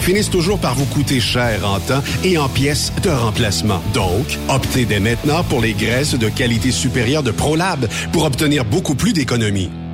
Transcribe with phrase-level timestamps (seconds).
[0.00, 3.82] finissent toujours par vous coûter cher en temps et en pièces de remplacement.
[3.94, 8.94] Donc, optez dès maintenant pour les graisses de qualité supérieure de ProLab pour obtenir beaucoup
[8.94, 9.70] plus d'économies.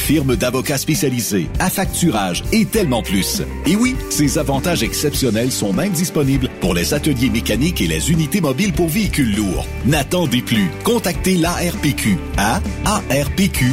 [0.00, 3.42] firme d'avocats spécialisés, affacturage et tellement plus.
[3.66, 8.40] Et oui, ces avantages exceptionnels sont même disponibles pour les ateliers mécaniques et les unités
[8.40, 9.66] mobiles pour véhicules lourds.
[9.86, 10.70] N'attendez plus.
[10.84, 13.68] Contactez l'ARPQ à arpq.org.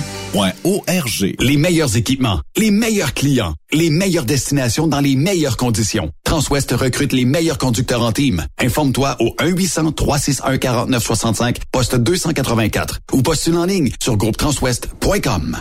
[1.39, 6.11] Les meilleurs équipements, les meilleurs clients, les meilleures destinations dans les meilleures conditions.
[6.27, 8.45] Transwest recrute les meilleurs conducteurs en team.
[8.59, 15.57] Informe-toi au 1-800-361-4965, poste 284 ou postule en ligne sur groupetranswest.com.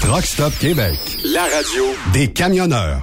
[0.00, 0.94] Truck Stop Québec.
[1.22, 1.84] La radio
[2.14, 3.02] Des camionneurs.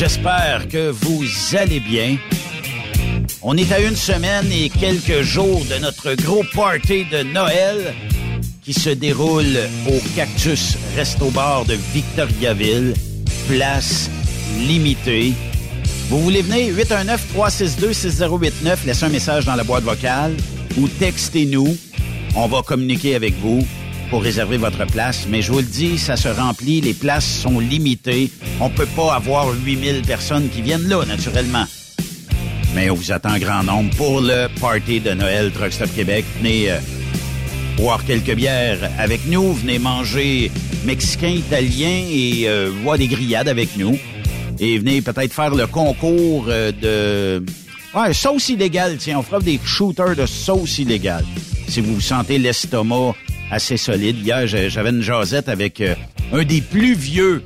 [0.00, 2.16] J'espère que vous allez bien.
[3.42, 7.94] On est à une semaine et quelques jours de notre gros party de Noël
[8.62, 12.94] qui se déroule au Cactus Resto Bar de Victoriaville.
[13.46, 14.08] Place
[14.56, 15.34] limitée.
[16.08, 16.74] Vous voulez venir?
[17.36, 18.86] 819-362-6089.
[18.86, 20.34] Laissez un message dans la boîte vocale
[20.80, 21.76] ou textez-nous.
[22.34, 23.66] On va communiquer avec vous.
[24.10, 25.26] Pour réserver votre place.
[25.28, 28.30] Mais je vous le dis, ça se remplit, les places sont limitées.
[28.60, 31.64] On peut pas avoir 8000 personnes qui viennent là, naturellement.
[32.74, 36.24] Mais on vous attend grand nombre pour le party de Noël Truck Stop Québec.
[36.38, 36.78] Venez euh,
[37.76, 39.52] boire quelques bières avec nous.
[39.54, 40.50] Venez manger
[40.84, 43.98] mexicain, italien et euh, boire des grillades avec nous.
[44.58, 47.44] Et venez peut-être faire le concours euh, de...
[47.94, 48.96] Ouais, sauce illégale.
[48.98, 51.24] Tiens, on fera des shooters de sauce illégale.
[51.68, 53.14] Si vous vous sentez l'estomac
[53.50, 54.24] assez solide.
[54.24, 55.94] Hier, j'avais une jasette avec euh,
[56.32, 57.42] un des plus vieux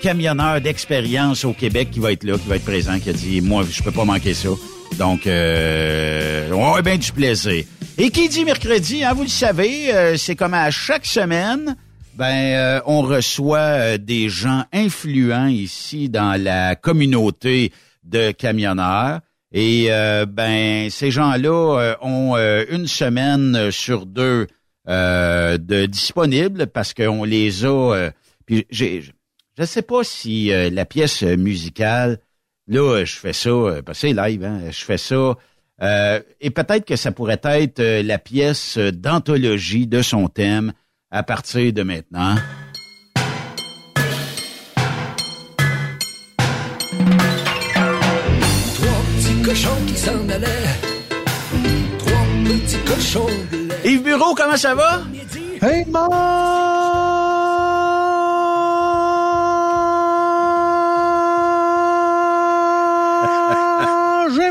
[0.00, 3.40] camionneurs d'expérience au Québec qui va être là, qui va être présent, qui a dit,
[3.40, 4.50] moi, je peux pas manquer ça.
[4.98, 7.64] Donc, euh, on a bien du plaisir.
[7.98, 11.76] Et qui dit mercredi, hein, vous le savez, euh, c'est comme à chaque semaine,
[12.14, 17.72] ben, euh, on reçoit des gens influents ici dans la communauté
[18.04, 19.20] de camionneurs.
[19.52, 19.88] Et
[20.28, 24.48] ben, ces gens-là ont une semaine sur deux
[24.86, 28.10] de disponibles parce qu'on les a.
[28.44, 29.12] puis j'ai, je
[29.58, 32.20] ne sais pas si la pièce musicale
[32.68, 35.34] Là, je fais ça, euh, parce que c'est live, hein, je fais ça.
[35.82, 40.72] Euh, et peut-être que ça pourrait être euh, la pièce d'anthologie de son thème
[41.10, 42.36] à partir de maintenant.
[53.86, 55.02] Yves Bureau, comment ça va?
[55.62, 55.84] Hey,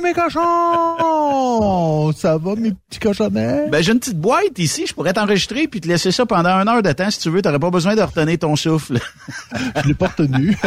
[0.02, 0.44] mes cochons!
[2.14, 3.68] Ça va, mes petits cochonnets?
[3.70, 4.86] Ben, j'ai une petite boîte ici.
[4.88, 7.42] Je pourrais t'enregistrer puis te laisser ça pendant une heure de temps si tu veux.
[7.42, 9.00] T'aurais pas besoin de retenir ton souffle.
[9.84, 10.58] je l'ai pas retenu.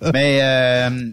[0.14, 1.10] Mais, euh,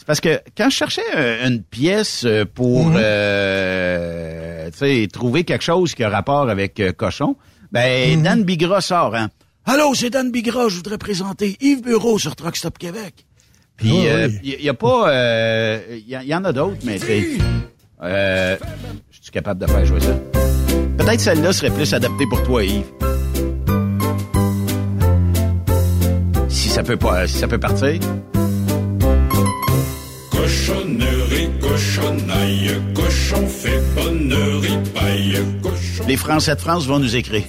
[0.00, 1.02] c'est parce que quand je cherchais
[1.44, 2.96] une pièce pour, mm-hmm.
[2.96, 4.70] euh,
[5.12, 7.36] trouver quelque chose qui a rapport avec euh, cochon,
[7.70, 8.22] ben, mm-hmm.
[8.22, 9.28] Dan Bigra sort, hein.
[9.66, 13.26] Allô, c'est Dan Bigra, je voudrais présenter Yves Bureau sur Truck Stop Québec.
[13.76, 16.98] Puis il euh, y, a pas, il euh, y, en a d'autres, mais
[18.02, 18.56] euh,
[19.10, 20.18] je suis capable de faire jouer ça.
[20.96, 22.86] Peut-être celle-là serait plus adaptée pour toi, Yves.
[26.48, 28.00] Si ça peut pas, si ça peut partir.
[30.70, 36.04] Cochonnerie, cochonaille, cochon fait bonnerie, paille, cochon.
[36.06, 37.42] Les Français de France vont nous écrire.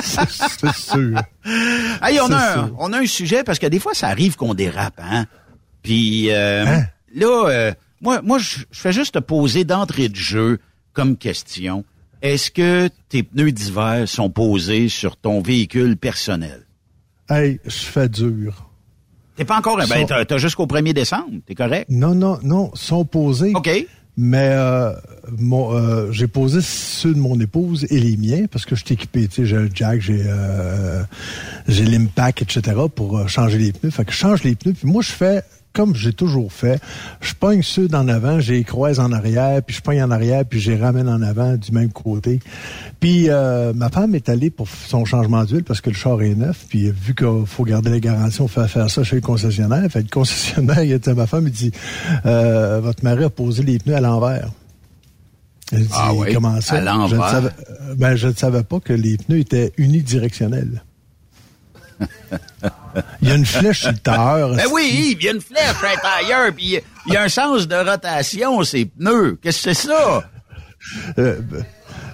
[0.00, 1.20] c'est sûr.
[2.00, 4.54] Hey, on, a un, on a un sujet parce que des fois, ça arrive qu'on
[4.54, 5.26] dérape, hein?
[5.82, 6.84] Puis euh, hein?
[7.12, 10.60] là, euh, moi, moi je fais juste te poser d'entrée de jeu
[10.92, 11.84] comme question.
[12.22, 16.66] Est-ce que tes pneus d'hiver sont posés sur ton véhicule personnel?
[17.28, 18.69] Hey, je fais dur.
[19.40, 19.78] T'es pas encore...
[19.78, 21.86] Ben, t'as jusqu'au 1er décembre, t'es correct?
[21.88, 23.52] Non, non, non, sont posés.
[23.54, 23.70] OK.
[24.18, 24.92] Mais euh,
[25.50, 29.28] euh, j'ai posé ceux de mon épouse et les miens parce que je suis équipé.
[29.28, 31.02] Tu sais, j'ai le jack, j'ai euh,
[31.68, 32.76] j'ai l'impact, etc.
[32.94, 33.90] pour euh, changer les pneus.
[33.90, 34.74] Fait que je change les pneus.
[34.74, 36.80] Puis moi, je fais comme j'ai toujours fait,
[37.20, 40.60] je pogne ceux d'en avant, j'ai croise en arrière, puis je pogne en arrière, puis
[40.60, 42.40] je les ramène en avant du même côté.
[42.98, 46.34] Puis euh, ma femme est allée pour son changement d'huile parce que le char est
[46.34, 49.88] neuf, puis vu qu'il faut garder les garanties, on fait faire ça chez le concessionnaire.
[49.90, 51.72] Fait le concessionnaire, il a ma femme, il dit
[52.26, 54.50] euh, Votre mari a posé les pneus à l'envers.
[55.72, 56.76] Elle dit, ah comment ça?
[56.76, 57.52] À l'envers?
[57.96, 60.82] ben, je ne savais pas que les pneus étaient unidirectionnels
[63.22, 64.54] il y a une flèche sur le tailleur.
[64.54, 67.28] Ben oui, il y a une flèche sur le tailleur, puis il y a un
[67.28, 69.38] sens de rotation, ces pneus.
[69.42, 70.24] Qu'est-ce que c'est ça?
[71.18, 71.64] Euh, ben,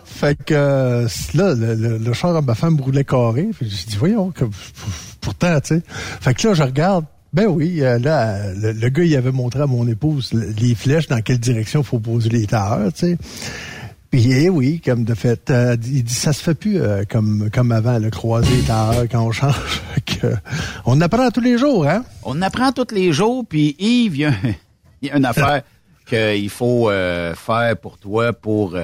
[0.04, 3.48] fait que euh, là, le, char de ma femme roulait carré.
[3.52, 4.44] Fait je dis, voyons, que,
[5.20, 5.82] pourtant, tu sais.
[5.86, 7.04] Fait que là, je regarde.
[7.32, 11.20] Ben oui, euh, là, le, gars, il avait montré à mon épouse les flèches, dans
[11.20, 13.18] quelle direction il faut poser les tailleurs, tu sais.
[14.10, 17.50] Puis eh oui, comme de fait, euh, il dit ça se fait plus euh, comme
[17.52, 19.82] comme avant le croisé tard quand on change.
[20.84, 22.04] on apprend tous les jours, hein?
[22.22, 23.44] On apprend tous les jours.
[23.48, 25.62] Puis Yves, il y a, une affaire
[26.06, 28.76] qu'il faut euh, faire pour toi pour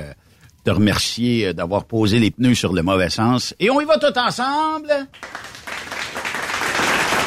[0.65, 3.55] te remercier d'avoir posé les pneus sur le mauvais sens.
[3.61, 4.91] Et on y va tout ensemble.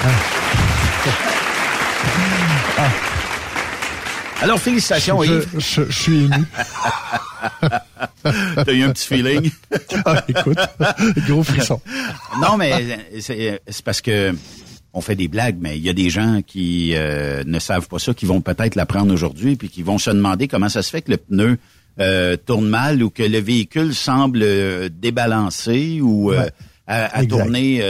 [0.03, 0.07] Ah.
[0.07, 0.34] Ah.
[4.41, 5.47] Alors, félicitations, Yves.
[5.57, 6.45] Je, suis ému.
[8.23, 9.51] T'as eu un petit feeling?
[10.05, 10.57] ah, écoute,
[11.27, 11.79] gros frisson.
[12.41, 14.35] non, mais c'est parce que
[14.95, 17.99] on fait des blagues, mais il y a des gens qui euh, ne savent pas
[17.99, 21.01] ça, qui vont peut-être l'apprendre aujourd'hui, puis qui vont se demander comment ça se fait
[21.01, 21.57] que le pneu
[21.99, 26.31] euh, tourne mal ou que le véhicule semble euh, débalancé ou
[26.87, 27.81] à, tourner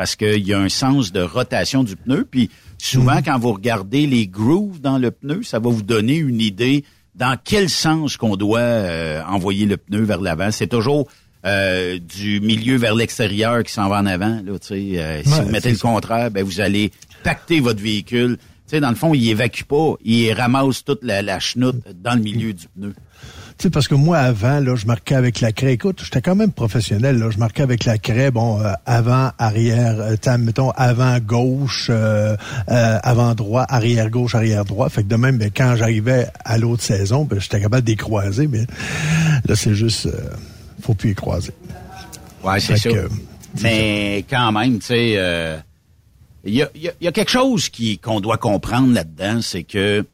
[0.00, 2.24] parce qu'il y a un sens de rotation du pneu.
[2.24, 3.22] Puis souvent, mhm.
[3.22, 7.36] quand vous regardez les grooves dans le pneu, ça va vous donner une idée dans
[7.42, 10.50] quel sens qu'on doit euh, envoyer le pneu vers l'avant.
[10.52, 11.06] C'est toujours
[11.44, 14.40] euh, du milieu vers l'extérieur qui s'en va en avant.
[14.42, 16.92] Là, euh, si vous mettez le contraire, ben vous allez
[17.22, 18.38] pacter votre véhicule.
[18.66, 22.22] sais, dans le fond, il évacue pas, il ramasse toute la, la chenoute dans le
[22.22, 22.94] milieu du pneu.
[23.60, 25.74] Tu sais, parce que moi, avant, là, je marquais avec la craie.
[25.74, 27.28] Écoute, j'étais quand même professionnel, là.
[27.28, 32.36] Je marquais avec la craie, bon, euh, avant, arrière, euh, mettons, avant gauche, euh,
[32.66, 34.88] avant droit, arrière gauche, arrière droit.
[34.88, 37.96] Fait que de même, ben, quand j'arrivais à l'autre saison, ben, j'étais capable de les
[37.96, 38.64] croiser, mais
[39.46, 40.08] là, c'est juste,
[40.80, 41.52] faut plus les croiser.
[42.42, 43.10] Ouais, c'est sûr.
[43.62, 45.60] mais quand même, tu sais,
[46.44, 50.06] il y a, y a quelque chose qui qu'on doit comprendre là-dedans, c'est que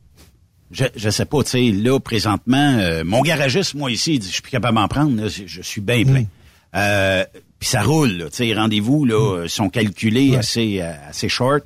[0.70, 4.28] je, je sais pas, tu sais, là, présentement, euh, mon garagiste, moi, ici, il dit,
[4.28, 6.22] je suis plus capable d'en prendre, je, suis bien plein.
[6.22, 6.26] Mm.
[6.74, 7.24] Euh,
[7.58, 9.48] puis ça roule, tu sais, rendez-vous, là, mm.
[9.48, 11.64] sont calculés assez, euh, assez short.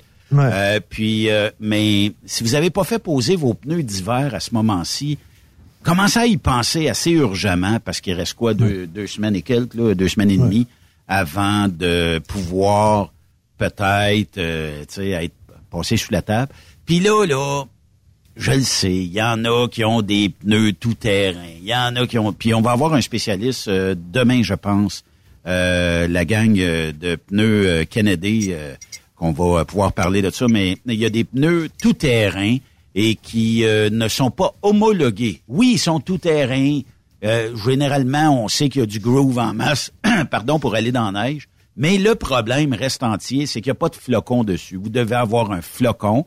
[0.90, 1.28] puis,
[1.60, 5.18] mais si vous n'avez pas fait poser vos pneus d'hiver à ce moment-ci,
[5.82, 9.74] commencez à y penser assez urgemment, parce qu'il reste quoi, deux, deux semaines et quelques,
[9.74, 10.66] là, deux semaines et demie,
[11.08, 13.12] avant de pouvoir
[13.58, 14.40] peut-être, tu
[14.88, 15.34] sais, être
[15.70, 16.52] passé sous la table.
[16.84, 17.64] Puis là, là,
[18.40, 21.50] je le sais, il y en a qui ont des pneus tout terrain.
[21.60, 22.32] Il y en a qui ont.
[22.32, 25.04] Puis on va avoir un spécialiste euh, demain, je pense,
[25.46, 28.54] euh, la gang euh, de pneus Kennedy,
[29.14, 30.46] qu'on va pouvoir parler de ça.
[30.48, 32.56] Mais il y a des pneus tout terrain
[32.94, 35.42] et qui ne sont pas homologués.
[35.46, 36.80] Oui, ils sont tout terrain.
[37.22, 39.92] généralement, on sait qu'il y a du groove en masse,
[40.30, 41.46] pardon, pour aller dans la neige.
[41.76, 44.76] Mais le problème reste entier, c'est qu'il n'y a pas de flocon dessus.
[44.76, 46.24] Vous devez avoir un flocon.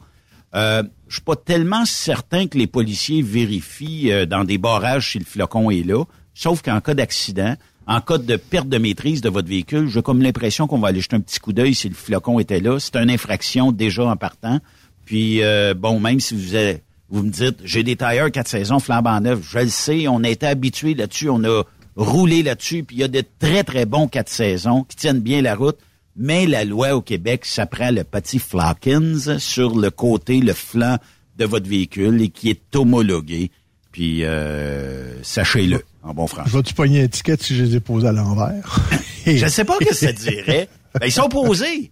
[0.55, 5.19] Euh, je suis pas tellement certain que les policiers vérifient euh, dans des barrages si
[5.19, 7.55] le flocon est là, sauf qu'en cas d'accident,
[7.87, 11.01] en cas de perte de maîtrise de votre véhicule, j'ai comme l'impression qu'on va aller
[11.01, 12.79] jeter un petit coup d'œil si le flocon était là.
[12.79, 14.59] C'est une infraction déjà en partant.
[15.05, 16.79] Puis euh, bon, même si vous
[17.09, 20.29] vous me dites, j'ai des tailleurs quatre saisons flambant neuf, je le sais, on a
[20.29, 21.63] été habitué là-dessus, on a
[21.95, 25.41] roulé là-dessus, puis il y a de très très bons quatre saisons qui tiennent bien
[25.41, 25.77] la route.
[26.15, 30.97] Mais la loi au Québec, ça prend le petit Flockins sur le côté, le flanc
[31.37, 33.51] de votre véhicule et qui est homologué.
[33.91, 36.49] Puis, euh, sachez-le, en bon français.
[36.49, 38.79] Je Vas-tu pogner une étiquette si je les ai posés à l'envers?
[39.25, 40.67] je ne sais pas ce que ça dirait.
[40.99, 41.91] Ben, ils sont posés.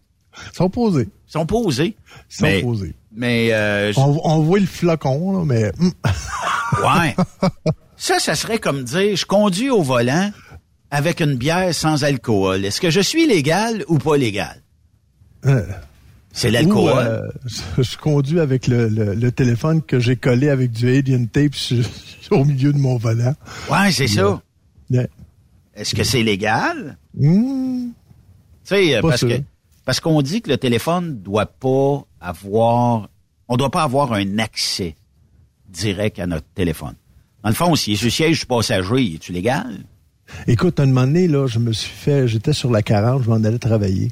[0.53, 1.09] Ils sont posés.
[1.27, 1.95] Ils sont posés.
[2.29, 2.93] Ils sont mais, posés.
[3.13, 5.71] Mais, euh, on, voit le flocon, là, mais...
[5.77, 5.91] Hmm.
[6.83, 7.15] ouais.
[7.97, 10.31] Ça, ça serait comme dire, je conduis au volant,
[10.91, 14.61] avec une bière sans alcool, est-ce que je suis légal ou pas légal?
[15.45, 15.65] Euh,
[16.33, 16.93] c'est l'alcool.
[16.97, 17.21] Euh,
[17.77, 21.53] je, conduis avec le, téléphone que j'ai collé avec du alien tape
[22.31, 23.33] au milieu de mon volant.
[23.71, 24.41] Ouais, c'est ça.
[25.73, 26.97] Est-ce que c'est légal?
[27.17, 27.87] Hmm.
[28.65, 29.41] tu sais, parce que
[29.85, 33.09] parce qu'on dit que le téléphone doit pas avoir,
[33.47, 34.95] on doit pas avoir un accès
[35.69, 36.93] direct à notre téléphone.
[37.43, 39.83] Dans le fond, si est sur siège passager, est-tu légal?
[40.47, 43.35] Écoute, un moment donné, là, je me suis fait, j'étais sur la 40, je m'en
[43.35, 44.11] allais travailler.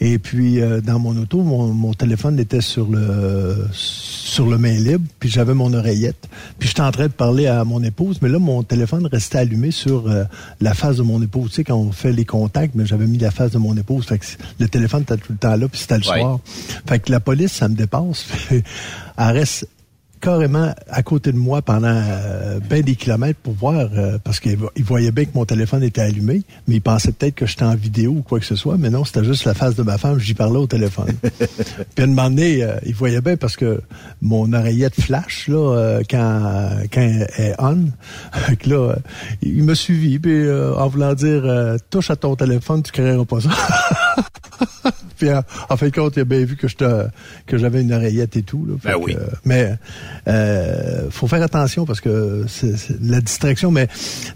[0.00, 5.04] Et puis euh, dans mon auto, mon, téléphone était sur le sur le main libre,
[5.18, 6.28] puis j'avais mon oreillette.
[6.58, 9.72] Puis j'étais en train de parler à mon épouse, mais là mon téléphone restait allumé
[9.72, 10.24] sur euh,
[10.60, 11.50] la face de mon épouse.
[11.50, 14.06] Tu sais quand on fait les contacts, mais j'avais mis la face de mon épouse.
[14.06, 14.26] Fait que
[14.60, 16.38] le téléphone était tout le temps là, puis c'était le soir.
[16.86, 18.26] Fait que la police, ça me dépasse.
[18.50, 18.62] Elle
[19.18, 19.66] reste
[20.20, 24.58] carrément à côté de moi pendant euh, ben des kilomètres pour voir, euh, parce qu'il
[24.78, 28.12] voyait bien que mon téléphone était allumé, mais il pensait peut-être que j'étais en vidéo
[28.12, 30.34] ou quoi que ce soit, mais non, c'était juste la face de ma femme, j'y
[30.34, 31.12] parlais au téléphone.
[31.22, 31.36] puis
[31.98, 33.80] à un moment donné, euh, il voyait bien parce que
[34.20, 37.86] mon oreillette flash, là, quand, quand elle est on,
[38.66, 38.96] là,
[39.42, 43.50] il m'a suivi, puis en voulant dire, touche à ton téléphone, tu créeras pas ça.
[45.18, 46.66] Puis en, fin de compte, il a bien vu que
[47.46, 48.64] que j'avais une oreillette et tout.
[48.66, 49.16] Là, ben oui.
[49.44, 49.76] mais
[50.26, 53.70] euh, faut faire attention parce que c'est la distraction.
[53.70, 53.88] Mais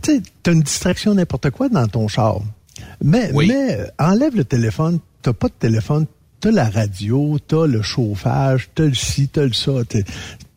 [0.02, 2.40] tu sais, t'as une distraction n'importe quoi dans ton char.
[3.02, 4.98] Mais, mais enlève le téléphone.
[5.22, 6.06] T'as pas de téléphone.
[6.40, 9.72] T'as la radio, t'as le chauffage, t'as le ci, t'as le ça.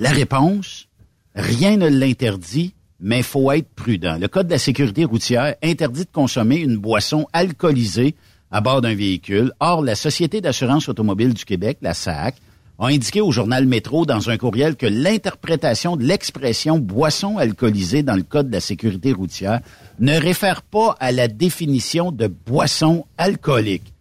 [0.00, 0.86] La réponse,
[1.34, 4.16] rien ne l'interdit, mais faut être prudent.
[4.16, 8.14] Le Code de la sécurité routière interdit de consommer une boisson alcoolisée
[8.52, 9.50] à bord d'un véhicule.
[9.58, 12.36] Or, la Société d'assurance automobile du Québec, la SAC,
[12.78, 18.14] a indiqué au journal Métro dans un courriel que l'interprétation de l'expression boisson alcoolisée dans
[18.14, 19.60] le Code de la sécurité routière
[19.98, 23.92] ne réfère pas à la définition de boisson alcoolique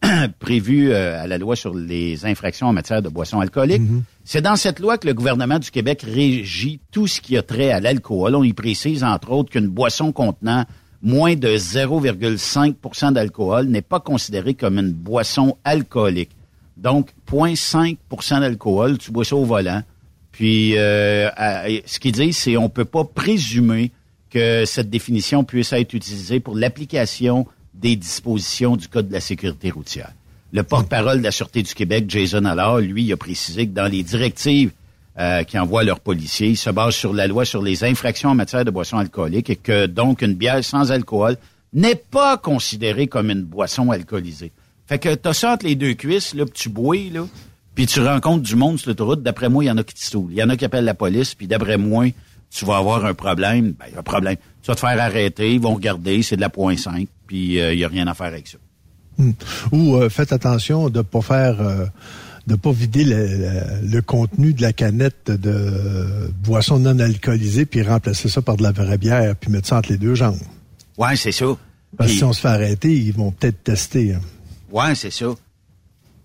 [0.38, 3.82] prévue euh, à la loi sur les infractions en matière de boissons alcooliques.
[4.24, 7.70] C'est dans cette loi que le gouvernement du Québec régit tout ce qui a trait
[7.70, 8.34] à l'alcool.
[8.34, 10.64] On y précise, entre autres, qu'une boisson contenant
[11.02, 16.30] moins de 0,5% d'alcool n'est pas considérée comme une boisson alcoolique.
[16.76, 19.82] Donc, 0,5% d'alcool, tu bois ça au volant.
[20.32, 21.28] Puis, euh,
[21.84, 23.90] ce qu'ils disent, c'est on peut pas présumer
[24.30, 29.70] que cette définition puisse être utilisée pour l'application des dispositions du Code de la sécurité
[29.70, 30.12] routière.
[30.52, 34.02] Le porte-parole de la Sûreté du Québec, Jason Allard, lui, a précisé que dans les
[34.02, 34.72] directives
[35.18, 38.34] euh, qui envoient leurs policiers, ils se basent sur la loi sur les infractions en
[38.34, 41.36] matière de boissons alcooliques et que donc une bière sans alcool
[41.74, 44.52] n'est pas considérée comme une boisson alcoolisée.
[44.92, 47.26] Fait que t'as ça entre les deux cuisses, là, pis tu bois, là,
[47.74, 49.22] puis tu rencontres du monde sur l'autoroute.
[49.22, 50.32] D'après moi, il y en a qui te saoulent.
[50.32, 52.08] Il y en a qui appellent la police, puis d'après moi,
[52.50, 53.72] tu vas avoir un problème.
[53.78, 54.36] Ben, un problème.
[54.60, 57.60] Tu vas te faire arrêter, ils vont regarder, c'est de la point 5, puis il
[57.60, 58.58] euh, n'y a rien à faire avec ça.
[59.16, 59.32] Hmm.
[59.72, 61.62] Ou euh, faites attention de pas faire...
[61.62, 61.86] Euh,
[62.46, 68.42] de pas vider le, contenu de la canette de boisson non alcoolisée puis remplacer ça
[68.42, 70.40] par de la vraie bière puis mettre ça entre les deux jambes.
[70.98, 71.46] Ouais, c'est ça.
[71.96, 74.14] Parce que si on se fait arrêter, ils vont peut-être tester.
[74.14, 74.20] Hein.
[74.72, 75.26] Ouais, c'est ça.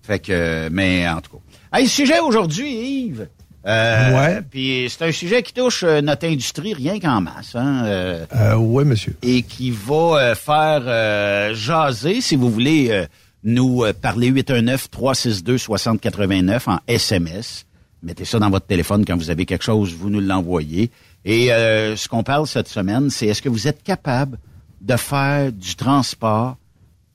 [0.01, 1.77] Fait que, mais en tout cas.
[1.77, 3.27] Hey, sujet aujourd'hui, Yves.
[3.67, 4.41] Euh, ouais.
[4.49, 7.53] Puis c'est un sujet qui touche euh, notre industrie rien qu'en masse.
[7.55, 9.17] Hein, euh, euh oui, monsieur.
[9.21, 13.05] Et qui va faire jaser, si vous voulez
[13.43, 17.65] nous parler 819-362-6089 en SMS.
[18.01, 20.89] Mettez ça dans votre téléphone quand vous avez quelque chose, vous nous l'envoyez.
[21.25, 24.37] Et ce qu'on parle cette semaine, c'est est-ce que vous êtes capable
[24.79, 26.55] de faire du transport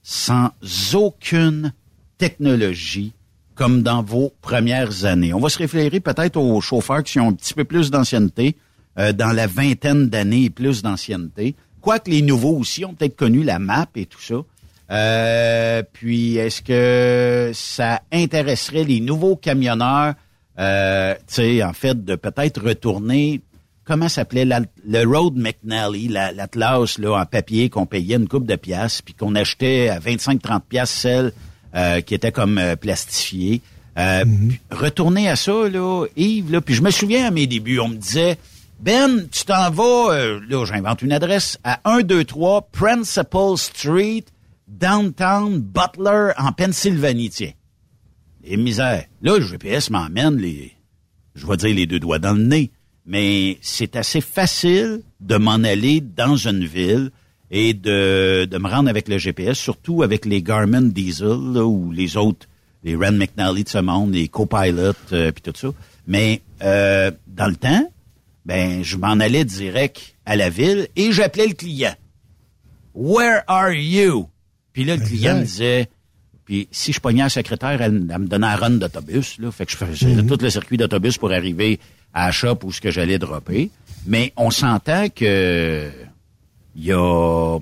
[0.02, 0.50] sans
[0.94, 1.72] aucune
[2.18, 3.12] technologie
[3.54, 5.34] comme dans vos premières années.
[5.34, 8.56] On va se référer peut-être aux chauffeurs qui ont un petit peu plus d'ancienneté,
[8.98, 11.54] euh, dans la vingtaine d'années et plus d'ancienneté.
[11.80, 14.36] Quoique les nouveaux aussi ont peut-être connu la map et tout ça.
[14.90, 20.14] Euh, puis est-ce que ça intéresserait les nouveaux camionneurs,
[20.58, 23.40] euh, tu sais, en fait, de peut-être retourner
[23.84, 29.02] comment s'appelait le Road McNally, l'Atlas là en papier qu'on payait une coupe de pièces
[29.02, 31.32] puis qu'on achetait à 25-30 pièces celle
[31.74, 33.62] euh, qui était comme euh, plastifiée.
[33.98, 34.56] Euh, mhm.
[34.70, 37.96] Retourner à ça là, Yves là, puis je me souviens à mes débuts, on me
[37.96, 38.38] disait
[38.80, 44.24] Ben, tu t'en vas là, j'invente une adresse à 123 Principal Street,
[44.66, 47.52] downtown Butler en Pennsylvanie, tiens.
[48.44, 49.04] Les misères.
[49.20, 50.72] Là, le GPS m'emmène les
[51.34, 52.70] je vais dire les deux doigts dans le nez
[53.06, 57.10] mais c'est assez facile de m'en aller dans une ville
[57.50, 62.16] et de, de me rendre avec le GPS, surtout avec les Garmin Diesel ou les
[62.16, 62.46] autres,
[62.82, 65.68] les Rand McNally de ce monde, les Copilot, euh, puis tout ça.
[66.06, 67.92] Mais euh, dans le temps,
[68.44, 71.94] ben je m'en allais direct à la ville et j'appelais le client.
[72.94, 74.28] Where are you?
[74.72, 75.88] Puis là, le client me disait,
[76.44, 79.72] puis si je pognais la secrétaire, elle, me donnait un run d'autobus, là, fait que
[79.72, 80.26] je faisais mm-hmm.
[80.26, 81.78] tout le circuit d'autobus pour arriver
[82.12, 83.70] à la shop où ce que j'allais dropper.
[84.06, 85.90] Mais on s'entend que
[86.74, 87.58] il y a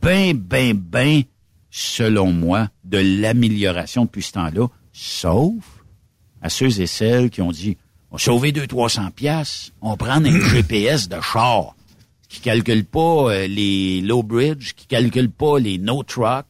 [0.00, 1.22] ben, ben, ben,
[1.70, 5.64] selon moi, de l'amélioration depuis ce temps-là, sauf
[6.40, 7.76] à ceux et celles qui ont dit,
[8.10, 11.74] on sauver deux, 300 pièces, on prend un GPS de char
[12.28, 16.46] qui calcule pas euh, les low bridge, qui calcule pas les no truck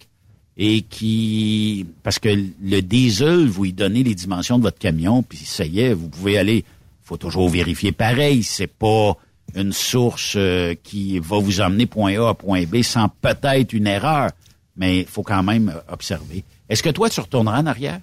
[0.57, 2.29] et qui parce que
[2.62, 6.09] le diesel vous y donnez les dimensions de votre camion puis ça y est, vous
[6.09, 6.64] pouvez aller
[7.05, 8.43] faut toujours vérifier pareil.
[8.43, 9.17] C'est pas
[9.55, 13.87] une source euh, qui va vous emmener point A à point B sans peut-être une
[13.87, 14.31] erreur,
[14.77, 16.45] mais il faut quand même observer.
[16.69, 18.01] Est-ce que toi, tu retourneras en arrière?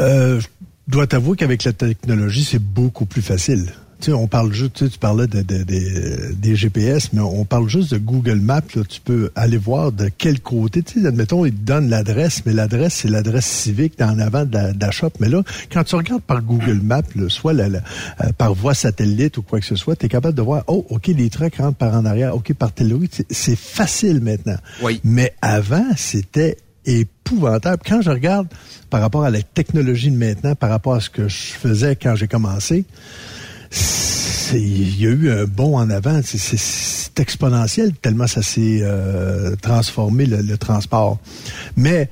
[0.00, 0.46] Euh, je
[0.86, 3.72] dois t'avouer qu'avec la technologie, c'est beaucoup plus facile
[4.08, 8.62] on parle juste, tu parlais de, des GPS, mais on parle juste de Google Maps.
[8.88, 10.82] Tu peux aller voir de quel côté.
[10.82, 14.58] Tu sais, admettons, il te donne l'adresse, mais l'adresse, c'est l'adresse civique en avant de
[14.78, 15.10] la, shop.
[15.20, 17.80] Mais là, quand tu regardes par Google Maps, soit euh,
[18.36, 21.06] par voie satellite ou quoi que ce soit, tu es capable de voir, oh, OK,
[21.08, 23.08] les trucks rentrent par en arrière, OK, par telle rue.
[23.30, 24.56] C'est facile maintenant.
[24.82, 25.00] Oui.
[25.04, 27.82] Mais avant, c'était épouvantable.
[27.86, 28.48] Quand je regarde
[28.90, 32.14] par rapport à la technologie de maintenant, par rapport à ce que je faisais quand
[32.14, 32.84] j'ai commencé,
[34.52, 36.20] il y a eu un bond en avant.
[36.22, 41.18] C'est exponentiel tellement ça s'est euh, transformé le, transport.
[41.76, 42.10] Mais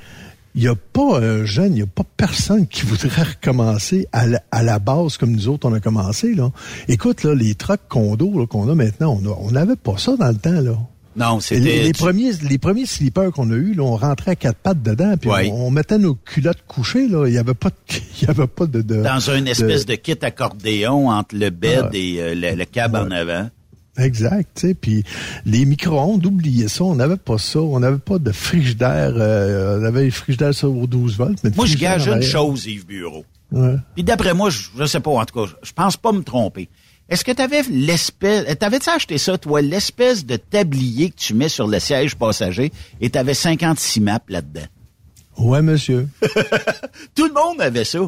[0.55, 4.63] il n'y a pas un jeune, il n'y a pas personne qui voudrait recommencer à
[4.63, 6.35] la, base comme nous autres, on a commencé.
[6.35, 6.51] Là.
[6.89, 10.61] Écoute, là, les trucks condos qu'on a maintenant, on n'avait pas ça dans le temps.
[10.61, 10.77] là.
[11.17, 11.83] Non, c'était...
[11.83, 15.15] Les, premiers, les premiers slippers qu'on a eus, là, on rentrait à quatre pattes dedans,
[15.21, 17.09] puis on, mettait nos culottes couchées.
[17.09, 17.27] Là.
[17.27, 17.75] Il n'y avait pas de...
[18.23, 21.91] Il y avait pas de, Dans une espèce de, kit accordéon entre le bed ah.
[21.93, 23.49] et euh, le, cab en avant.
[23.99, 25.05] Exact, tu sais, puis
[25.45, 29.85] les micro-ondes, oubliez ça, on n'avait pas ça, on n'avait pas de frigidaire, euh, on
[29.85, 31.39] avait les frigidaires sur aux 12 volts.
[31.45, 33.27] Mais moi, je gage une chose, Yves Bureau.
[33.51, 33.77] Ouais.
[33.95, 36.71] Puis d'après moi, je, je sais pas, en tout cas, je pense pas me tromper.
[37.09, 41.49] Est-ce que tu avais l'espèce, t'avais-tu acheté ça, toi, l'espèce de tablier que tu mets
[41.49, 44.67] sur le siège passager et t'avais 56 maps là-dedans?
[45.39, 46.09] Ouais, monsieur.
[47.15, 48.01] Tout le monde avait ça.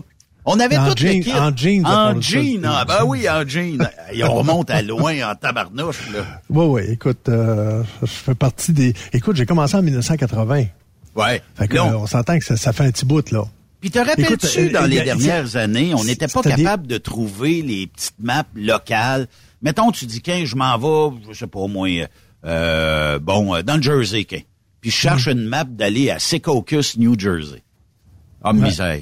[0.46, 1.86] On avait en tout jean, le En jeans.
[1.86, 3.88] En jeans, ah, ben oui, en jeans.
[4.12, 6.20] Et on remonte à loin en tabarnouche, là.
[6.50, 8.92] Oui, oui, écoute, euh, je fais partie des...
[9.14, 10.66] Écoute, j'ai commencé en 1980.
[11.16, 11.42] Ouais.
[11.54, 13.44] Fait que, on s'entend que ça, ça, fait un petit bout, là.
[13.84, 17.86] Puis te rappelles-tu, euh, dans les dernières années, on n'était pas capable de trouver les
[17.86, 19.28] petites maps locales?
[19.60, 22.06] Mettons, tu dis, qu'un, je m'en vais, je sais pas, au moins,
[22.46, 24.40] euh, bon, dans le Jersey, qu'un.
[24.80, 25.32] Puis je cherche mm.
[25.32, 27.62] une map d'aller à Secaucus, New Jersey.
[28.42, 29.00] Ah, misère.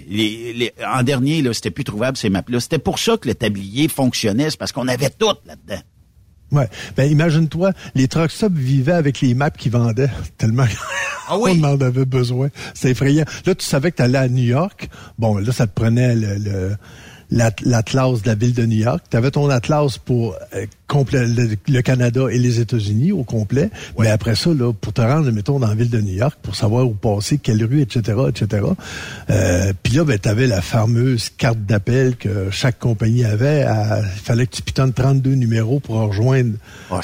[0.84, 2.58] en dernier, là, c'était plus trouvable, ces maps-là.
[2.58, 5.80] C'était pour ça que le tablier fonctionnait, c'est parce qu'on avait tout là-dedans.
[6.52, 6.68] Ouais.
[6.96, 10.66] Ben, imagine-toi, les truck stops vivaient avec les maps qu'ils vendaient, tellement
[11.28, 11.60] ah oui?
[11.62, 12.48] on en avait besoin.
[12.74, 13.24] C'est effrayant.
[13.46, 14.88] Là, tu savais que tu allais à New York.
[15.18, 16.76] Bon, là, ça te prenait le
[17.32, 19.04] l'atlas de la ville de New York.
[19.10, 20.66] Tu avais ton atlas pour euh,
[21.12, 23.70] le, Canada et les États-Unis au complet.
[23.98, 26.54] Mais après ça, là, pour te rendre, mettons, dans la ville de New York, pour
[26.54, 28.64] savoir où passer, quelle rue, etc., etc.
[29.30, 33.62] Euh, Puis là, ben, tu avais la fameuse carte d'appel que chaque compagnie avait.
[33.62, 36.54] Il fallait que tu pitonnes 32 numéros pour rejoindre
[36.90, 37.00] oh,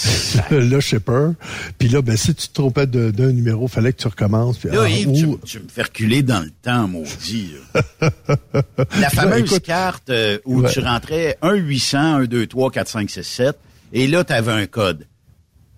[0.51, 1.31] le shipper.
[1.79, 4.63] Puis là, ben, si tu te trompais d'un numéro, il fallait que tu recommences.
[4.65, 7.53] là, ah, Yves, tu, me fais reculer dans le temps, maudit.
[9.01, 13.23] la fameuse carte euh, où tu rentrais 1 800 1 2 3 4 5 6
[13.23, 13.57] 7
[13.93, 15.07] et là, tu avais un code.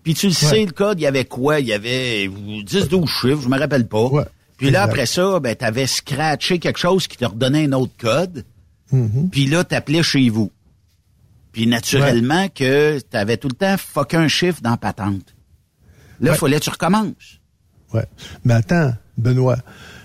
[0.03, 1.61] Puis tu le sais, le code, il y avait quoi?
[1.61, 4.09] Il y avait 10, 12 chiffres, je me rappelle pas.
[4.57, 7.92] Puis là, après ça, ben, tu avais scratché quelque chose qui te redonnait un autre
[7.99, 8.44] code.
[8.92, 9.31] Mm-hmm.
[9.31, 10.51] Puis là, tu appelais chez vous.
[11.53, 15.35] Puis naturellement que tu avais tout le temps fuck un chiffre dans patente.
[16.20, 17.40] Là, il fallait que tu recommences.
[17.92, 18.05] Ouais.
[18.44, 19.59] Mais attends, Benoît,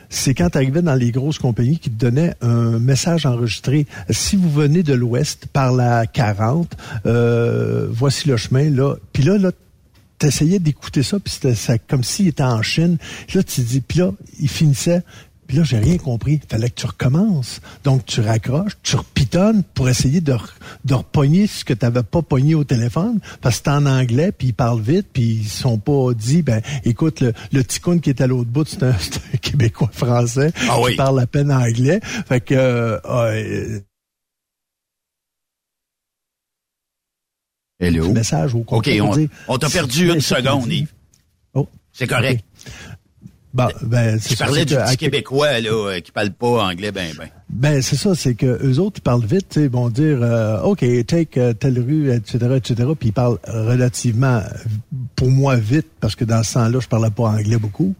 [0.09, 3.85] c'est quand tu arrivais dans les grosses compagnies qui te donnaient un message enregistré.
[4.09, 8.95] Si vous venez de l'Ouest par la 40, euh, voici le chemin, là.
[9.13, 9.51] Puis là, là,
[10.17, 12.97] t'essayais d'écouter ça, puis c'était comme s'il était en Chine.
[13.27, 15.03] Puis là, tu dis, puis là, il finissait
[15.47, 16.39] puis là, j'ai rien compris.
[16.43, 17.61] Il fallait que tu recommences.
[17.83, 20.35] Donc, tu raccroches, tu repitonnes pour essayer de,
[20.85, 24.31] de repogner ce que tu n'avais pas pogné au téléphone, parce que c'est en anglais,
[24.31, 28.09] puis ils parlent vite, puis ils sont pas dit, ben, écoute, le, le ticoun qui
[28.09, 28.95] est à l'autre bout, c'est un,
[29.41, 31.99] Québécois français ah qui parle à peine anglais.
[32.03, 32.55] Fait que...
[32.55, 33.79] Euh, euh
[37.77, 38.11] Hello?
[38.13, 38.89] Message au OK,
[39.49, 40.93] on, t'a perdu une seconde, Yves.
[41.53, 41.67] Oh.
[41.91, 42.43] C'est correct.
[43.55, 47.29] Bah, ben, tu parlais du petit Québécois là, euh, qui parle pas anglais ben ben.
[47.47, 50.79] Ben c'est ça, c'est que eux autres ils parlent vite, ils vont dire euh, OK,
[51.05, 52.89] take euh, telle rue, etc., etc.
[52.99, 54.41] Puis ils parlent relativement,
[55.15, 57.95] pour moi vite, parce que dans ce temps-là, je parlais pas anglais beaucoup.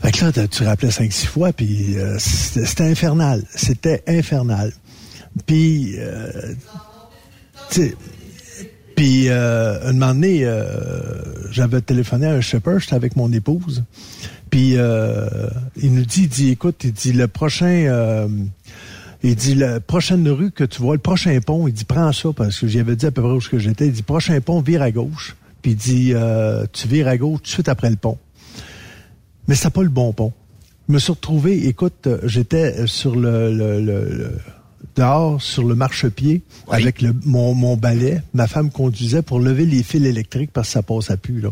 [0.00, 4.72] Fait que là, tu rappelais cinq six fois, puis c'était infernal, c'était infernal.
[5.46, 5.94] Puis,
[7.70, 7.94] tu sais
[8.96, 10.46] puis, euh, un moment donné,
[11.50, 13.84] j'avais téléphoné à un shopper, j'étais avec mon épouse.
[14.54, 15.26] Puis euh,
[15.76, 18.28] il nous dit, il dit, écoute, il dit le prochain, euh,
[19.24, 22.28] il dit la prochaine rue que tu vois, le prochain pont, il dit prends ça
[22.32, 23.86] parce que j'avais dit à peu près où j'étais.
[23.86, 25.34] Il dit prochain pont, vire à gauche.
[25.60, 28.16] Puis il dit euh, tu vires à gauche tout de suite après le pont.
[29.48, 30.32] Mais c'est pas le bon pont.
[30.88, 34.38] Je me suis retrouvé, écoute, j'étais sur le, le, le
[34.96, 38.22] dehors sur le marchepied avec le, mon, mon balai.
[38.32, 41.40] Ma femme conduisait pour lever les fils électriques parce que ça passe à plus.
[41.40, 41.50] Là.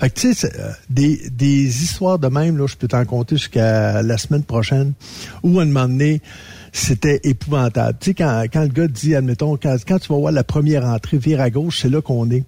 [0.00, 3.36] Fait que tu sais, euh, des, des histoires de même, là, je peux t'en compter
[3.36, 4.92] jusqu'à la semaine prochaine,
[5.42, 6.20] où à un moment donné,
[6.72, 7.98] c'était épouvantable.
[8.00, 10.84] Tu sais, quand, quand le gars dit, admettons, quand, quand tu vas voir la première
[10.84, 12.44] entrée, vire à gauche, c'est là qu'on est.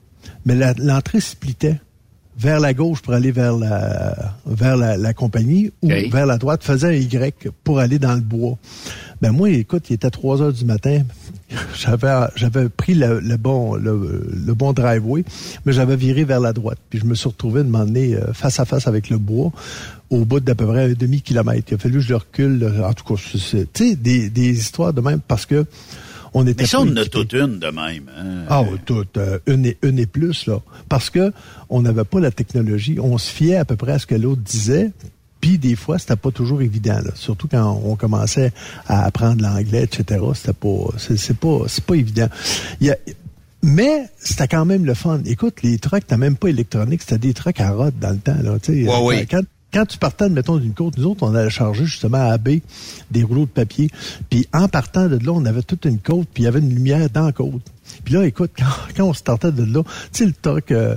[0.46, 1.78] Mais l'entrée splitait
[2.36, 6.88] vers la gauche pour aller vers la vers la, compagnie ou vers la droite, faisait
[6.88, 8.58] un Y pour aller dans le bois.
[9.24, 11.00] Ben moi, écoute, il était 3 heures du matin.
[11.74, 15.24] J'avais j'avais pris le, bon le, bon driveway,
[15.64, 16.76] mais j'avais viré vers la droite.
[16.90, 19.50] Puis je me suis retrouvé de m'emmener euh, face à face avec le bois
[20.10, 21.68] au bout d'à peu près un demi-kilomètre.
[21.70, 22.70] Il a fallu que je le recule.
[22.84, 25.64] En tout cas, tu sais, des, des histoires de même parce que
[26.34, 26.64] on était.
[26.64, 28.10] Mais ça, on en a toute une de même.
[28.14, 28.44] Hein?
[28.50, 29.16] Ah, oui, toute.
[29.16, 30.60] Euh, une, et, une et plus, là.
[30.90, 31.32] Parce que
[31.70, 32.98] on n'avait pas la technologie.
[33.00, 34.90] On se fiait à peu près à ce que l'autre disait.
[35.44, 37.10] Puis des fois, c'était pas toujours évident, là.
[37.16, 38.50] surtout quand on commençait
[38.86, 40.24] à apprendre l'anglais, etc.
[40.34, 42.28] C'était pas, c'est pas, c'est pas évident.
[42.80, 42.96] Il y a,
[43.60, 45.20] mais c'était quand même le fun.
[45.26, 48.38] Écoute, les trucks, t'as même pas électronique, c'était des trucks à rod dans le temps.
[48.42, 48.56] Là,
[49.02, 49.26] ouais.
[49.30, 52.60] Quand, quand tu partais, mettons, d'une côte, nous autres, on allait charger justement à B
[53.10, 53.90] des rouleaux de papier.
[54.30, 56.74] Puis en partant de là, on avait toute une côte, puis il y avait une
[56.74, 57.70] lumière dans la côte.
[58.04, 58.64] Puis là, écoute, quand,
[58.96, 60.96] quand on startait de là, tu sais, le truck, euh,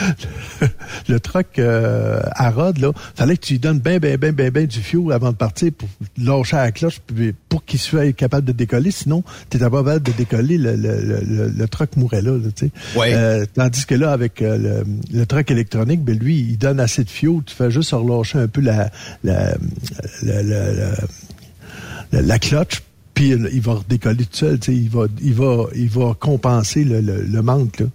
[1.08, 4.50] le truck euh, à rod, là, fallait que tu lui donnes bien, bien, bien, bien,
[4.50, 7.00] bien du fioul avant de partir pour lâcher la cloche
[7.48, 8.90] pour qu'il soit capable de décoller.
[8.90, 12.72] Sinon, tu pas capable de décoller, le, le, le, le truck mourait là, tu sais.
[12.98, 17.04] Euh, tandis que là, avec euh, le, le truck électronique, ben lui, il donne assez
[17.04, 17.44] de fioul.
[17.44, 18.90] Tu fais juste relâcher un peu la,
[19.22, 19.54] la,
[20.22, 20.72] la, la,
[22.12, 22.82] la, la cloche
[23.14, 27.42] puis il va redécoller tout seul, il va, il va, il va compenser le, le,
[27.42, 27.78] manque.
[27.78, 27.86] Là.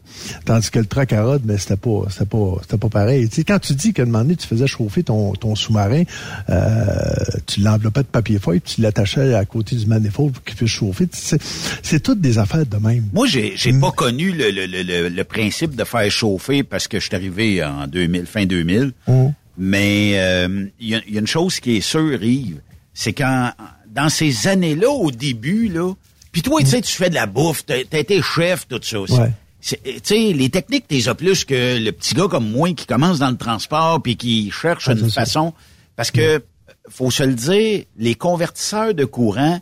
[0.46, 3.28] Tandis que le truck à rod, mais c'était pas, c'était pas, c'était pas pareil.
[3.30, 6.04] sais, quand tu dis qu'à un moment donné, tu faisais chauffer ton, ton sous-marin,
[6.50, 10.56] euh, tu l'enveloppais de papier feuille, puis tu l'attachais à côté du manifold pour qu'il
[10.56, 11.08] puisse chauffer.
[11.12, 13.10] C'est toutes des affaires de même.
[13.12, 13.82] Moi, j'ai, j'ai hmm.
[13.82, 17.64] pas connu le, le, le, le, principe de faire chauffer parce que je suis arrivé
[17.64, 18.94] en 2000, fin 2000.
[19.06, 19.28] Hmm.
[19.58, 22.62] Mais euh, il y, y, a une chose qui est sûre, Yves,
[22.94, 23.52] c'est quand
[24.00, 25.94] dans ces années-là, au début, là,
[26.32, 29.02] puis toi, tu sais, tu fais de la bouffe, t'as été chef, tout ça.
[29.02, 29.34] Ouais.
[29.62, 33.20] Tu sais, les techniques, t'es as plus que le petit gars comme moi qui commence
[33.20, 35.54] dans le transport puis qui cherche ah, une façon.
[35.98, 36.42] Parce que,
[36.88, 39.60] faut se le dire, les convertisseurs de courant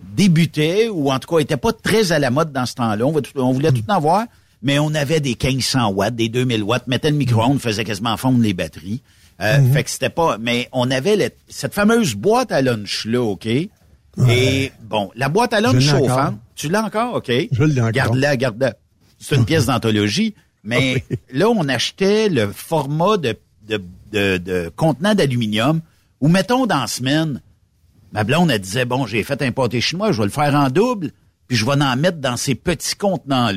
[0.00, 3.06] débutaient, ou en tout cas étaient pas très à la mode dans ce temps-là.
[3.36, 4.24] On, voulait tout en avoir,
[4.62, 8.42] mais on avait des 1500 watts, des 2000 watts, mettait le micro-ondes, faisait quasiment fondre
[8.42, 9.00] les batteries.
[9.40, 9.72] Euh, mhm.
[9.72, 10.38] Fait que c'était pas.
[10.38, 13.46] Mais on avait cette fameuse boîte à lunch là, ok?
[13.46, 17.30] Et bon, la boîte à lunch chauffante, tu l'as encore, ok.
[17.52, 17.92] Je l'ai encore.
[17.92, 18.74] Garde-la, garde-la.
[19.18, 20.34] C'est une pièce d'anthologie.
[20.64, 23.80] Mais là, on achetait le format de, de,
[24.12, 25.80] de, de contenant d'aluminium.
[26.20, 27.42] Ou mettons dans la semaine,
[28.12, 30.70] ma blonde elle disait bon, j'ai fait un pâté chinois, je vais le faire en
[30.70, 31.10] double,
[31.46, 33.50] puis je vais en mettre dans ces petits contenants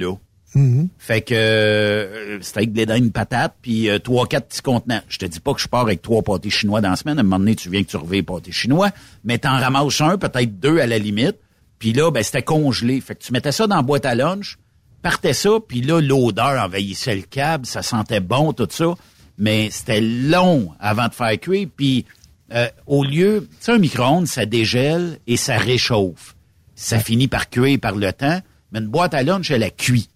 [0.56, 0.62] là.
[0.62, 0.88] Mm-hmm.
[0.98, 5.02] Fait que euh, c'était avec des une patate, puis euh, trois, quatre petits contenants.
[5.08, 7.18] Je te dis pas que je pars avec trois pâtés chinois dans la semaine.
[7.18, 8.90] À un moment donné, tu viens que tu reviens pâtés chinois,
[9.24, 11.38] mais t'en ramasses un, peut-être deux à la limite.
[11.78, 13.00] Puis là, ben c'était congelé.
[13.00, 14.58] Fait que tu mettais ça dans la boîte à lunch,
[15.02, 18.96] partais ça, puis là, l'odeur envahissait le câble, ça sentait bon, tout ça.
[19.38, 21.68] Mais c'était long avant de faire cuire.
[21.76, 22.06] Puis
[22.54, 26.36] euh, au lieu, tu sais, un micro-ondes, ça dégèle et ça réchauffe.
[26.76, 28.42] Ça finit par cuire par le temps.
[28.72, 30.09] Mais une boîte à lunch, elle a cuit.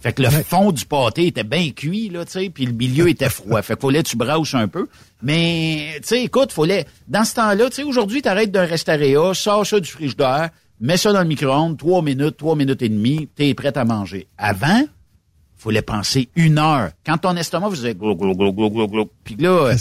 [0.00, 3.08] Fait que le fond du pâté était bien cuit, là, tu sais, puis le milieu
[3.08, 3.60] était froid.
[3.60, 4.88] fait qu'il fallait que tu brasses un peu.
[5.22, 9.66] Mais, tu sais, écoute, fallait, dans ce temps-là, tu sais, aujourd'hui, t'arrêtes d'un restaurant, sors
[9.66, 10.48] ça du frigidaire,
[10.80, 14.26] mets ça dans le micro-ondes, trois minutes, trois minutes et demie, t'es prêt à manger.
[14.38, 14.84] Avant,
[15.58, 16.92] fallait penser une heure.
[17.04, 19.76] Quand ton estomac faisait glou, glou, glou, glou, glou, glou, puis là, là,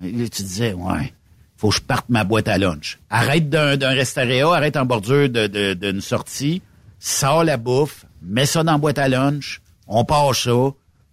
[0.00, 1.12] tu disais, ouais,
[1.58, 2.98] faut que je parte ma boîte à lunch.
[3.10, 6.62] Arrête d'un, restaurant, arrête en bordure de, de, d'une sortie,
[6.98, 10.70] sors la bouffe, mets ça dans la boîte à lunch, on passe ça,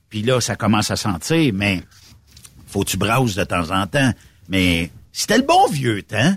[0.10, 1.82] puis là, ça commence à sentir, mais
[2.68, 4.12] faut que tu browses de temps en temps.
[4.50, 6.36] Mais c'était le bon vieux temps.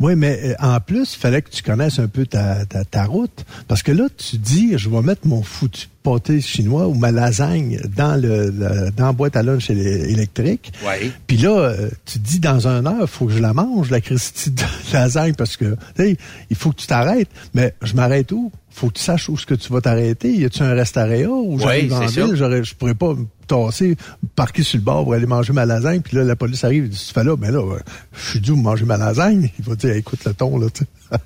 [0.00, 3.44] Oui, mais euh, en plus, il fallait que tu connaisses un peu ta, ta, route.
[3.68, 7.78] Parce que là, tu dis, je vais mettre mon foutu pâté chinois ou ma lasagne
[7.94, 8.50] dans le,
[8.96, 10.72] dans la boîte à lunch électrique.
[10.84, 11.12] Oui.
[11.26, 14.00] Puis là, euh, tu dis, dans un heure, il faut que je la mange, la
[14.00, 17.30] Christie de lasagne, parce que, il faut que tu t'arrêtes.
[17.54, 18.50] Mais je m'arrête où?
[18.70, 20.32] Faut que tu saches où est-ce que tu vas t'arrêter.
[20.32, 23.96] Y a-tu un restaurant ou j'arrive en ville, je pourrais pas me tasser,
[24.36, 26.88] parquer sur le bord pour aller manger ma lasagne, puis là, la police arrive, et
[26.88, 27.78] dit, tu fais là, ben là,
[28.12, 29.50] je suis dû manger ma lasagne.
[29.58, 30.68] Il va dire, écoute le ton, là,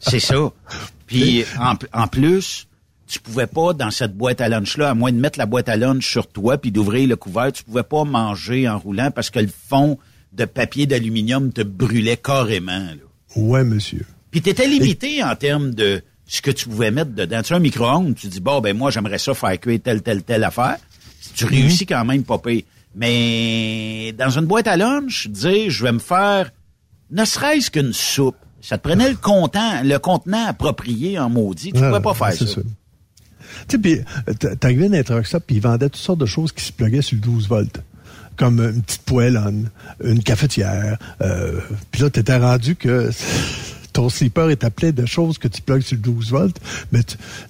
[0.01, 0.37] C'est ça.
[1.07, 2.67] Puis, en, en, plus,
[3.07, 5.77] tu pouvais pas, dans cette boîte à lunch-là, à moins de mettre la boîte à
[5.77, 9.39] lunch sur toi puis d'ouvrir le couvert, tu pouvais pas manger en roulant parce que
[9.39, 9.99] le fond
[10.33, 12.95] de papier d'aluminium te brûlait carrément, là.
[13.37, 14.07] Ouais, monsieur.
[14.31, 17.43] Puis t'étais limité en termes de, ce que tu pouvais mettre dedans.
[17.43, 20.23] Tu as un micro-ondes, tu dis, bon, ben moi, j'aimerais ça faire cuire telle, telle,
[20.23, 20.79] telle affaire.
[21.35, 22.63] Tu réussis quand même pas pire.
[22.95, 26.51] Mais dans une boîte à lunch, dire, je vais me faire
[27.11, 28.37] ne serait-ce qu'une soupe.
[28.61, 31.73] Ça te prenait le content, le contenant approprié en maudit.
[31.73, 32.45] Tu ne pouvais pas faire ça.
[32.47, 32.63] Tu
[33.69, 34.01] sais, puis
[34.59, 37.17] t'arrivais dans un truck puis ils vendaient toutes sortes de choses qui se pluguaient sur
[37.17, 37.81] le 12 volts
[38.37, 39.71] comme une petite poêlonne,
[40.03, 40.99] une cafetière.
[41.21, 41.61] Euh,
[41.93, 43.11] puis là, t'étais rendu que
[43.95, 46.61] ton slipper est appelé de choses que tu plugues sur le 12 volts,
[46.93, 47.01] mais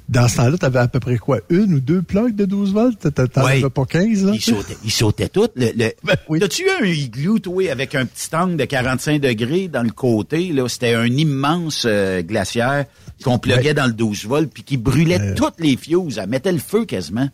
[0.09, 1.41] dans ce temps-là, tu avais à peu près quoi?
[1.49, 3.13] Une ou deux plugs de 12 volts?
[3.15, 4.33] T'en avais pas 15, là?
[4.35, 5.53] Ils sautaient, ils sautaient toutes.
[5.57, 5.73] Le,
[6.05, 9.91] ben T'as-tu eu un igloo, toi, avec un petit tank de 45 degrés dans le
[9.91, 10.69] côté, là?
[10.69, 12.85] C'était un immense euh, glaciaire
[13.25, 15.35] qu'on pluguait dans le 12 volts puis qui brûlait euh.
[15.35, 16.19] toutes les fuses.
[16.19, 17.29] Elle mettait le feu quasiment?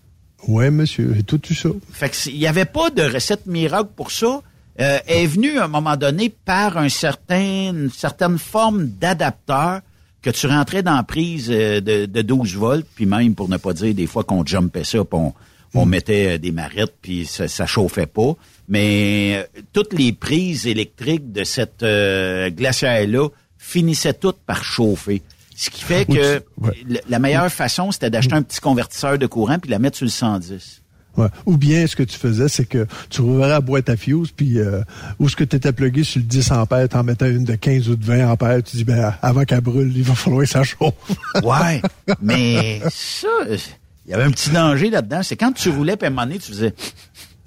[0.46, 1.16] Oui, monsieur.
[1.26, 1.68] Tout eu ça.
[1.92, 4.40] Fait que il n'y avait pas de recette miracle pour ça.
[4.80, 9.80] Euh, est venue à un moment donné par un certain, une certaine forme d'adapteur
[10.22, 13.56] que tu rentrais dans la prise euh, de, de 12 volts, puis même pour ne
[13.56, 15.32] pas dire des fois qu'on jumpait ça, puis on,
[15.74, 15.88] on Mm.
[15.88, 18.34] mettait euh, des marettes, puis ça, ça chauffait pas.
[18.68, 25.22] Mais euh, toutes les prises électriques de cette euh, glacière-là finissaient toutes par chauffer.
[25.54, 26.72] Ce qui fait que ouais.
[27.08, 30.10] la meilleure façon, c'était d'acheter un petit convertisseur de courant puis la mettre sur le
[30.10, 30.79] 110.
[31.20, 31.28] Ouais.
[31.46, 34.58] Ou bien, ce que tu faisais, c'est que tu rouvrais la boîte à fuse, puis
[34.58, 34.82] euh,
[35.18, 37.88] où ce que tu étais plugué sur le 10 ampères, t'en mettais une de 15
[37.88, 40.62] ou de 20 ampères, tu dis, ben, avant qu'elle brûle, il va falloir que ça
[40.62, 40.94] chauffe.
[41.42, 41.80] Ouais,
[42.20, 45.22] mais ça, il y avait un petit danger là-dedans.
[45.22, 46.74] C'est quand tu roulais, puis à un moment donné, tu faisais...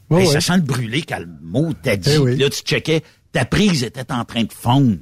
[0.10, 0.34] Ouais, Hey, ouais.
[0.34, 2.12] Ça sent le brûler, calme-mot, t'as dit.
[2.14, 2.38] Eh oui.
[2.38, 4.98] Là, tu checkais, ta prise était en train de fondre.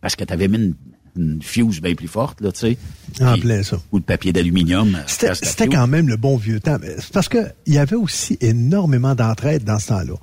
[0.00, 0.74] Parce que t'avais mis une,
[1.20, 2.76] une fuse bien plus forte, là, tu sais.
[3.20, 3.76] En Puis- plein ça.
[3.92, 4.94] Ou de papier d'aluminium.
[4.94, 6.78] euh, C'était quand même le bon vieux temps.
[6.98, 10.14] c'est Parce que il y avait aussi énormément d'entraide dans ce temps-là.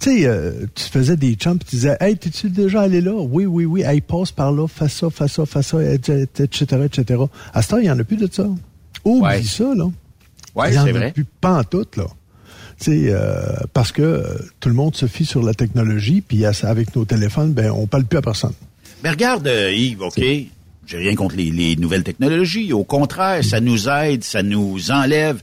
[0.00, 3.12] Tu sais, euh, tu faisais des chums tu disais Hey, t'es-tu déjà allé là?
[3.12, 3.82] Oui, oui, oui.
[3.82, 6.26] Hey, passe par là, fais ça, fais ça, fais ça, etc.,
[6.84, 7.22] etc.
[7.52, 8.46] À ce temps, il n'y en a plus de ça.
[9.04, 9.42] Oublie Ouais.
[9.42, 9.84] ça, là.
[10.54, 11.12] Ouais, il y en c'est a vrai.
[11.12, 12.06] plus pas en tout, là.
[12.78, 14.24] Tu sais, euh, parce que euh,
[14.60, 18.04] tout le monde se fie sur la technologie, puis avec nos téléphones, ben on parle
[18.04, 18.52] plus à personne.
[19.02, 22.72] Mais regarde, euh, Yves, OK, j'ai rien contre les, les nouvelles technologies.
[22.72, 25.42] Au contraire, ça nous aide, ça nous enlève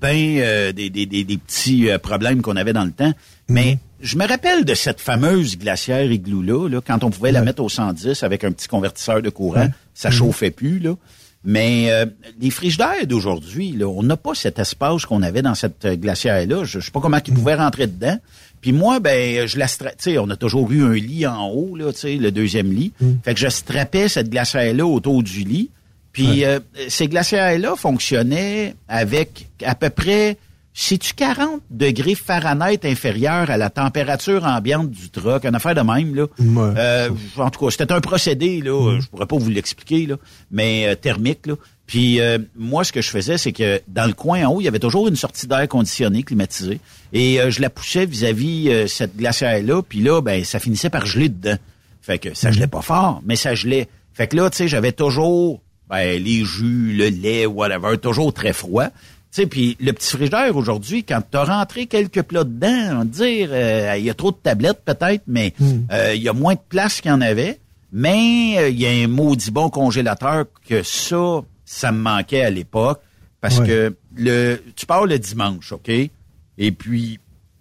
[0.00, 3.12] ben euh, des, des, des, des petits euh, problèmes qu'on avait dans le temps.
[3.48, 7.62] Mais je me rappelle de cette fameuse glacière igloo-là, là, quand on pouvait la mettre
[7.62, 9.60] au 110 avec un petit convertisseur de courant.
[9.60, 9.70] Ouais.
[9.94, 10.94] Ça chauffait plus, là.
[11.42, 12.04] Mais euh,
[12.38, 16.64] les frigidaires d'aujourd'hui, là, on n'a pas cet espace qu'on avait dans cette euh, glacière-là.
[16.64, 18.18] Je, je sais pas comment ils pouvaient rentrer dedans.
[18.60, 21.76] Puis moi, ben, je la tu sais, on a toujours eu un lit en haut,
[21.76, 22.92] là, tu sais, le deuxième lit.
[23.24, 25.70] Fait que je strappais cette glacière-là autour du lit.
[26.12, 30.36] Puis euh, ces glacières-là fonctionnaient avec à peu près,
[30.74, 36.14] sais-tu 40 degrés Fahrenheit inférieur à la température ambiante du truck, une affaire de même,
[36.14, 36.26] là.
[36.38, 36.74] Ouais.
[36.76, 40.16] Euh, en tout cas, c'était un procédé, là, je pourrais pas vous l'expliquer, là,
[40.50, 41.54] mais euh, thermique, là.
[41.90, 44.64] Puis euh, moi, ce que je faisais, c'est que dans le coin en haut, il
[44.64, 46.78] y avait toujours une sortie d'air conditionné, climatisée.
[47.12, 51.04] Et euh, je la poussais vis-à-vis euh, cette glacière-là, puis là, ben, ça finissait par
[51.04, 51.56] geler dedans.
[52.00, 53.88] Fait que ça gelait pas fort, mais ça gelait.
[54.14, 58.52] Fait que là, tu sais, j'avais toujours ben, les jus, le lait, whatever, toujours très
[58.52, 58.86] froid.
[58.86, 62.98] Tu sais, puis le petit frigidaire aujourd'hui, quand tu as rentré quelques plats dedans, on
[62.98, 65.54] va dire, euh, il y a trop de tablettes peut-être, mais
[65.90, 67.58] euh, il y a moins de place qu'il y en avait.
[67.92, 71.40] Mais euh, il y a un maudit bon congélateur que ça,
[71.72, 73.00] ça me manquait à l'époque.
[73.40, 73.66] Parce Ouais.
[73.66, 75.88] que le tu pars le dimanche, OK?
[75.88, 77.18] Et puis,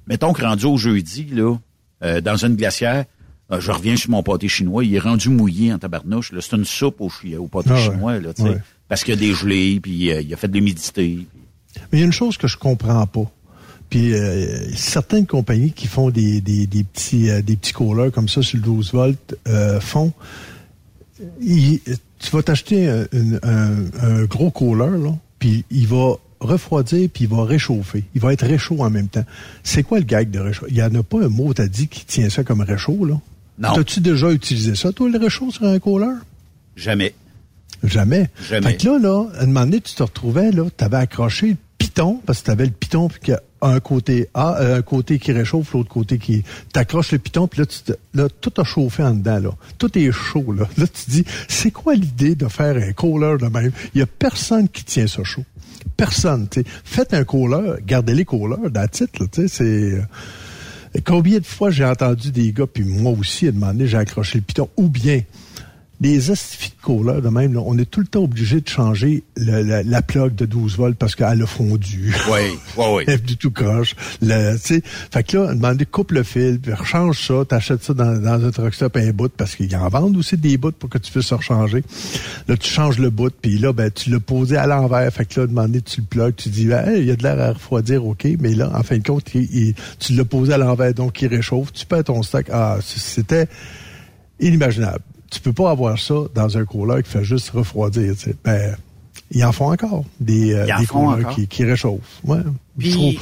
[0.08, 1.56] mettons que rendu au jeudi, là,
[2.04, 3.06] euh, dans une glacière,
[3.52, 6.32] euh, je reviens sur mon pâté chinois, il est rendu mouillé en tabarnouche.
[6.42, 7.82] C'est une soupe au, au pâté Ah ouais.
[7.84, 8.30] chinois, là.
[8.40, 8.58] Ouais.
[8.88, 11.20] Parce qu'il y a des gelées, puis euh, il a fait de l'humidité.
[11.92, 13.32] Mais il y a une chose que je comprends pas.
[13.90, 18.28] Puis euh, certaines compagnies qui font des, des, des petits euh, des petits coolers comme
[18.30, 20.14] ça sur le 12 volts euh, font
[21.42, 21.80] il-
[22.20, 27.26] tu vas t'acheter un, une- un- un gros cooler là, puis il va refroidir puis
[27.26, 28.04] il va réchauffer.
[28.16, 29.26] Il va être réchaud en même temps.
[29.64, 30.66] C'est quoi le gag de réchaud?
[30.70, 33.20] Il y en a pas un mot t'as dit qui tient ça comme réchaud là?
[33.58, 33.74] Non.
[33.74, 36.16] T'as-tu déjà utilisé ça toi le réchaud sur un cooler?
[36.78, 37.14] Jamais.
[37.84, 38.30] Jamais.
[38.50, 38.72] Jamais.
[38.72, 41.48] Fait que là, là, à un moment donné, tu te retrouvais, là, tu avais accroché
[41.52, 44.58] le piton, parce que tu avais le piton, puis qu'il y a un côté A,
[44.62, 46.44] euh, un côté qui réchauffe, l'autre côté qui...
[46.74, 49.50] T'accroches le piton, puis là, tu te- là, tout a chauffé en dedans, là.
[49.78, 50.68] Tout est chaud, là.
[50.78, 53.72] Là, tu te dis, c'est quoi l'idée de faire un cooler de même?
[53.94, 55.44] Il y a personne qui tient ça chaud.
[55.98, 56.64] Personne, tu.
[56.84, 59.64] Faites un cooler, gardez les coolers, dans titre, tu sais, c'est...
[59.66, 60.02] euh,
[61.06, 64.70] Combien de fois j'ai entendu des gars, puis moi aussi, demander, j'ai accroché le piton,
[64.76, 65.22] ou bien
[66.02, 69.24] les estifs de couleur de même, là, on est tout le temps obligé de changer
[69.36, 72.14] le- la, la plug de 12 volts parce qu'elle a fondu.
[72.32, 72.40] Oui,
[72.78, 73.04] oui, oui.
[73.08, 73.96] Elle est du tout croche.
[74.22, 74.82] Le, fait
[75.28, 78.74] que là, demander coupe le fil, puis rechange ça, t'achètes ça dans, dans un truck
[78.74, 81.84] stop un bout parce qu'ils en vendent aussi des bouts pour que tu puisses rechanger.
[82.48, 85.12] Là, tu changes le bout, puis là, ben, tu l'as posé à l'envers.
[85.14, 87.40] Fait que là, demander, tu le plugues, tu dis, Hey, il y a de l'air
[87.42, 90.58] à refroidir, OK, mais là, en fin de compte, il- il- tu l'as posé à
[90.58, 91.74] l'envers, donc il réchauffe.
[91.74, 92.46] Tu perds ton stock.
[92.54, 93.48] Ah, c'était
[94.40, 95.00] inimaginable.
[95.32, 98.16] Tu peux pas avoir ça dans un cooler qui fait juste refroidir.
[98.16, 98.36] tu sais.
[98.44, 98.76] Ben,
[99.32, 102.20] ils en font encore des, euh, des coolers qui, qui réchauffent.
[102.24, 102.40] Ouais.
[102.80, 103.20] Puis-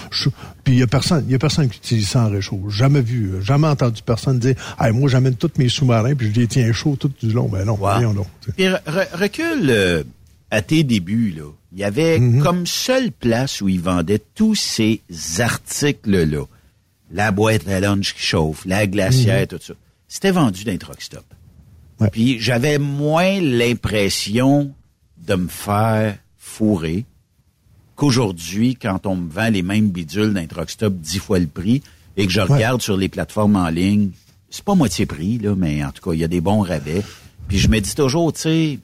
[0.68, 2.70] il y a personne, il y a personne qui utilise ça en réchaud.
[2.70, 6.40] Jamais vu, euh, jamais entendu personne dire, hey, moi j'amène tous mes sous-marins puis je
[6.40, 7.50] les tiens chauds tout du long.
[7.50, 8.26] Ben non, Wow.
[8.46, 8.52] sais.
[8.56, 10.04] Puis re- re- recule euh,
[10.50, 11.44] à tes débuts, là.
[11.74, 12.42] Il y avait Mhm.
[12.42, 15.02] comme seule place où ils vendaient tous ces
[15.40, 16.44] articles-là.
[17.12, 19.74] La boîte à lunch qui chauffe, la glacière, tout ça.
[20.08, 21.24] C'était vendu dans les truck stop.
[22.00, 22.10] Ouais.
[22.12, 24.72] Puis j'avais moins l'impression
[25.18, 27.06] de me faire fourrer
[27.96, 31.82] qu'aujourd'hui, quand on me vend les mêmes bidules d'un truck stop dix fois le prix,
[32.16, 34.10] et que je regarde sur les plateformes en ligne,
[34.50, 37.04] c'est pas moitié prix, là, mais en tout cas, il y a des bons rabais.
[37.48, 38.80] Puis je me dis toujours, tu sais,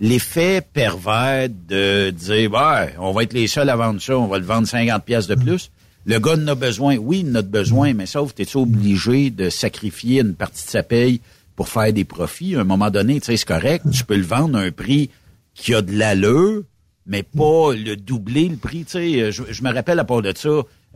[0.00, 4.38] l'effet pervers de dire, ouais, on va être les seuls à vendre ça, on va
[4.38, 5.70] le vendre 50 pièces de plus.
[6.04, 6.96] Le gars en a besoin.
[6.96, 10.70] Oui, il en a besoin, mais sauf que tu obligé de sacrifier une partie de
[10.70, 11.20] sa paye
[11.56, 12.54] pour faire des profits.
[12.54, 13.84] À un moment donné, tu sais, c'est correct.
[13.92, 15.10] Tu peux le vendre à un prix
[15.54, 16.62] qui a de l'allure,
[17.06, 18.84] mais pas le doubler le prix.
[18.84, 20.48] Tu sais, je, je me rappelle à part de ça,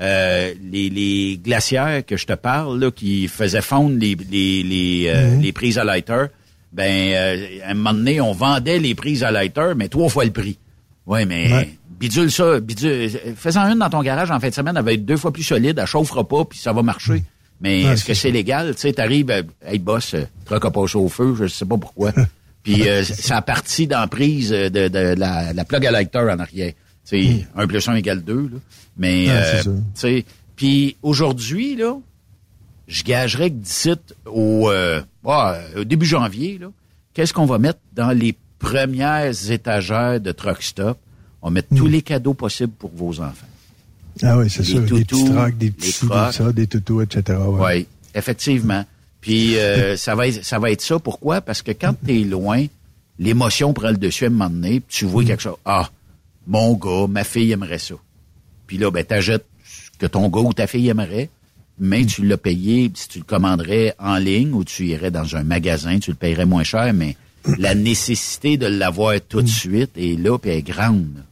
[0.02, 5.04] euh, les, les glacières que je te parle, là, qui faisaient fondre les, les, les,
[5.08, 6.26] euh, les prises à lighter,
[6.72, 10.24] ben, euh, à un moment donné, on vendait les prises à lighter, mais trois fois
[10.24, 10.58] le prix.
[11.06, 11.70] Ouais, mais Ouais.
[11.98, 13.10] bidule ça, bidule.
[13.36, 15.42] Fais-en une dans ton garage en fin de semaine, elle va être deux fois plus
[15.42, 17.24] solide, elle chauffera pas, puis ça va marcher.
[17.60, 18.74] Mais est-ce que c'est légal?
[18.74, 21.76] Tu sais, t'arrives, euh, hey boss, euh, truck a passé au feu, je sais pas
[21.76, 22.12] pourquoi.
[22.62, 26.18] puis euh, ça a parti dans la prise de, de, la, la plug à lighter
[26.18, 26.72] en arrière.
[27.06, 28.58] Tu sais, un plus un égale deux, là.
[28.96, 30.24] Mais, euh, tu sais,
[30.56, 31.96] puis aujourd'hui, là,
[32.86, 33.92] je gagerais que d'ici
[34.26, 36.70] au, euh, ouais, au début janvier, là,
[37.14, 40.98] qu'est-ce qu'on va mettre dans les premières étagères de Truck Stop?
[41.40, 43.46] On va mettre tous les cadeaux possibles pour vos enfants.
[44.22, 44.80] Ah oui, c'est sûr.
[44.82, 47.38] Des petits trucks, des petits des ça, des toutous, etc.
[47.38, 47.76] Ouais.
[47.76, 48.84] Oui, effectivement.
[49.20, 50.98] Puis euh, ça va être ça va être ça.
[50.98, 51.40] Pourquoi?
[51.40, 52.66] Parce que quand tu es loin,
[53.18, 55.56] l'émotion prend le dessus à un moment donné, puis tu vois quelque chose.
[55.64, 55.90] Ah,
[56.46, 57.94] mon gars, ma fille aimerait ça.
[58.66, 61.28] Puis là, ben, t'achètes ce que ton gars ou ta fille aimerait,
[61.78, 65.42] mais tu l'as payé, si tu le commanderais en ligne ou tu irais dans un
[65.42, 67.16] magasin, tu le payerais moins cher, mais
[67.58, 71.24] la nécessité de l'avoir tout de suite est là, puis elle est grande.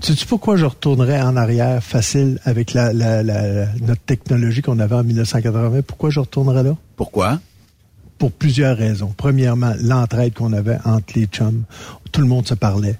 [0.00, 4.94] Sais-tu pourquoi je retournerais en arrière facile avec la, la, la- notre technologie qu'on avait
[4.96, 5.82] en 1980?
[5.86, 6.76] Pourquoi je retournerais là?
[6.96, 7.40] Pourquoi?
[8.18, 9.12] Pour plusieurs raisons.
[9.16, 11.64] Premièrement, l'entraide qu'on avait entre les chums.
[12.12, 12.96] Tout le monde se parlait.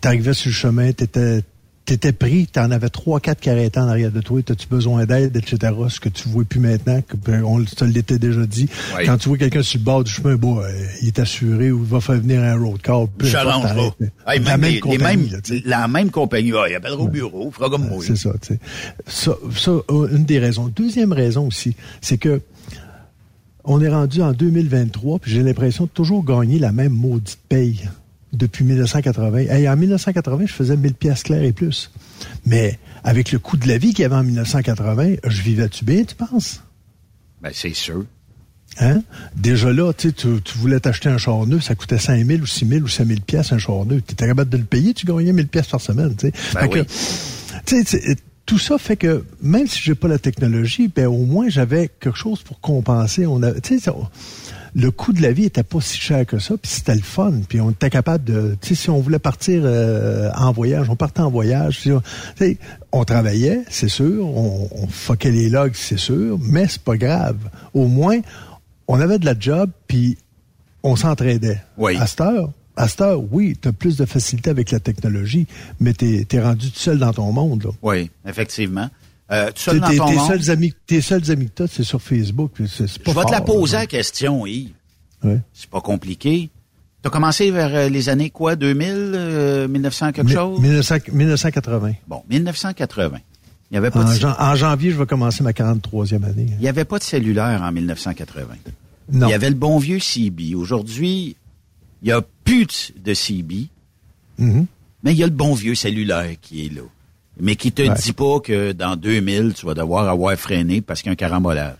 [0.00, 1.42] T'arrivais sur le chemin, t'étais
[1.90, 5.36] t'étais pris, t'en avais trois, quatre qui arrêtaient en arrière de toi, t'as-tu besoin d'aide,
[5.36, 8.68] etc., ce que tu vois plus maintenant, que, ben, on te l'était déjà dit.
[9.04, 10.68] Quand tu vois quelqu'un sur le bord du chemin, bon, euh,
[11.02, 13.92] il est assuré ou il va faire venir un road importe, Challenge t'arrêtes.
[14.24, 14.32] pas.
[14.34, 16.52] Hey, La même les- compagnie, mêmes- là, la même compagnie.
[16.54, 18.02] Ah, il appellera au bureau, fera comme moi.
[18.06, 18.60] C'est ça, tu sais.
[19.08, 20.68] Ça, ça, euh, une des raisons.
[20.68, 22.40] Deuxième raison aussi, c'est que
[23.64, 27.88] on est rendu en 2023, puis j'ai l'impression de toujours gagner la même maudite paye
[28.32, 29.38] depuis 1980.
[29.38, 31.90] Hey, en 1980, je faisais 1000 pièces claires et plus.
[32.46, 36.04] Mais avec le coût de la vie qu'il y avait en 1980, je vivais-tu bien,
[36.04, 36.62] tu penses?
[37.42, 38.04] Ben, c'est sûr.
[38.78, 39.02] Hein?
[39.34, 42.66] Déjà là, tu, tu voulais t'acheter un char neuf, ça coûtait 5 000 ou 6
[42.68, 44.02] 000 ou 5 000 pièces un char neuf.
[44.06, 46.14] Tu étais capable de le payer, tu gagnais 1000 pièces par semaine.
[46.16, 46.32] tu sais.
[46.54, 46.86] Ben Fait que, oui.
[47.84, 48.16] c'est-
[48.46, 52.16] tout ça fait que même si j'ai pas la technologie, ben au moins j'avais quelque
[52.16, 53.24] chose pour compenser.
[53.26, 53.52] On a,
[54.74, 57.32] le coût de la vie était pas si cher que ça, puis c'était le fun,
[57.48, 60.96] puis on était capable de, tu sais, si on voulait partir euh, en voyage, on
[60.96, 61.80] partait en voyage.
[61.80, 61.92] Tu
[62.36, 62.58] sais,
[62.92, 67.38] on travaillait, c'est sûr, on, on fuckait les logs, c'est sûr, mais c'est pas grave.
[67.74, 68.20] Au moins,
[68.88, 70.18] on avait de la job, puis
[70.82, 71.60] on s'entraidait.
[71.76, 71.96] Oui.
[71.96, 75.46] À cette heure, à cette heure, oui, tu as plus de facilité avec la technologie,
[75.80, 77.64] mais tu es, rendu tout seul dans ton monde.
[77.64, 77.70] Là.
[77.82, 78.88] Oui, effectivement.
[79.32, 80.28] Euh, tout T'es- seul dans t'es- ton tes, monde.
[80.28, 82.52] seuls amis, tes seuls amis que t'as, c'est sur Facebook.
[82.66, 84.72] C'est, c'est pas Je vais te la poser la question, Yves.
[85.22, 85.38] Ouais.
[85.52, 86.50] C'est pas compliqué.
[87.02, 90.60] Tu as commencé vers euh, les années quoi, 2000, euh, 1900 quelque Mi- chose?
[90.60, 91.92] 1900 1980.
[92.08, 93.18] Bon, 1980.
[93.70, 96.46] Il n'y avait, pas En, de- jan- en janvier, je vais commencer ma 43e année.
[96.58, 98.46] il y avait pas de cellulaire en 1980.
[99.12, 99.28] Non.
[99.28, 100.56] Il y avait le bon vieux CB.
[100.56, 101.36] Aujourd'hui,
[102.02, 103.68] il n'y a plus de CB,
[104.38, 104.66] Mhm.
[105.04, 106.82] mais il y a le bon vieux cellulaire qui est là.
[107.42, 107.94] Mais qui te Ouais.
[107.94, 111.16] dit pas que dans 2000, tu vas devoir avoir freiné parce qu'il y a un
[111.16, 111.78] carambolage.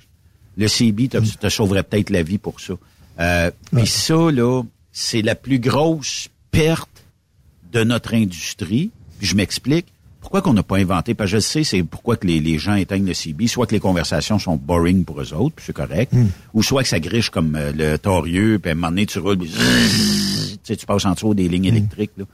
[0.57, 2.75] Le CB te, te sauverait peut-être la vie pour ça.
[3.21, 6.89] Euh, Puis ça, là, c'est la plus grosse perte
[7.73, 8.91] de notre industrie.
[9.19, 9.87] Puis je m'explique.
[10.21, 11.15] Pourquoi qu'on n'a pas inventé?
[11.15, 13.47] Parce que je sais, c'est pourquoi que les, les gens éteignent le CB.
[13.47, 16.13] Soit que les conversations sont boring pour eux autres, puis c'est correct.
[16.53, 19.19] Ou soit que ça griche comme euh, le torieux, puis à un moment donné, tu
[19.19, 19.59] roules, puis tu
[20.63, 22.11] sais, tu passes en dessous des lignes électriques.
[22.19, 22.25] Là.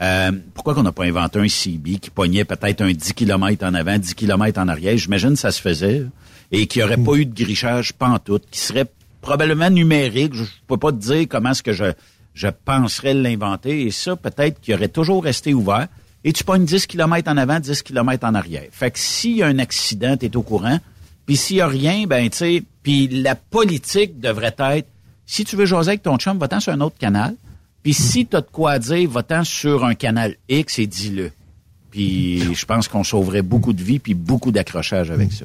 [0.00, 3.74] Euh, pourquoi qu'on n'a pas inventé un CB qui pognait peut-être un 10 km en
[3.74, 4.96] avant, 10 km en arrière?
[4.96, 6.04] J'imagine que ça se faisait.
[6.52, 8.86] Et qu'il n'y aurait pas eu de grichage pantoute, qui serait
[9.20, 10.34] probablement numérique.
[10.34, 11.92] Je ne peux pas te dire comment est-ce que je,
[12.34, 13.82] je penserais l'inventer.
[13.82, 15.88] Et ça, peut-être qu'il aurait toujours resté ouvert.
[16.22, 18.64] Et tu pognes 10 km en avant, 10 km en arrière.
[18.70, 20.78] Fait que s'il y a un accident, tu au courant.
[21.24, 24.88] Puis s'il y a rien, ben tu sais, puis la politique devrait être,
[25.26, 27.34] si tu veux jaser avec ton chum, va-t'en sur un autre canal.
[27.86, 31.30] Puis si tu as de quoi à dire, va-t'en sur un canal X et dis-le.
[31.92, 35.44] Puis je pense qu'on sauverait beaucoup de vies puis beaucoup d'accrochages avec ça.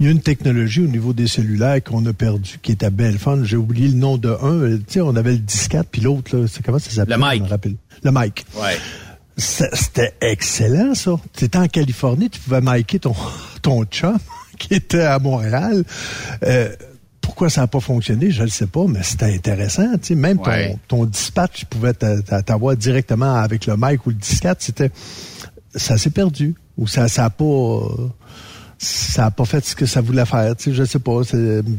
[0.00, 3.18] Il y a une technologie au niveau des cellulaires qu'on a perdu qui était belle
[3.18, 3.44] fun.
[3.44, 4.60] J'ai oublié le nom de un.
[4.62, 7.18] Euh, Tu sais, on avait le 14 puis l'autre, comment ça s'appelait?
[7.18, 7.74] Le mic.
[8.02, 8.46] Le mic.
[8.56, 8.78] Ouais.
[9.36, 11.20] C'était excellent, ça.
[11.36, 13.14] Tu étais en Californie, tu pouvais micer ton,
[13.60, 14.16] ton chum
[14.58, 15.84] qui était à Montréal.
[16.42, 16.74] Euh,
[17.22, 19.90] pourquoi ça n'a pas fonctionné, je ne le sais pas, mais c'était intéressant.
[19.94, 24.58] Tu sais, même ton, ton dispatch pouvait t'avoir directement avec le mic ou le disquette.
[24.60, 24.90] C'était,
[25.74, 27.80] ça s'est perdu ou ça, ça a pas,
[28.78, 30.54] ça a pas fait ce que ça voulait faire.
[30.56, 31.20] Tu sais, je sais pas.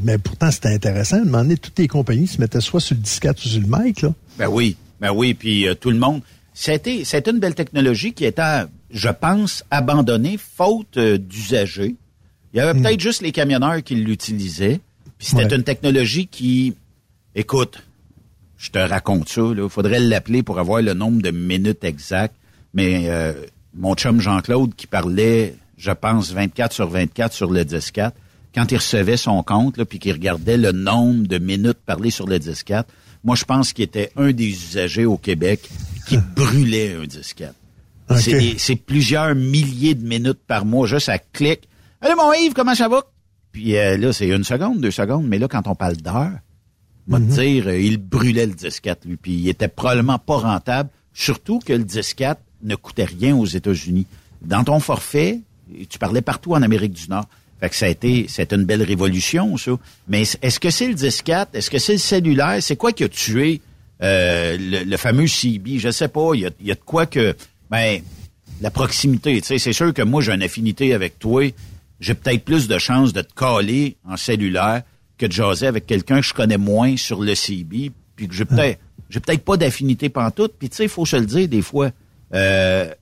[0.04, 1.18] Mais pourtant, c'était intéressant.
[1.18, 3.62] À un moment donné, toutes les compagnies se mettaient soit sur le disquette ou sur
[3.62, 4.02] le mic.
[4.02, 4.14] Là.
[4.38, 5.34] Ben oui, ben oui.
[5.34, 6.22] Puis euh, tout le monde.
[6.54, 11.96] C'était, c'était une belle technologie qui était, je pense, abandonnée faute euh, d'usagers.
[12.54, 12.84] Il y avait hmm.
[12.84, 14.80] peut-être juste les camionneurs qui l'utilisaient.
[15.18, 16.76] Puis c'était une technologie qui,
[17.36, 17.84] écoute,
[18.58, 19.42] je te raconte ça.
[19.56, 22.36] Il faudrait l'appeler pour avoir le nombre de minutes exactes.
[22.74, 23.34] Mais euh,
[23.74, 28.12] mon chum Jean-Claude qui parlait je pense, 24 sur 24 sur le 10-4,
[28.56, 32.28] quand il recevait son compte, là, puis qu'il regardait le nombre de minutes parlées sur
[32.28, 32.86] le 10-4,
[33.26, 35.70] moi, je pense qu'il était un des usagers au Québec
[36.08, 37.52] qui brûlait un 10-4.
[38.58, 41.68] C'est plusieurs milliers de minutes par mois, juste à clic.
[42.02, 43.04] Allez, mon Yves, comment ça va?
[43.54, 46.32] Puis euh, là, c'est une seconde, deux secondes, mais là, quand on parle d'heure,
[47.08, 47.30] on va te mhm.
[47.30, 51.72] dire, euh, il brûlait le 10-4, lui, puis il était probablement pas rentable, surtout que
[51.72, 54.08] le 10-4 ne coûtait rien aux États-Unis.
[54.42, 55.40] Dans ton forfait,
[55.90, 57.28] tu parlais partout en Amérique du Nord.
[57.60, 59.72] Fait que ça a été, c'est une belle révolution, ça.
[60.08, 61.48] Mais est-ce que c'est le 10-4?
[61.54, 62.58] Est-ce que c'est le cellulaire?
[62.62, 63.62] C'est quoi qui a tué
[64.02, 65.80] euh, le, fameux CB?
[65.80, 66.32] Je sais pas.
[66.34, 67.36] Il y a, de quoi que,
[67.70, 68.02] ben,
[68.60, 69.40] la proximité.
[69.40, 71.50] Tu sais, c'est sûr que moi, j'ai une affinité avec toi.
[72.04, 74.84] J'ai peut-être plus de chances de te caler en cellulaire
[75.18, 77.92] que de jaser avec quelqu'un que je connais moins sur le CB.
[78.18, 78.78] Puis que j'ai peut-être,
[79.10, 80.54] j'ai peut-être pas d'affinité pantoute.
[80.60, 81.92] Puis tu sais, il faut se le dire des fois.
[82.34, 82.94] Euh,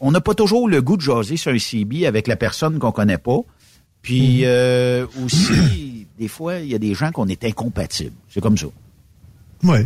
[0.00, 2.92] on n'a pas toujours le goût de jaser sur un CB avec la personne qu'on
[2.92, 3.38] connaît pas.
[4.02, 4.44] Puis mhm.
[4.44, 8.16] euh, aussi, des fois, il y a des gens qu'on est incompatibles.
[8.28, 8.66] C'est comme ça.
[9.62, 9.78] Oui.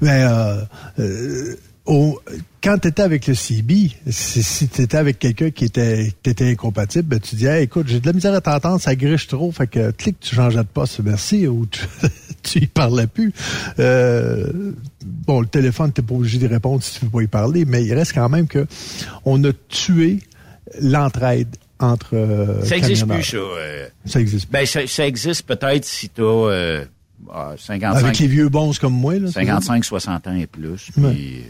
[0.00, 1.54] Mais euh,
[1.86, 7.08] quand tu étais avec le CB, si, tu étais avec quelqu'un qui était, était incompatible,
[7.08, 9.90] ben, tu dis écoute, j'ai de la misère à t'entendre, ça griche trop, fait que
[9.90, 11.80] clique, tu changeais de poste, merci, ou tu,
[12.42, 13.32] tu y parlais plus.
[13.78, 14.72] Euh,
[15.04, 17.84] bon, le téléphone, t'es pas obligé de répondre si tu veux pas y parler, mais
[17.84, 18.66] il reste quand même que
[19.24, 20.20] on a tué
[20.80, 23.36] l'entraide entre euh, Ça existe plus, ça.
[23.38, 26.84] Euh, ça existe Ben, ça, existe peut-être si tu as
[27.28, 27.84] 55...
[27.84, 29.30] Avec les vieux bons comme moi, là.
[29.30, 30.90] 55, 60 ans et plus.
[30.92, 31.44] Puis,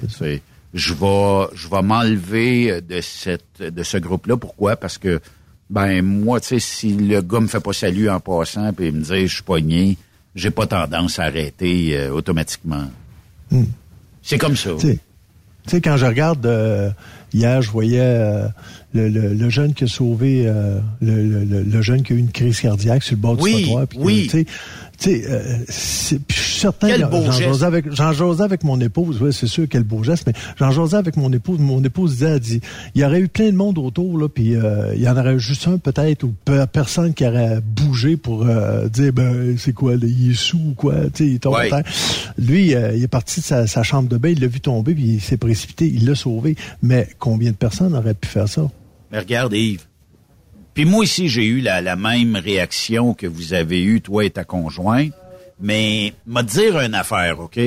[0.74, 4.36] je vais, je vais m'enlever de cette, de ce groupe-là.
[4.36, 4.76] Pourquoi?
[4.76, 5.20] Parce que,
[5.68, 8.94] ben, moi, tu sais, si le gars me fait pas salut en passant puis il
[8.94, 9.96] me dit je suis pogné,
[10.34, 12.86] j'ai pas tendance à arrêter euh, automatiquement.
[13.50, 13.64] Hmm.
[14.22, 14.70] C'est comme ça.
[14.78, 14.98] Tu
[15.66, 16.90] sais, quand je regarde, euh,
[17.32, 18.44] hier, je voyais
[18.96, 20.44] euh, le, le, jeune qui a sauvé,
[21.00, 23.86] le, le, jeune qui a eu une crise cardiaque sur le bord du trottoir.
[23.96, 24.28] oui
[25.00, 29.66] tu sais, euh, je suis certain j'en avec j'en avec mon épouse, oui, c'est sûr
[29.68, 32.60] quel beau geste, mais j'en jasais avec mon épouse, mon épouse disait, elle dit,
[32.94, 35.38] il y aurait eu plein de monde autour là, puis euh, il y en aurait
[35.38, 36.34] juste un peut-être ou
[36.70, 40.94] personne qui aurait bougé pour euh, dire ben c'est quoi, il est sous ou quoi,
[41.14, 41.82] tu sais, il tombe terre.
[42.36, 45.04] Lui, il est parti de sa, sa, chambre de bain, il l'a vu tomber puis
[45.14, 46.56] il s'est précipité, il l'a sauvé.
[46.82, 48.68] Mais combien de personnes auraient pu faire ça?
[49.10, 49.86] Mais regarde Yves,
[50.74, 54.44] puis moi aussi, j'ai eu la, même réaction que vous avez eue, toi et ta
[54.44, 55.12] conjointe.
[55.60, 57.60] Mais, m'a dire une affaire, OK?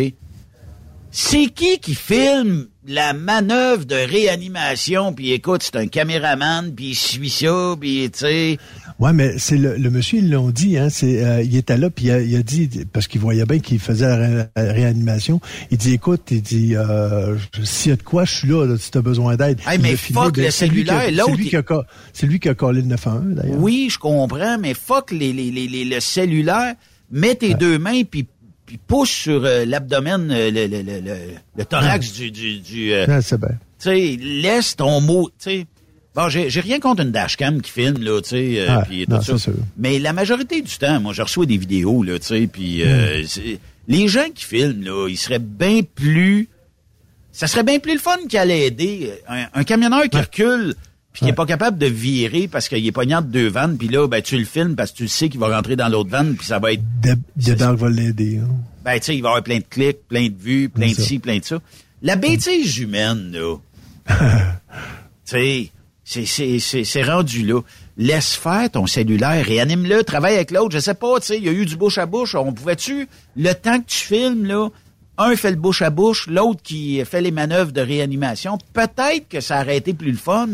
[1.12, 6.96] C'est qui qui filme la manœuvre de réanimation, puis écoute, c'est un caméraman, puis il
[6.96, 8.58] suit ça, puis tu sais...
[9.00, 11.90] Ouais, mais c'est le, le, monsieur, ils l'ont dit, hein, c'est, euh, il était là,
[11.90, 16.22] puis il, a, dit, parce qu'il voyait bien qu'il faisait la, réanimation, il dit, écoute,
[16.32, 19.02] il dit, euh, s'il y a de quoi, je suis là, là si tu as
[19.02, 19.60] besoin d'aide.
[19.66, 21.32] Hey, mais fuck le cellulaire, l'autre...
[21.32, 21.64] C'est lui, qui a,
[22.14, 23.60] c'est lui qui a collé le 911, d'ailleurs.
[23.60, 26.76] Oui, je comprends, mais fuck les, les, les, le cellulaire,
[27.12, 28.28] mets tes deux mains, puis
[28.74, 31.02] puis pousse sur euh, l'abdomen, euh, le, le, le,
[31.56, 32.32] le, thorax du...
[32.32, 33.50] du, du euh, c'est bien.
[33.80, 35.30] Tu sais, laisse ton mot...
[35.30, 35.68] Tu sais,
[36.16, 39.38] Bon, j'ai, j'ai rien contre une dashcam qui filme, là, tu sais, ah, puis tout
[39.38, 39.52] ça.
[39.78, 43.22] Mais la majorité du temps, moi, je reçois des vidéos, là, tu sais, puis euh,
[43.22, 43.58] hmm.
[43.88, 46.50] les gens qui filment, là, ils seraient bien plus...
[47.32, 49.12] Ça serait bien plus le fun qu'à l'aider.
[49.28, 50.76] Un, un camionneur qui recule
[51.14, 53.88] puis qui est pas capable de virer parce qu'il est pognant de deux vannes, puis
[53.88, 56.10] là, ben, tu le filmes parce que tu le sais qu'il va rentrer dans l'autre
[56.10, 56.84] vanne, puis ça va être...
[57.36, 58.40] Dedans va l'aider.
[58.44, 58.50] Hein.
[58.84, 61.20] Ben, tu sais, il va avoir plein de clics, plein de vues, plein de ci,
[61.20, 61.60] plein de ça.
[62.02, 63.58] La bêtise humaine, là,
[65.26, 65.70] tu
[66.04, 67.62] sais, c'est rendu là.
[67.96, 71.50] Laisse faire ton cellulaire, réanime-le, travaille avec l'autre, je sais pas, tu sais, il y
[71.50, 73.08] a eu du bouche à bouche, on pouvait-tu,
[73.38, 74.70] le temps que tu filmes, là,
[75.20, 79.42] un fait le bouche à bouche, l'autre qui fait les manœuvres de réanimation, peut-être que
[79.42, 80.48] ça aurait été plus le fun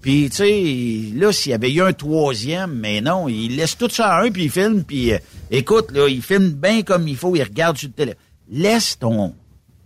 [0.00, 3.90] puis, tu sais, là, s'il y avait eu un troisième, mais non, il laisse tout
[3.90, 5.18] ça à un, puis il filme, puis euh,
[5.50, 8.20] écoute, là, il filme bien comme il faut, il regarde sur le téléphone.
[8.50, 9.34] Laisse ton...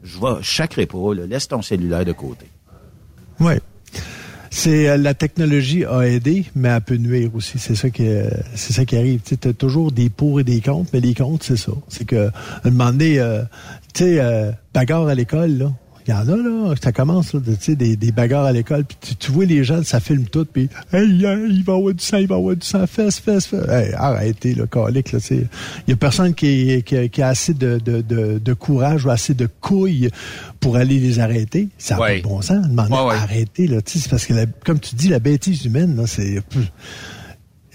[0.03, 2.47] Je vais, je pas, là, laisse ton cellulaire de côté.
[3.41, 3.55] Oui.
[4.51, 7.59] C'est euh, la technologie a aidé, mais elle peut nuire aussi.
[7.59, 8.07] C'est ça qui,
[8.55, 9.21] c'est ça qui arrive.
[9.23, 11.73] Tu as toujours des pour et des contre, mais les contre, c'est ça.
[11.89, 12.31] C'est que,
[12.63, 13.43] un moment donné, euh,
[13.95, 15.73] tu sais, euh, bagarre à l'école, là.
[16.07, 18.85] Il y en a, là, ça commence, là, tu sais, des, des bagarres à l'école,
[18.85, 22.05] puis tu, tu, vois les gens, ça filme tout, puis hey, il va avoir du
[22.05, 23.67] sang, il va avoir du sang, fesse, fesse, fesse.
[23.71, 25.49] Hey, arrêtez, le calique, là, il
[25.89, 29.33] y a personne qui, qui, qui a assez de, de, de, de, courage ou assez
[29.33, 30.11] de couilles
[30.61, 31.69] pour aller les arrêter.
[31.79, 33.15] Ça n'a pas de bon sens, demander ouais, ouais.
[33.15, 36.43] arrêter, là, tu sais, parce que, la, comme tu dis, la bêtise humaine, là, c'est...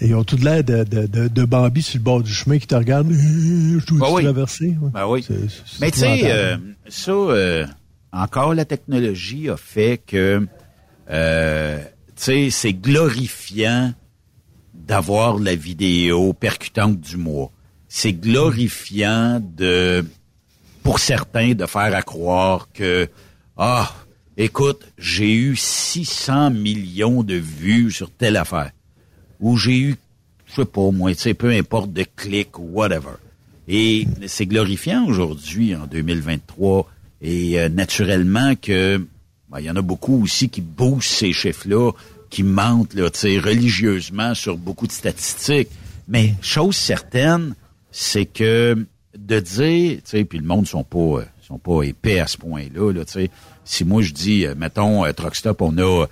[0.00, 2.68] ils ont tout l'air de, de, de, de, Bambi sur le bord du chemin qui
[2.68, 3.10] te regarde.
[3.10, 4.22] Je dois ben oui.
[4.22, 4.76] traverser.
[4.80, 4.90] Ouais.
[4.94, 5.26] Ben oui.
[5.80, 6.56] Mais tu sais, euh,
[6.88, 7.66] ça, euh,
[8.12, 10.46] encore la technologie a fait que,
[11.10, 11.84] euh,
[12.16, 13.94] c'est glorifiant
[14.74, 17.50] d'avoir la vidéo percutante du mois.
[17.88, 20.04] C'est glorifiant de,
[20.82, 23.08] pour certains, de faire à croire que,
[23.56, 23.90] ah,
[24.36, 28.72] écoute, j'ai eu 600 millions de vues sur telle affaire.
[29.40, 29.96] Ou j'ai eu,
[30.46, 33.16] je sais pas, moi, tu sais, peu importe de clics ou whatever.
[33.66, 36.86] Et c'est glorifiant aujourd'hui, en 2023,
[37.20, 38.98] et euh, naturellement que
[39.50, 41.92] ben, il y en a beaucoup aussi qui boostent ces chiffres-là,
[42.30, 43.10] qui mentent là,
[43.40, 45.68] religieusement sur beaucoup de statistiques.
[46.08, 47.54] Mais chose certaine,
[47.90, 49.98] c'est que de dire,
[50.28, 52.92] puis le monde sont pas euh, sont pas épais à ce point-là.
[52.92, 53.02] Là,
[53.64, 56.06] si moi je dis, euh, mettons, euh, Truckstop, on a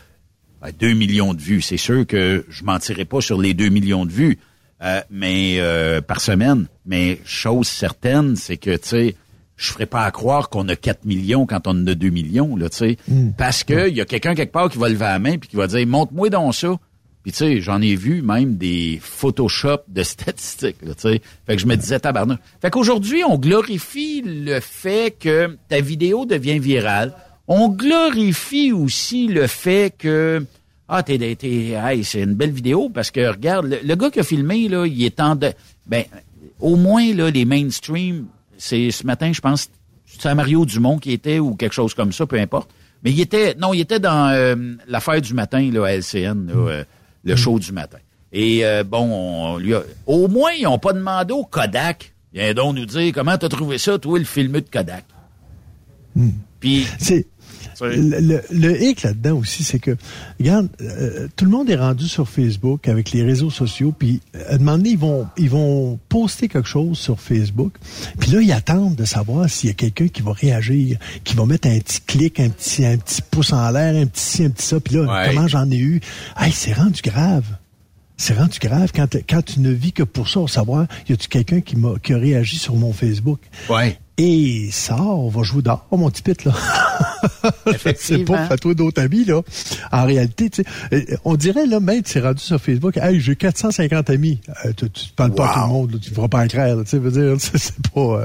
[0.64, 4.04] euh, 2 millions de vues, c'est sûr que je mentirai pas sur les 2 millions
[4.04, 4.38] de vues,
[5.10, 5.60] mais
[6.06, 6.66] par semaine.
[6.86, 9.16] Mais chose certaine, c'est que tu sais
[9.58, 12.56] je ferais pas à croire qu'on a 4 millions quand on en a 2 millions,
[12.56, 12.96] là, tu sais.
[13.08, 13.30] Mm.
[13.36, 15.56] Parce que il y a quelqu'un quelque part qui va lever la main puis qui
[15.56, 16.76] va dire, montre-moi donc ça.
[17.24, 21.20] Puis tu sais, j'en ai vu même des Photoshop de statistiques, là, tu sais.
[21.44, 22.38] Fait que je me disais, tabarnak.
[22.62, 27.14] Fait qu'aujourd'hui, on glorifie le fait que ta vidéo devient virale.
[27.48, 30.44] On glorifie aussi le fait que
[30.88, 34.20] ah, t'es, t'es, hey, c'est une belle vidéo parce que regarde, le, le, gars qui
[34.20, 35.52] a filmé là, il est en de,
[35.86, 36.04] ben,
[36.60, 38.26] au moins là, les mainstream
[38.58, 39.70] c'est ce matin, je pense,
[40.06, 42.70] c'est Mario Dumont qui était ou quelque chose comme ça, peu importe.
[43.04, 44.54] Mais il était, non, il était dans euh,
[44.88, 46.84] l'affaire du matin, là, à LCN, là, euh,
[47.24, 47.98] le show du matin.
[48.32, 52.12] Et euh, bon, on lui a, au moins, ils n'ont pas demandé au Kodak.
[52.34, 55.04] Viens donc nous dire comment t'as trouvé ça, toi, le film de Kodak.
[56.14, 56.30] Hmm.
[56.60, 56.86] Puis.
[57.80, 59.96] Le, le, hic là-dedans aussi, c'est que,
[60.38, 64.54] regarde, euh, tout le monde est rendu sur Facebook avec les réseaux sociaux, puis à
[64.54, 67.72] un moment donné, ils vont, ils vont poster quelque chose sur Facebook,
[68.18, 71.46] puis là, ils attendent de savoir s'il y a quelqu'un qui va réagir, qui va
[71.46, 74.50] mettre un petit clic, un petit, un petit pouce en l'air, un petit ci, un
[74.50, 75.32] petit ça, puis là, ouais.
[75.32, 76.00] comment j'en ai eu?
[76.36, 77.44] Hey, c'est rendu grave
[78.18, 81.60] c'est rendu grave quand, quand tu ne vis que pour ça, savoir, y a-tu quelqu'un
[81.60, 83.38] qui m'a qui a réagi sur mon Facebook?
[83.70, 83.96] Ouais.
[84.20, 86.52] Et ça, on va jouer dehors, mon petit pit, là.
[87.96, 89.42] c'est pas, fais-toi d'autres amis, là.
[89.92, 94.10] En réalité, tu sais, on dirait, là, même, c'est rendu sur Facebook, hey, j'ai 450
[94.10, 94.40] amis.
[94.64, 95.36] Euh, tu, tu parles wow.
[95.36, 97.36] pas à tout le monde, là, tu ne feras pas écrire, tu sais, veux dire,
[97.54, 98.00] c'est pas...
[98.00, 98.24] Euh,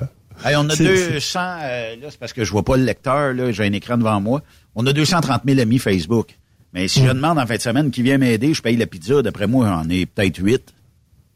[0.50, 3.52] hey, on a 200, euh, là, c'est parce que je vois pas le lecteur, là,
[3.52, 4.42] j'ai un écran devant moi.
[4.74, 6.36] On a 230 000 amis Facebook.
[6.74, 7.08] Mais si mmh.
[7.08, 9.68] je demande en fin de semaine qui vient m'aider, je paye la pizza, d'après moi,
[9.68, 10.74] j'en ai peut-être 8.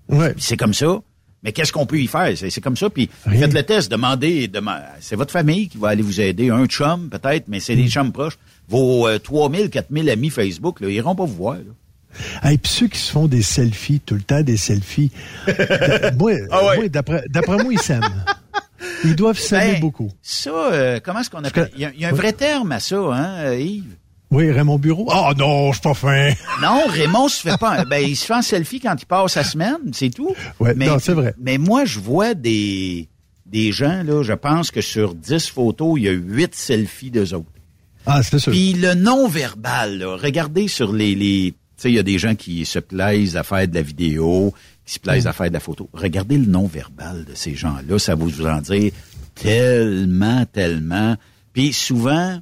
[0.09, 0.33] Ouais.
[0.37, 0.99] C'est comme ça.
[1.43, 2.35] Mais qu'est-ce qu'on peut y faire?
[2.35, 2.89] C'est comme ça.
[2.89, 6.65] Puis faites le test, demandez, demandez c'est votre famille qui va aller vous aider, un
[6.65, 7.81] chum peut-être, mais c'est mmh.
[7.83, 8.37] des chums proches.
[8.67, 11.55] Vos euh, 3000, 4000 amis Facebook, là, ils iront pas vous voir.
[11.55, 12.51] Là.
[12.51, 15.11] Et puis ceux qui se font des selfies, tout le temps des selfies,
[16.17, 16.77] moi, ah ouais.
[16.77, 18.25] moi d'après moi, ils s'aiment.
[19.03, 20.11] Ils doivent s'aimer ben, beaucoup.
[20.21, 21.69] Ça, euh, comment est-ce qu'on appelle?
[21.75, 23.95] Il y, a, il y a un vrai terme à ça, hein, Yves?
[24.29, 25.07] Oui, Raymond Bureau.
[25.09, 26.33] Ah oh, non, je suis pas fin.
[26.61, 27.85] non, Raymond se fait pas.
[27.85, 30.35] Ben, il se fait un selfie quand il passe sa semaine, c'est tout.
[30.59, 31.33] Mais, non, c'est vrai.
[31.39, 33.07] Mais moi, je vois des
[33.45, 34.23] des gens là.
[34.23, 37.45] Je pense que sur 10 photos, il y a 8 selfies d'eux autres.
[38.05, 38.51] Ah, c'est sûr.
[38.51, 39.99] Puis le non verbal.
[39.99, 41.51] Là, regardez sur les les.
[41.77, 44.53] Tu sais, il y a des gens qui se plaisent à faire de la vidéo,
[44.85, 45.29] qui se plaisent mmh.
[45.29, 45.89] à faire de la photo.
[45.93, 47.99] Regardez le non verbal de ces gens-là.
[47.99, 48.91] Ça vous en dire
[49.35, 51.15] tellement, tellement.
[51.53, 52.41] Puis souvent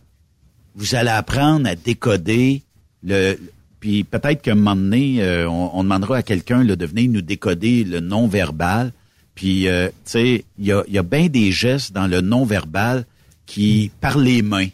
[0.75, 2.63] vous allez apprendre à décoder
[3.03, 3.37] le.
[3.79, 7.21] Puis peut-être qu'à un moment donné, euh, on, on, demandera à quelqu'un de venir nous
[7.21, 8.91] décoder le non-verbal.
[9.35, 13.05] Puis, euh, tu sais, il y a, y a bien des gestes dans le non-verbal
[13.45, 14.69] qui, par les mains,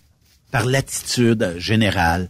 [0.51, 2.29] par l'attitude générale,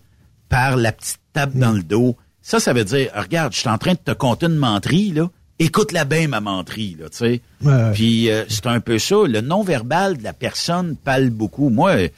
[0.50, 3.78] par la petite tape dans le dos, ça, ça veut dire, regarde, je suis en
[3.78, 5.30] train de te compter une menterie, là.
[5.60, 7.42] Écoute-la bien, ma menterie, là, tu sais.
[7.64, 7.92] Ouais.
[7.94, 9.18] Puis, euh, c'est un peu ça.
[9.28, 11.70] Le non-verbal de la personne parle beaucoup.
[11.70, 12.14] Moi, tu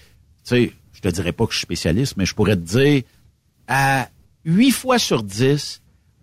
[0.45, 0.73] sais,
[1.03, 3.03] te dirais pas que je suis spécialiste, mais je pourrais te dire,
[3.67, 4.09] à
[4.45, 5.81] huit fois sur dix,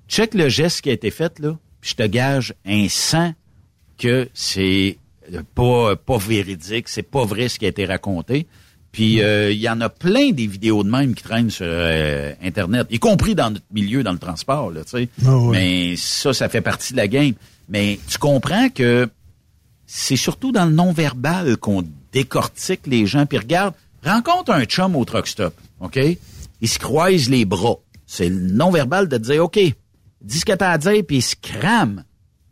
[0.08, 3.34] check le geste qui a été fait, là, puis je te gage un sang
[3.98, 4.98] que c'est
[5.54, 8.46] pas, pas véridique, c'est pas vrai ce qui a été raconté.
[8.92, 12.32] Puis euh, il y en a plein des vidéos de même qui traînent sur euh,
[12.42, 15.08] Internet, y compris dans notre milieu, dans le transport, là, tu sais.
[15.24, 15.38] Ah.
[15.50, 17.34] Mais ça, ça fait partie de la game.
[17.68, 19.08] Mais tu comprends que
[19.86, 23.26] c'est surtout dans le non-verbal qu'on décortique les gens.
[23.26, 23.74] Puis regarde,
[24.04, 25.98] rencontre un chum au truck stop, OK?
[26.60, 27.76] Il se croise les bras.
[28.06, 31.22] C'est le non-verbal de te dire, OK, dis ce que t'as à dire, puis il
[31.22, 32.04] se crame.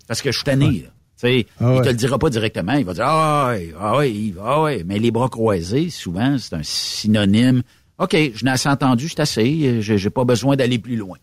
[0.07, 0.89] Parce que je suis tanné, là.
[1.21, 2.75] Tu sais, Ah il te le dira pas directement.
[2.75, 4.85] Il va dire, ah ouais, ah ouais, Yves, ah ouais.
[4.87, 7.63] Mais les bras croisés, souvent, c'est un synonyme.
[7.99, 9.83] OK, je n'ai assez entendu, c'est assez.
[9.83, 11.19] J'ai j'ai pas besoin d'aller plus loin.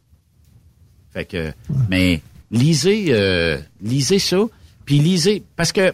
[1.14, 1.54] Fait que,
[1.90, 2.22] mais
[2.52, 4.44] lisez, euh, lisez ça,
[4.84, 5.94] puis lisez, parce que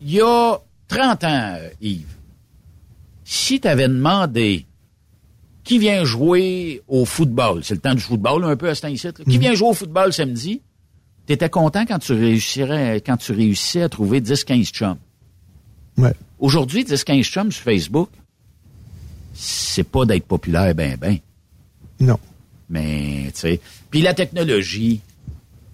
[0.00, 2.06] il y a 30 ans, euh, Yves,
[3.30, 4.64] si tu avais demandé
[5.62, 9.22] qui vient jouer au football, c'est le temps du football un peu à cet incite,
[9.22, 10.62] qui vient jouer au football samedi,
[11.26, 14.96] tu étais content quand tu réussirais, quand tu réussissais à trouver 10-15 chums.
[15.98, 16.14] Ouais.
[16.38, 18.08] Aujourd'hui, 10-15 chums sur Facebook,
[19.34, 21.18] c'est pas d'être populaire ben ben.
[22.00, 22.18] Non.
[22.70, 23.60] Mais, tu sais.
[23.90, 25.02] Puis la technologie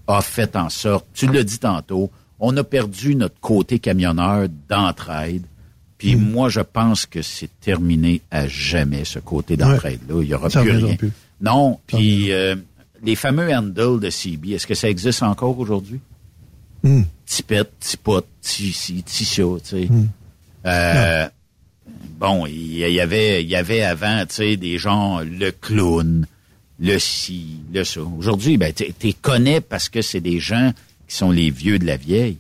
[0.09, 5.45] a fait en sorte, tu l'as dit tantôt, on a perdu notre côté camionneur d'entraide.
[6.05, 10.21] Puis moi, je pense que c'est terminé à jamais, ce côté d'entraide-là.
[10.21, 10.97] Il n'y aura Ça plus rien.
[10.97, 11.13] plus.
[11.41, 12.57] Non, puis euh,
[13.03, 16.01] les fameux handles de CB, est-ce que ça existe encore aujourd'hui?
[16.83, 17.05] Hmm.
[17.25, 17.43] Petit
[18.75, 19.87] ci, petit ça, tu sais.
[19.87, 20.09] Hmm.
[20.67, 21.27] Euh,
[22.19, 26.27] bon, il y, avait, il y avait avant, tu sais, des gens, le clown,
[26.81, 28.03] le ci, le ça.
[28.03, 30.75] Aujourd'hui, ben, tu les connais parce que c'est des gens
[31.09, 32.37] qui sont les vieux de la vieille.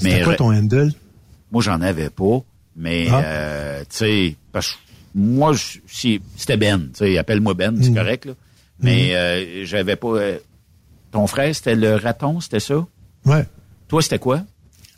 [0.00, 0.92] C'était quoi ton handle?
[1.52, 2.42] Moi, j'en avais pas,
[2.76, 3.22] mais, Ah.
[3.24, 4.76] euh, tu sais, parce que
[5.14, 5.52] moi,
[5.86, 7.94] si- c'était Ben, tu sais, appelle-moi Ben, c'est Mm.
[7.94, 8.32] correct, là.
[8.80, 10.08] Mais euh, j'avais pas...
[10.08, 10.38] euh,
[11.10, 12.86] ton frère, c'était le raton, c'était ça?
[13.24, 13.44] Ouais.
[13.88, 14.42] Toi, c'était quoi?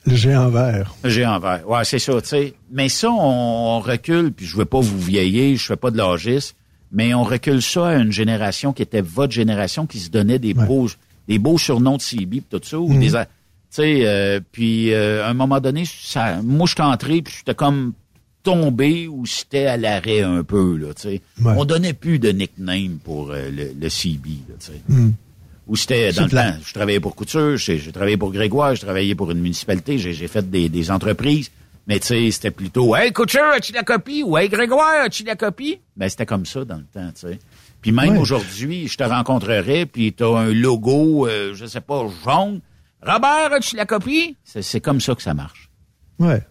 [0.06, 0.94] Le géant vert.
[1.04, 1.68] Le géant vert.
[1.68, 2.54] Ouais, c'est ça, tu sais.
[2.72, 5.96] Mais ça, on, on recule, puis je veux pas vous vieillir, je fais pas de
[5.98, 6.56] l'âgisme,
[6.90, 10.54] mais on recule ça à une génération qui était votre génération, qui se donnait des
[10.54, 10.88] beaux
[11.28, 13.00] des beaux surnoms de CB pis tout ça, ou Mhm.
[13.00, 13.12] des...
[13.70, 17.34] Tu sais, euh, puis euh, à un moment donné, ça, moi, je suis entré, puis
[17.38, 17.92] j'étais comme
[18.42, 21.20] tombé ou c'était à l'arrêt un peu, là, tu sais.
[21.42, 21.52] Ouais.
[21.56, 24.80] On donnait plus de nickname pour euh, le, le CB, là, tu sais.
[24.88, 25.10] Hmm.
[25.66, 29.14] Ou c'était dans le temps, je travaillais pour Couture, j'ai travaillé pour Grégoire, j'ai travaillé
[29.14, 31.50] pour une municipalité, j'ai fait des, des entreprises.
[31.86, 34.22] Mais tu sais, c'était plutôt Hey Couture, as-tu la copie?
[34.22, 35.78] Ou Hey Grégoire, as-tu la copie?
[35.96, 37.38] Ben c'était comme ça dans le temps, tu sais.
[37.82, 38.18] Puis même Ouais.
[38.18, 42.60] aujourd'hui, je te rencontrerai, puis t'as un logo, euh, je sais pas, jaune.
[43.02, 44.36] Robert, as-tu la copie?
[44.44, 45.70] C'est c'est comme ça que ça marche.
[46.18, 46.42] Ouais.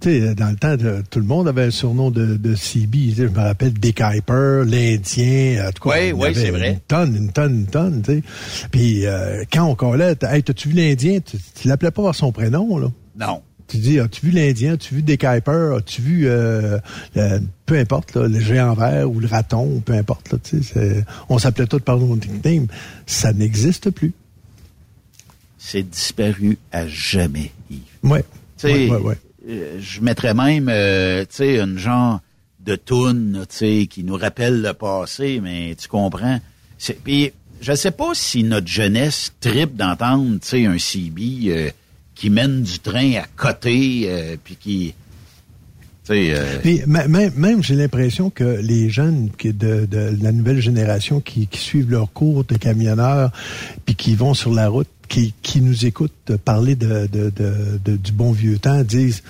[0.00, 3.14] Tu sais, dans le temps, de- tout le monde avait un surnom de, de CB.
[3.16, 5.96] Je me rappelle Dick Hyper, l'Indien, en tout cas.
[5.96, 6.70] Oui, il y oui, avait c'est vrai.
[6.74, 8.22] Une tonne, une tonne, une tonne, tu sais.
[8.70, 11.18] Puis euh, quand on collait, t'as- hey, t'as-tu vu l'Indien?
[11.20, 12.88] Tu, tu l'appelais pas par son prénom, là.
[13.18, 13.42] Non.
[13.66, 14.74] Tu dis, as-tu vu l'Indien?
[14.74, 15.74] As-tu vu Dick Hyper?
[15.76, 16.78] As-tu vu, euh,
[17.16, 20.72] le- peu importe, là, le géant vert ou le raton, peu importe, là, tu sais.
[20.74, 22.66] c'est- On s'appelait tous par nos nicknames.
[23.06, 24.12] Ça n'existe plus.
[25.58, 27.80] C'est disparu à jamais, Yves.
[28.04, 28.22] Ouais.
[28.56, 29.18] Tu sais, Ouais, ouais, ouais.
[29.48, 32.20] euh, je mettrais même, euh, tu sais, une genre
[32.60, 36.40] de toune, tu sais, qui nous rappelle le passé, mais tu comprends.
[36.78, 41.70] C'est- Puis, je sais pas si notre jeunesse tripe d'entendre, tu sais, un CB euh,
[42.14, 44.94] qui mène du train à côté, euh, puis qui,
[46.10, 51.20] euh, Puis même, même j'ai l'impression que les jeunes qui de, de la nouvelle génération
[51.20, 53.30] qui, qui suivent leur cours de camionneurs
[53.84, 58.32] puis qui vont sur la route, qui, qui nous écoutent parler de, de, du bon
[58.32, 59.22] vieux temps, disent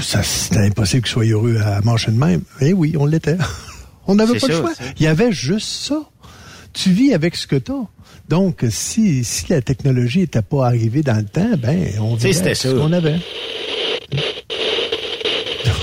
[0.00, 2.42] ça c'est impossible qu'ils soient heureux à marcher de même.
[2.60, 3.38] Eh oui, on l'était.
[4.06, 4.72] on n'avait pas le choix.
[4.98, 6.02] Il y avait juste ça.
[6.72, 7.86] Tu vis avec ce que tu as.
[8.28, 12.54] Donc, si, si la technologie n'était pas arrivée dans le temps, ben, on vivait c'était
[12.54, 13.18] ce qu'on avait.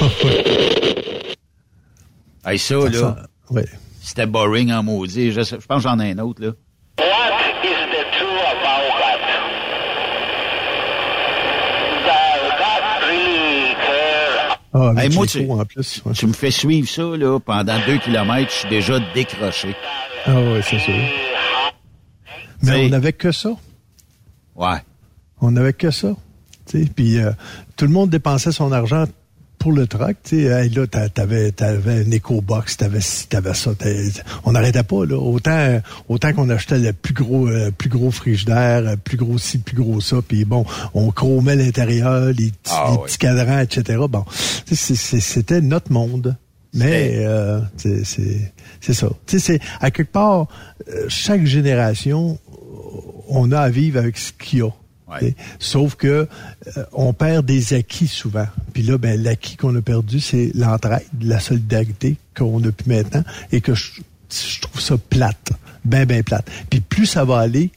[2.46, 3.16] hey, ça, Ça là,
[3.52, 3.66] ouais.
[4.02, 5.32] c'était boring en maudit.
[5.32, 6.52] Je, pense que j'en ai un autre, là.
[14.76, 16.02] Ah, avec Hey, moi, l'écho tu, en plus.
[16.06, 16.14] ouais.
[16.14, 19.76] tu me fais suivre ça, là, pendant deux kilomètres, je suis déjà décroché.
[20.26, 20.94] Ah oui, c'est sûr.
[22.64, 23.52] Mais on n'avait que ça.
[24.56, 24.78] Ouais.
[25.42, 26.16] On n'avait que ça.
[26.66, 27.32] Tu Puis euh,
[27.76, 29.06] tout le monde dépensait son argent
[29.64, 30.18] pour le truck.
[30.24, 30.68] tu sais.
[30.70, 33.74] Là, t'a- t'avais, t'avais un éco-box, t'avais ci, t'avais ça.
[33.74, 34.10] t'avais-
[34.44, 35.06] On n'arrêtait pas.
[35.06, 35.18] Là.
[35.18, 39.60] Autant, autant qu'on achetait le plus gros, euh, plus gros frigidaire, euh, plus gros ci,
[39.60, 40.18] plus gros ça.
[40.28, 43.04] Puis bon, on chromait l'intérieur, les, petits, Ah les oui.
[43.06, 44.00] petits cadrans, etc.
[44.10, 44.26] Bon,
[44.70, 46.36] c'est- c'est- c'était notre monde.
[46.76, 48.52] Mais euh, c'est c'est-
[48.82, 49.08] c'est ça.
[49.28, 50.48] Tu sais, c'est à quelque part,
[50.90, 52.38] euh, chaque génération,
[53.30, 54.70] on a à vivre avec ce qu'il y a.
[55.22, 55.36] Ouais.
[55.60, 56.28] Sauf que
[56.78, 58.48] euh, on perd des acquis souvent.
[58.74, 63.24] Puis là, ben, l'acquis qu'on a perdu, c'est l'entraide, la solidarité qu'on a plus maintenant
[63.52, 64.02] et que je,
[64.32, 65.52] je trouve ça plate,
[65.86, 66.50] ben, ben plate.
[66.70, 67.72] Puis plus ça va aller,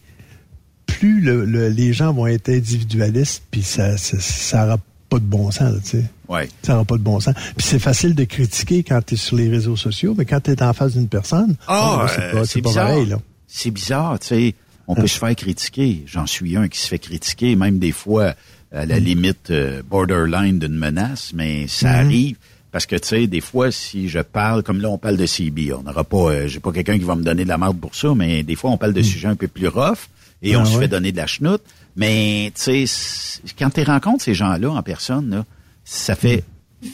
[0.86, 4.76] plus le, le- les gens vont être individualistes, puis ça ça, ça
[5.08, 6.04] pas de bon sens, tu sais.
[6.28, 6.48] Ouais.
[6.62, 7.34] Ça n'aura pas de bon sens.
[7.56, 10.50] Puis c'est facile de critiquer quand tu es sur les réseaux sociaux, mais quand tu
[10.50, 12.88] es en face d'une personne, Ah, c'est euh, pas, pas bizarre.
[12.88, 13.14] pareil.
[13.46, 14.54] C'est bizarre, tu sais.
[14.88, 16.02] On peut se faire critiquer.
[16.06, 18.34] J'en suis un qui se fait critiquer, même des fois
[18.72, 22.06] à la limite euh, borderline d'une menace, mais ça Mhm.
[22.06, 22.36] arrive.
[22.72, 25.72] Parce que, tu sais, des fois, si je parle, comme là, on parle de CB,
[25.72, 27.94] on n'aura pas, euh, j'ai pas quelqu'un qui va me donner de la marde pour
[27.94, 30.08] ça, mais des fois, on parle de sujets un peu plus rough
[30.42, 31.62] et Ah on se fait donner de la chenoute.
[31.96, 35.44] Mais, tu sais, quand tu rencontres ces gens-là en personne, là,
[35.84, 36.44] ça fait
[36.82, 36.92] vip,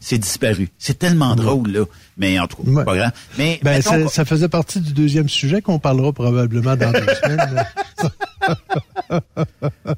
[0.00, 0.70] c'est disparu.
[0.78, 1.84] C'est tellement drôle, là.
[2.16, 2.84] Mais en tout cas, Ouais.
[2.84, 3.12] pas grave.
[3.38, 7.64] Mais, Ben, mettons ça, faisait partie du deuxième sujet qu'on parlera probablement dans deux semaines.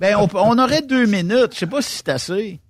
[0.01, 1.51] Ben, on, on aurait deux minutes.
[1.55, 2.61] Je sais pas si c'est assez.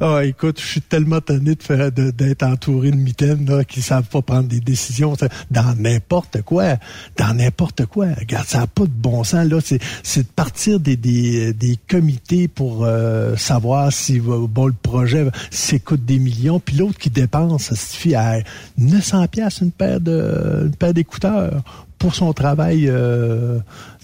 [0.00, 4.48] Ah, écoute, je suis tellement tanné d'être entouré de mitaines là, qui savent pas prendre
[4.48, 5.14] des décisions
[5.50, 6.76] dans n'importe quoi.
[7.18, 8.06] Dans n'importe quoi.
[8.18, 9.46] Regarde, ça n'a pas de bon sens.
[9.46, 9.58] là.
[10.02, 15.26] C'est de partir des, des, des comités pour euh, savoir si va- bon, le projet
[15.50, 18.38] ça coûte des millions, puis l'autre qui dépense, ça suffit à
[18.78, 21.62] 900 pièces une paire de une paire d'écouteurs
[21.98, 22.86] pour son travail.
[22.88, 23.58] Euh,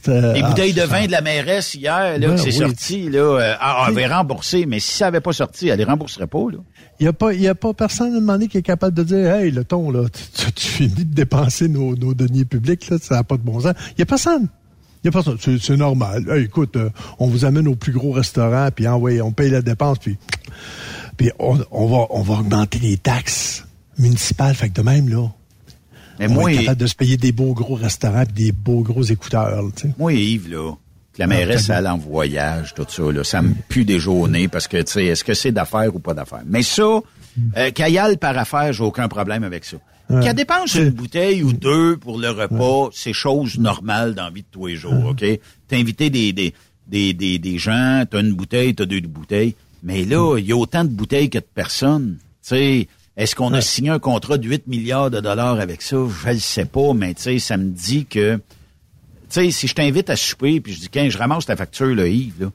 [0.09, 2.53] euh, Les ah, bouteilles de ça- vin de la mairesse hier, là, Ben c'est oui.
[2.53, 5.85] sorti, là, euh, ah, elle avait remboursé, mais si ça avait pas sorti, elle les
[5.85, 6.59] rembourserait pas, là.
[6.99, 9.35] Il n'y a pas, il a pas personne à demander qui est capable de dire,
[9.35, 10.07] hey, le ton, là,
[10.55, 13.75] tu, finis de dépenser nos, nos deniers publics, là, ça n'a pas de bon sens.
[13.91, 14.49] Il n'y a personne.
[15.03, 15.39] Il a personne.
[15.41, 16.27] C'est, normal.
[16.31, 19.49] Hey, écoute, euh, on vous amène au plus gros restaurant, puis ah, ouais, on paye
[19.51, 20.19] la dépense, puis,
[21.17, 23.65] puis on, on va, on va augmenter les taxes
[23.99, 24.55] municipales.
[24.55, 25.27] Fait que de même, là,
[26.21, 28.83] Mais on moi, et- capable de se payer des beaux gros restaurants puis des beaux
[28.83, 29.95] gros écouteurs, tu sais.
[29.99, 30.73] moi et Yves, là,
[31.19, 34.69] la mairesse Ah, elle en voyage, tout ça, là, ça me pue des journées parce
[34.69, 36.43] que, tu sais, est-ce que c'est d'affaires ou pas d'affaires?
[36.47, 36.83] Mais ça,
[37.57, 39.77] euh, qu'elle y aille par affaires, j'ai aucun problème avec ça.
[40.09, 40.21] Ouais.
[40.23, 44.43] Qu'elle dépense une bouteille ou deux pour le repas, c'est chose normale dans la vie
[44.43, 45.25] de tous les jours, OK?
[45.69, 46.53] T'as invité des, des,
[46.87, 50.57] des, des, des gens, t'as une bouteille, t'as deux bouteilles, mais là, il y a
[50.57, 52.17] autant de bouteilles que de personnes.
[52.43, 52.89] Tu sais,
[53.23, 55.97] est-ce qu'on a signé un contrat de 8 milliards de dollars avec ça?
[56.25, 58.41] Je le sais pas, mais tu sais, ça me dit que tu
[59.29, 62.07] sais, si je t'invite à souper, puis je dis, quand je ramasse ta facture, là,
[62.09, 62.47] Yves, là,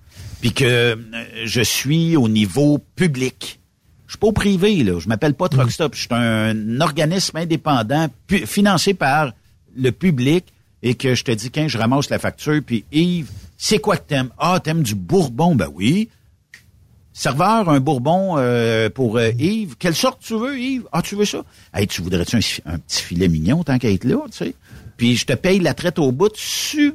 [0.42, 0.96] puis que euh,
[1.46, 3.60] je suis au niveau public,
[4.08, 8.08] je suis pas au privé, là, je m'appelle pas Truckstop, je suis un organisme indépendant
[8.28, 9.32] pu- financé par
[9.78, 10.46] le public,
[10.84, 14.08] et que je te dis, quand je ramasse la facture, puis Yves, c'est quoi que
[14.10, 14.30] t'aimes?
[14.38, 15.56] Ah, t'aimes du bourbon?
[15.56, 16.10] Ben oui.
[17.18, 19.78] Serveur, un bourbon euh, pour euh, Yves.
[19.80, 20.84] Quelle sorte tu veux, Yves?
[20.92, 21.46] Ah, tu veux ça?
[21.74, 22.36] Hey, tu voudrais-tu
[22.66, 24.56] un, petit filet mignon tant qu'à être là, tu sais?
[24.98, 26.92] Puis je te paye la traite au bout sur,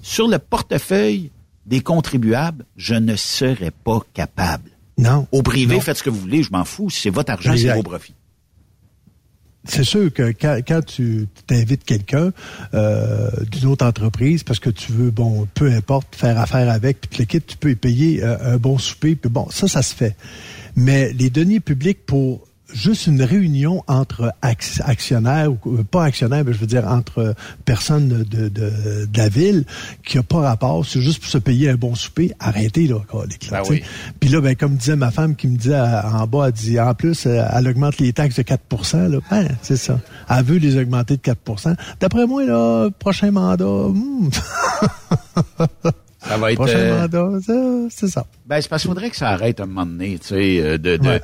[0.00, 1.32] sur le portefeuille
[1.66, 2.64] des contribuables.
[2.76, 4.70] Je ne serais pas capable.
[4.96, 5.26] Non.
[5.32, 5.80] Au privé, Non.
[5.80, 6.88] faites ce que vous voulez, je m'en fous.
[6.88, 8.14] C'est votre argent, c'est vos profits.
[9.64, 12.32] C'est sûr que quand, quand tu t'invites quelqu'un
[12.74, 17.20] euh, d'une autre entreprise parce que tu veux, bon, peu importe, faire affaire avec, puis
[17.20, 19.94] le kit, tu peux y payer euh, un bon souper, puis bon, ça, ça se
[19.94, 20.16] fait.
[20.74, 26.44] Mais les deniers publics pour juste une réunion entre ac- actionnaires, ou euh, pas actionnaires,
[26.44, 29.64] mais je veux dire entre personnes de, de, de la ville
[30.04, 33.24] qui a pas rapport, c'est juste pour se payer un bon souper, arrêtez là, là,
[33.50, 33.82] Ben oui.
[34.20, 36.94] Puis là, ben, comme disait ma femme qui me disait en bas, elle dit, en
[36.94, 39.18] plus, euh, elle augmente les taxes de 4 là.
[39.30, 40.00] Ben, c'est ça.
[40.28, 44.30] Elle veut les augmenter de 4 D'après moi, là, prochain mandat, hmm,
[46.24, 46.56] Ça va être...
[46.56, 48.24] prochain euh, mandat, c'est ça.
[48.46, 50.96] Ben, c'est parce qu'il faudrait que ça arrête à un moment donné, tu sais, de,
[50.96, 51.22] de- Ouais.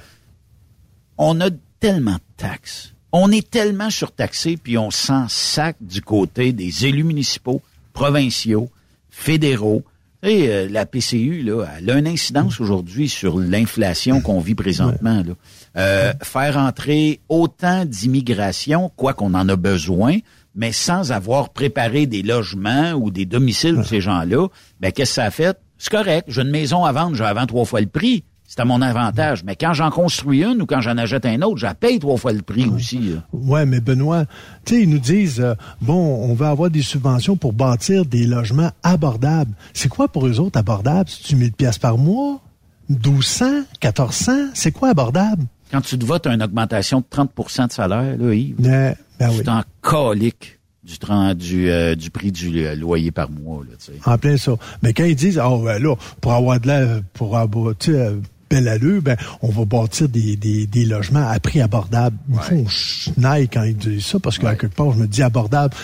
[1.18, 1.50] On a
[1.80, 2.94] tellement de taxes.
[3.10, 7.62] On est tellement surtaxé, puis on s'en sac du côté des élus municipaux,
[7.92, 8.68] provinciaux,
[9.10, 9.82] fédéraux.
[10.22, 15.22] Et euh, la PCU, là, elle a une incidence aujourd'hui sur l'inflation qu'on vit présentement.
[15.26, 15.34] Là.
[15.76, 20.18] Euh, Faire entrer autant d'immigration, quoi qu'on en a besoin,
[20.54, 24.48] mais sans avoir préparé des logements ou des domiciles pour ces gens-là,
[24.80, 25.56] ben qu'est-ce que ça a fait?
[25.78, 28.24] C'est correct, j'ai une maison à vendre, j'ai à vendre trois fois le prix.
[28.48, 29.44] C'est à mon avantage.
[29.44, 32.16] Mais quand j'en construis une ou quand j'en achète un autre, je la paye trois
[32.16, 33.12] fois le prix aussi.
[33.30, 34.24] Ouais, mais Benoît,
[34.64, 38.24] tu sais, ils nous disent, euh, bon, on va avoir des subventions pour bâtir des
[38.26, 39.52] logements abordables.
[39.74, 41.10] C'est quoi pour eux autres abordable?
[41.10, 42.40] C'est-tu 1000 pièces par mois?
[42.88, 43.44] 1200?
[43.82, 44.32] 1400?
[44.54, 45.44] C'est quoi abordable?
[45.70, 49.38] Quand tu te votes une augmentation de 30% de salaire, là, Yves, Ben, ben oui.
[49.38, 53.62] tu t'en du, euh, du prix du euh, loyer par mois.
[53.62, 53.98] Là, tu sais.
[54.06, 54.52] En plein ça.
[54.82, 58.12] Mais quand ils disent, oh, ben là, pour avoir de l'air, pour avoir, tu sais,
[58.48, 62.16] belle allure, ben, on va bâtir des, des, des logements à prix abordable.
[62.30, 65.74] Il faut que quand ils disent ça, parce qu'à quelque part, je me dis abordable.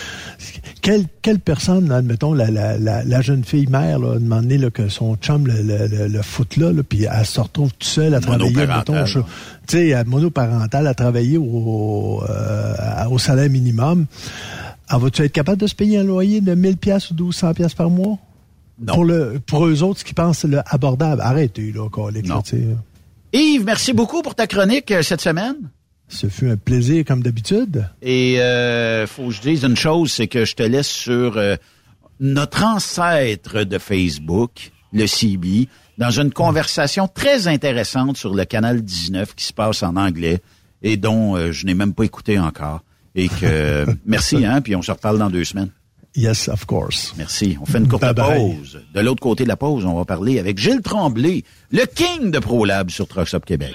[0.82, 5.16] Quelle, quelle personne, admettons, la, la, la, jeune fille mère, là, demandé là, que son
[5.16, 9.04] chum le, le, le, foot là, puis elle se retrouve toute seule à travailler, admettons,
[9.04, 9.20] tu
[9.66, 12.74] sais, monoparentale, à travailler au, euh,
[13.10, 14.06] au salaire minimum.
[14.88, 17.74] Ah, vas-tu être capable de se payer un loyer de 1000 pièces ou 1200 pièces
[17.74, 18.18] par mois?
[18.86, 21.20] Pour, le, pour eux autres, ce qui pensent le abordable.
[21.20, 21.88] Arrêtez, là,
[23.32, 25.56] Yves, merci beaucoup pour ta chronique euh, cette semaine.
[26.08, 27.88] Ce fut un plaisir comme d'habitude.
[28.02, 31.56] Et euh, faut que je dise une chose, c'est que je te laisse sur euh,
[32.20, 35.68] notre ancêtre de Facebook, le CB,
[35.98, 40.40] dans une conversation très intéressante sur le canal 19 qui se passe en anglais
[40.82, 42.82] et dont euh, je n'ai même pas écouté encore.
[43.14, 45.70] Et que merci, hein, puis on se reparle dans deux semaines.
[46.16, 47.12] Yes, of course.
[47.16, 47.56] Merci.
[47.60, 48.80] On fait une courte pause.
[48.94, 51.42] De l'autre côté de la pause, on va parler avec Gilles Tremblay,
[51.72, 53.74] le king de ProLab sur Trucks Québec.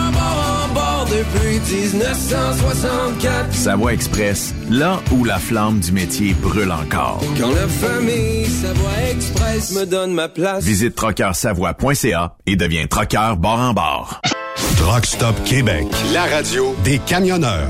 [1.11, 3.53] depuis 1964.
[3.53, 7.21] Savoie Express, là où la flamme du métier brûle encore.
[7.39, 10.63] Quand la famille Savoie Express me donne ma place.
[10.63, 14.21] Visite trockeursavoie.ca et deviens trockeur bord en bord.
[14.77, 17.69] Truck Stop Québec, la radio des camionneurs.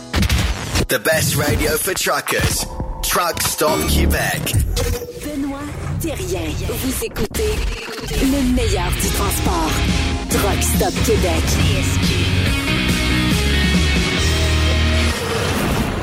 [0.88, 2.66] The best radio for truckers.
[3.04, 4.56] Truck Stop Québec.
[5.24, 5.60] Benoît
[6.02, 6.50] Thérien.
[6.68, 7.54] Vous écoutez
[8.22, 9.72] le meilleur du transport.
[10.30, 11.44] Truck Stop Québec.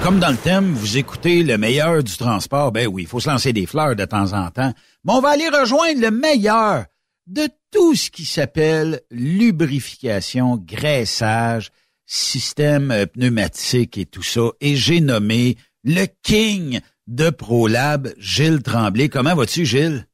[0.07, 2.71] Comme dans le thème, vous écoutez le meilleur du transport.
[2.71, 4.73] Ben oui, il faut se lancer des fleurs de temps en temps.
[5.05, 6.85] Mais on va aller rejoindre le meilleur
[7.27, 11.73] de tout ce qui s'appelle lubrification, graissage,
[12.07, 14.43] système euh, pneumatique et tout ça.
[14.61, 16.79] Et j'ai nommé le king
[17.09, 19.09] de ProLab, Gilles Tremblay.
[19.09, 20.07] Comment vas-tu, Gilles?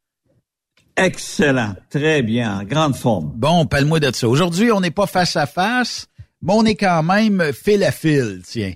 [0.97, 1.75] Excellent.
[1.91, 2.61] Très bien.
[2.61, 3.31] En grande forme.
[3.35, 4.27] Bon, parle-moi de ça.
[4.27, 6.07] Aujourd'hui, on n'est pas face à face,
[6.41, 8.73] mais on est quand même fil à fil, tiens.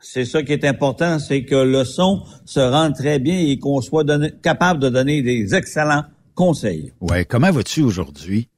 [0.00, 3.80] C'est ça qui est important, c'est que le son se rende très bien et qu'on
[3.80, 4.04] soit
[4.42, 6.92] capable de donner des excellents conseils.
[7.00, 8.48] Ouais, comment vas-tu aujourd'hui?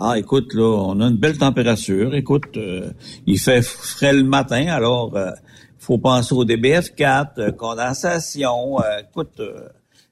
[0.00, 2.14] Ah, écoute, là, on a une belle température.
[2.14, 2.90] Écoute, euh,
[3.26, 5.30] il fait frais le matin, alors il euh,
[5.78, 8.76] faut penser au DBF4, euh, condensation.
[9.00, 9.40] écoute,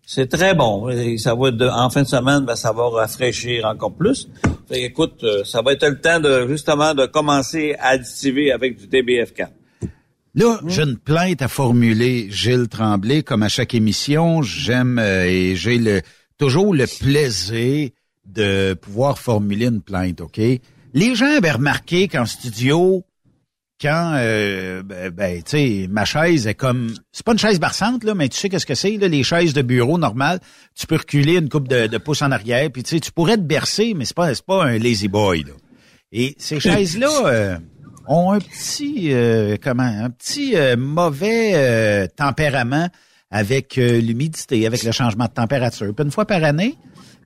[0.05, 0.89] c'est très bon.
[1.19, 1.51] ça va
[1.85, 4.29] en fin de semaine, ben, ça va rafraîchir encore plus.
[4.71, 9.49] écoute, ça va être le temps de justement de commencer à additiver avec du DBF4.
[10.37, 15.57] Là, j'ai une plainte à formuler, Gilles Tremblay, comme à chaque émission, j'aime euh, et
[15.57, 16.03] j'ai le
[16.37, 17.89] toujours le plaisir
[18.27, 20.39] de pouvoir formuler une plainte, OK?
[20.93, 23.03] Les gens avaient remarqué qu'en studio,
[23.81, 28.05] quand euh, ben, ben tu sais, ma chaise est comme c'est pas une chaise barsante
[28.05, 30.41] là, mais tu sais qu'est-ce que c'est là, les chaises de bureau normales,
[30.75, 33.39] tu peux reculer une coupe de, de pouces en arrière, puis tu sais, tu pourrais
[33.39, 35.53] te bercer, mais c'est pas c'est pas un lazy boy là.
[36.13, 37.59] Et ces chaises là euh,
[38.09, 42.89] ont un petit euh, comment un petit euh, mauvais euh, tempérament
[43.31, 45.93] avec l'humidité, avec le changement de température.
[45.99, 46.77] Une fois par année,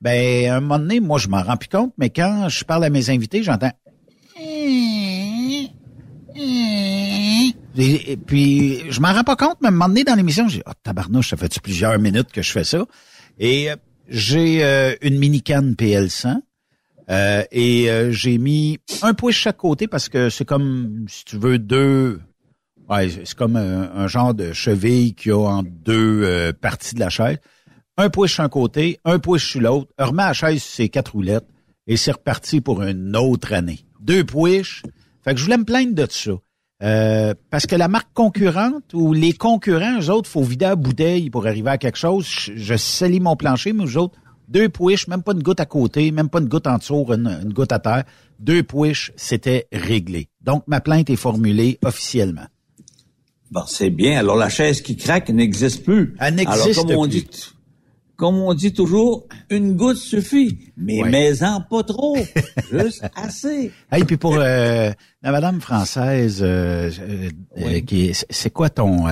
[0.01, 2.89] ben un moment donné, moi je m'en rends plus compte, mais quand je parle à
[2.89, 3.71] mes invités, j'entends
[7.77, 10.71] et, puis je m'en rends pas compte, mais un moment donné dans l'émission, j'ai oh
[10.83, 12.85] tabarnouche, ça fait plusieurs minutes que je fais ça?
[13.39, 13.69] Et
[14.09, 16.41] j'ai une mini canne PL100
[17.09, 21.37] euh, et euh, j'ai mis un push chaque côté parce que c'est comme, si tu
[21.37, 22.21] veux, deux...
[22.89, 26.99] Ouais, c'est comme un, genre de cheville qu'il y a en deux euh, parties de
[26.99, 27.37] la chaise.
[27.95, 29.93] Un push sur un côté, un push sur l'autre.
[29.97, 31.47] Remets la chaise sur ses quatre roulettes
[31.87, 33.79] et c'est reparti pour une autre année.
[34.01, 34.83] Deux push.
[35.23, 37.33] Fait que je voulais me plaindre de ça.
[37.49, 41.47] parce que la marque concurrente ou les concurrents, eux autres, faut vider la bouteille pour
[41.47, 42.27] arriver à quelque chose.
[42.27, 44.17] Je, je salis mon plancher, mais eux autres,
[44.51, 47.53] deux pouiches, même pas une goutte à côté, même pas une goutte en dessous, une,
[47.53, 48.03] goutte à terre.
[48.39, 50.27] Deux pouiches, c'était réglé.
[50.41, 52.45] Donc, ma plainte est formulée officiellement.
[53.49, 54.19] Bon, c'est bien.
[54.19, 56.15] Alors, la chaise qui craque n'existe plus.
[56.19, 57.27] Elle n'existe Alors, comme on Dit,
[58.21, 60.59] comme on dit toujours, une goutte suffit.
[60.77, 62.15] Mais mais-en pas trop.
[62.71, 63.71] juste assez.
[63.95, 64.91] Et puis pour euh,
[65.23, 66.91] la madame française, euh,
[67.57, 69.07] euh, qui c'est quoi ton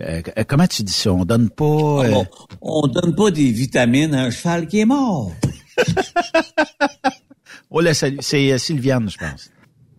[0.00, 1.12] euh, comment tu dis ça?
[1.12, 1.64] On donne pas...
[1.64, 2.24] Ah euh,
[2.60, 5.32] on, donne pas des vitamines à un cheval qui est mort.
[7.70, 8.18] oh là, salut.
[8.20, 9.50] C'est euh, Sylviane, je pense.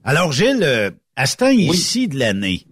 [0.04, 2.66] Alors, Gilles, à ce temps ici de l'année,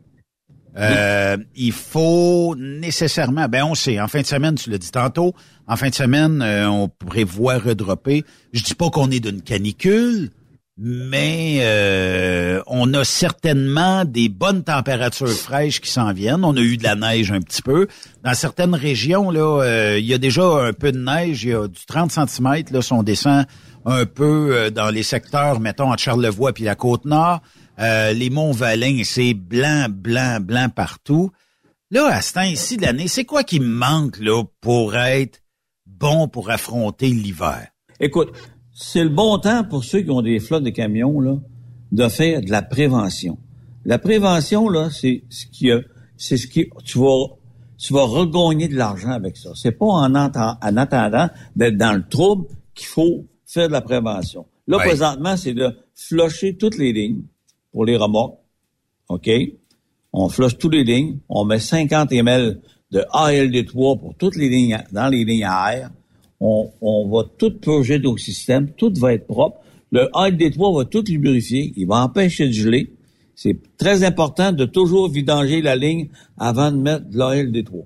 [1.55, 5.33] il faut nécessairement, ben on sait, en fin de semaine, tu l'as dit tantôt,
[5.67, 8.23] en fin de semaine, on prévoit redropper.
[8.53, 10.31] Je dis pas qu'on est d'une canicule,
[10.77, 16.43] mais euh, on a certainement des bonnes températures fraîches qui s'en viennent.
[16.43, 17.87] On a eu de la neige un petit peu.
[18.23, 21.53] Dans certaines régions, là, euh, il y a déjà un peu de neige, il y
[21.53, 23.45] a du 30 cm, là, si on descend
[23.85, 27.41] un peu euh, dans les secteurs, mettons, entre Charlevoix puis la Côte-Nord.
[27.77, 31.31] les Monts-Valin, c'est blanc, blanc, blanc partout.
[31.89, 35.39] Là, à ce temps-ci de l'année, c'est quoi qui manque là pour être
[35.85, 37.67] bon pour affronter l'hiver?
[38.01, 38.33] Écoute,
[38.77, 41.37] c'est le bon temps pour ceux qui ont des flottes de camions là,
[41.93, 43.39] de faire de la prévention.
[43.85, 45.69] La prévention là, c'est ce qui
[46.17, 47.27] c'est ce qui tu vas
[47.77, 49.51] tu vas regagner de l'argent avec ça.
[49.55, 54.45] C'est pas en, en attendant d'être dans le trouble qu'il faut faire de la prévention.
[54.67, 57.23] Là présentement, c'est de flusher toutes les lignes
[57.71, 58.39] pour les remorques.
[59.07, 59.29] OK?
[60.11, 62.59] On flush toutes les lignes, on met 50 ml
[62.91, 65.91] de ALD3 pour toutes les lignes dans les lignes à air
[66.39, 69.59] on, va tout purger nos systèmes, tout va être propre.
[69.91, 72.93] Le ALD3 va tout lubrifier, il va empêcher de geler.
[73.35, 77.85] C'est très important de toujours vidanger la ligne avant de mettre de l'ALD3.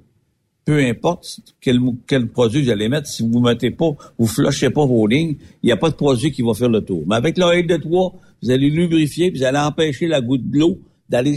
[0.66, 4.70] Peu importe quel, quel produit vous allez mettre, si vous ne mettez pas, vous flushez
[4.70, 7.04] pas vos lignes, il n'y a pas de produit qui va faire le tour.
[7.08, 8.14] Mais avec l'ALD3,
[8.44, 11.36] vous allez lubrifier, puis vous allez empêcher la goutte de l'eau d'aller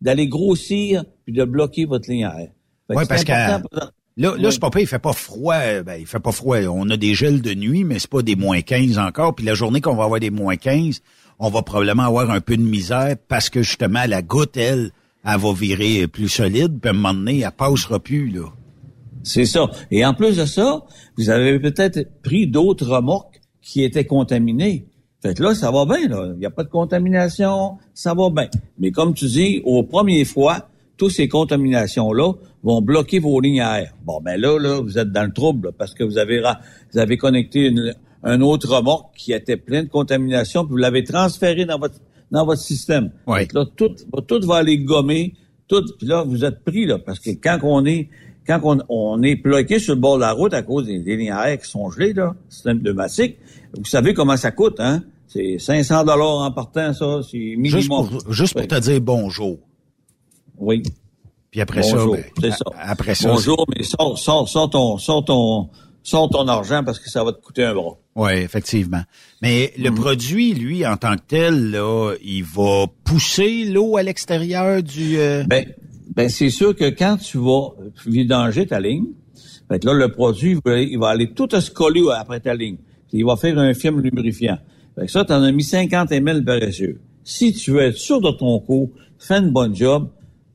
[0.00, 2.50] d'aller grossir puis de bloquer votre ligne à air.
[2.88, 3.32] Oui, parce que
[4.20, 5.56] Là, là c'est pas il fait pas froid.
[5.84, 6.58] Ben, il fait pas froid.
[6.70, 9.34] On a des gels de nuit, mais c'est pas des moins 15 encore.
[9.34, 11.00] Puis la journée qu'on va avoir des moins 15,
[11.38, 14.90] on va probablement avoir un peu de misère parce que justement, la goutte, elle,
[15.24, 18.52] elle va virer plus solide, puis à un moment donné, elle passera plus, là.
[19.22, 19.70] C'est ça.
[19.90, 20.82] Et en plus de ça,
[21.16, 24.86] vous avez peut-être pris d'autres remorques qui étaient contaminées.
[25.22, 26.30] Fait que là, ça va bien, là.
[26.34, 28.48] Il n'y a pas de contamination, ça va bien.
[28.78, 30.69] Mais comme tu dis, aux premières fois,
[31.00, 33.94] toutes ces contaminations-là vont bloquer vos lignes à air.
[34.04, 36.42] Bon, ben là, là, vous êtes dans le trouble parce que vous avez,
[36.92, 41.02] vous avez connecté une, un autre remorque qui était plein de contamination, puis vous l'avez
[41.02, 41.94] transféré dans votre
[42.30, 43.12] dans votre système.
[43.26, 43.48] Ouais.
[43.54, 43.88] Là, tout,
[44.28, 45.32] tout va aller gommer,
[45.68, 48.10] tout, puis là, vous êtes pris, là, parce que quand on est
[48.46, 51.16] quand on, on est bloqué sur le bord de la route à cause des, des
[51.16, 53.38] lignes à air qui sont gelées, là, système pneumatique,
[53.74, 55.02] vous savez comment ça coûte, hein?
[55.28, 57.70] C'est 500 dollars en partant, ça, c'est minimum.
[57.70, 59.58] Juste pour, juste pour te dire bonjour.
[60.60, 60.82] Oui.
[61.50, 62.64] Puis après Bonjour, ça, ben, ça.
[62.78, 65.68] après ça, Bonjour, mais sors, sors, sors ton, sors ton,
[66.04, 67.96] sors ton argent parce que ça va te coûter un bras.
[68.14, 69.02] Oui, effectivement.
[69.42, 74.82] Mais le produit, lui, en tant que tel, là, il va pousser l'eau à l'extérieur
[74.82, 75.18] du.
[75.18, 75.66] euh, Ben,
[76.14, 77.70] ben c'est sûr que quand tu vas
[78.06, 79.06] vidanger ta ligne,
[79.68, 82.76] fait que là, le produit, il va, aller tout se coller après ta ligne.
[83.12, 84.58] Il va faire un film lubrifiant.
[84.96, 87.00] Fait que ça, tu en as mis 50 ml paresseux.
[87.24, 90.08] Si tu veux être sûr de ton coup, fais une bonne job,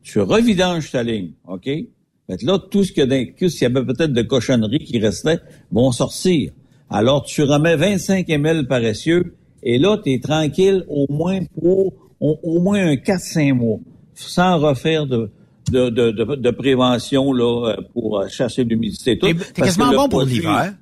[0.05, 1.65] tu revidanges ta ligne, OK?
[1.65, 3.01] Fait que là, tout ce que
[3.37, 5.39] tout s'il y avait peut-être de cochonneries qui restaient
[5.71, 6.51] vont sortir.
[6.89, 12.39] Alors, tu remets 25 ml paresseux et là, tu es tranquille au moins pour au,
[12.43, 13.79] au moins un 4-5 mois,
[14.13, 15.31] sans refaire de,
[15.71, 19.17] de, de, de, de prévention là, euh, pour euh, chasser l'humidité.
[19.17, 19.27] tout.
[19.27, 20.73] T'es quasiment bon pour l'hiver.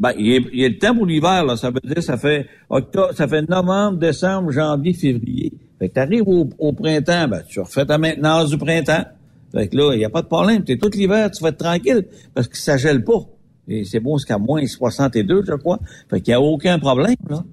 [0.00, 1.56] Ben, il est, il est le temps pour l'hiver, là.
[1.56, 5.52] Ça veut dire, ça fait octobre, ça fait novembre, décembre, janvier, février.
[5.78, 9.04] Fait que t'arrives au, au printemps, ben, tu refais ta maintenance du printemps.
[9.52, 10.64] Fait que là, il n'y a pas de problème.
[10.64, 13.26] T'es tout l'hiver, tu vas être tranquille, parce que ça gèle pas.
[13.68, 15.78] Et c'est bon jusqu'à moins 62, je crois.
[16.08, 17.44] Fait qu'il n'y a aucun problème, là.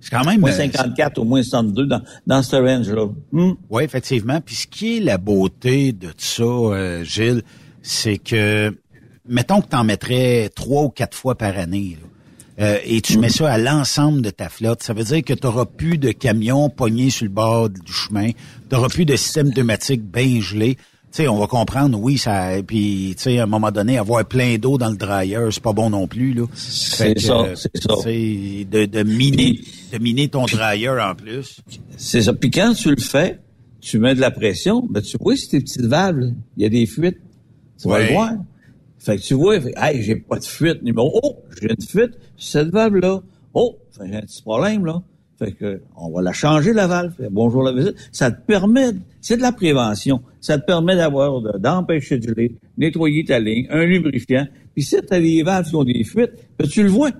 [0.00, 0.40] C'est quand même.
[0.40, 3.06] Moins euh, 54 ou moins 62 dans, dans ce range-là.
[3.30, 3.52] Hmm.
[3.70, 4.40] Oui, effectivement.
[4.44, 7.42] Puis ce qui est la beauté de ça, euh, Gilles,
[7.82, 8.76] c'est que,
[9.28, 12.08] mettons que tu en mettrais trois ou quatre fois par année, là,
[12.66, 15.46] euh, et tu mets ça à l'ensemble de ta flotte, ça veut dire que tu
[15.46, 18.36] n'auras plus de camions pognés sur le bord du chemin, tu
[18.74, 20.76] n'auras plus de système pneumatique bien gelé.
[21.14, 24.56] Sais, on va comprendre, oui, ça, puis tu sais, à un moment donné, avoir plein
[24.56, 26.46] d'eau dans le dryer, c'est pas bon non plus, là.
[26.54, 27.94] C'est ça, c'est ça.
[28.06, 29.60] De, de miner,
[29.92, 31.60] de miner ton dryer en plus.
[31.98, 32.32] C'est ça.
[32.32, 33.40] Puis quand tu le fais,
[33.82, 36.70] tu mets de la pression, ben tu vois, c'est tes petites valves, il y a
[36.70, 37.18] des fuites.
[37.80, 38.06] Tu vas Ouais.
[38.06, 38.30] le voir.
[39.04, 40.82] Fait que tu vois, fait, hey, j'ai pas de fuite.
[40.82, 43.20] Numéro, oh, j'ai une fuite, cette valve-là.
[43.52, 45.02] Oh, j'ai un petit problème, là.
[45.40, 47.14] Fait que, on va la changer, la valve.
[47.32, 47.96] Bonjour, la visite.
[48.12, 50.22] Ça te permet, c'est de la prévention.
[50.40, 54.46] Ça te permet d'avoir, de- d'empêcher de geler, nettoyer ta ligne, un lubrifiant.
[54.74, 57.10] Puis si t'as des valves qui ont des fuites, ben, tu le vois.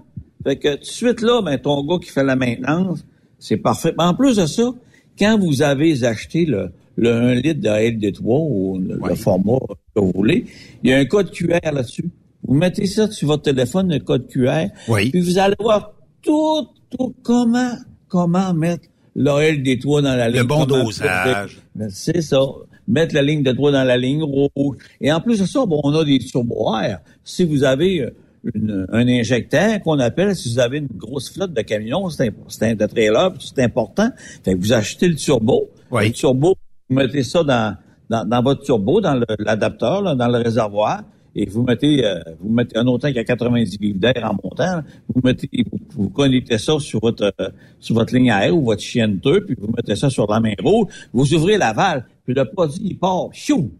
[0.44, 3.04] Fait que, tout de suite là, ben, ton gars qui fait la maintenance,
[3.40, 3.92] c'est parfait.
[3.98, 4.72] En plus de ça,
[5.18, 9.58] quand vous avez acheté le, le 1 litre de LD3 ou le, le format
[9.94, 10.44] que vous voulez,
[10.82, 12.10] il y a un code QR là-dessus.
[12.44, 15.10] Vous mettez ça sur votre téléphone, le code QR, Oui.
[15.10, 15.92] puis vous allez voir
[16.22, 17.72] tout, tout comment,
[18.08, 20.42] comment mettre le LD3 dans la ligne.
[20.44, 21.58] bon comment dosage.
[21.90, 22.40] C'est ça.
[22.88, 24.76] Mettre la ligne de 3 dans la ligne rouge.
[25.00, 26.98] Et en plus de ça, bon, on a des turbo-air.
[27.22, 28.10] Si vous avez euh,
[28.54, 32.30] une- un injecteur qu'on appelle, si vous avez une grosse flotte de camions, c'est
[32.74, 34.10] de trailer, c'est important.
[34.44, 35.70] Fait que vous achetez le turbo.
[35.92, 36.08] Oui.
[36.08, 36.56] Le turbo,
[36.92, 37.76] vous mettez ça dans,
[38.10, 41.02] dans, votre turbo, dans l'adapteur, dans le réservoir,
[41.34, 44.82] et vous mettez, euh, vous mettez un autre tank à 90 livres d'air en montant.
[45.08, 45.48] Vous mettez,
[45.94, 47.48] vous, connectez ça sur votre, euh,
[47.80, 50.40] sur votre ligne à air ou votre chienne 2, puis vous mettez ça sur la
[50.40, 50.88] main rouge.
[51.14, 53.70] Vous ouvrez la valve, puis le produit, part, chou,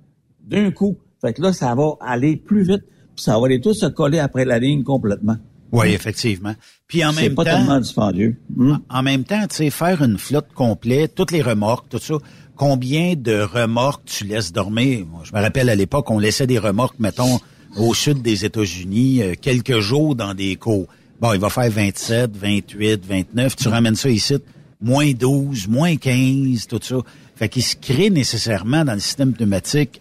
[0.43, 0.97] d'un coup.
[1.21, 2.85] Fait que là, ça va aller plus vite,
[3.15, 5.37] puis ça va aller tout se coller après la ligne complètement.
[5.73, 6.55] Oui, effectivement.
[6.87, 8.37] Puis en même pas temps, tellement dispendieux.
[8.55, 8.77] Hmm.
[8.91, 12.15] en même temps, tu sais, faire une flotte complète, toutes les remorques, tout ça,
[12.57, 15.07] combien de remorques tu laisses dormir?
[15.11, 17.41] Moi, je me rappelle à l'époque, on laissait des remorques, mettons,
[17.77, 20.87] au sud des États-Unis, euh, quelques jours dans des cours.
[21.21, 23.57] Bon, il va faire 27, 28, 29.
[23.57, 24.37] Tu ramènes ça ici,
[24.83, 26.97] moins 12, moins 15, tout ça.
[27.37, 30.01] Fait qu'il se crée nécessairement dans le système pneumatique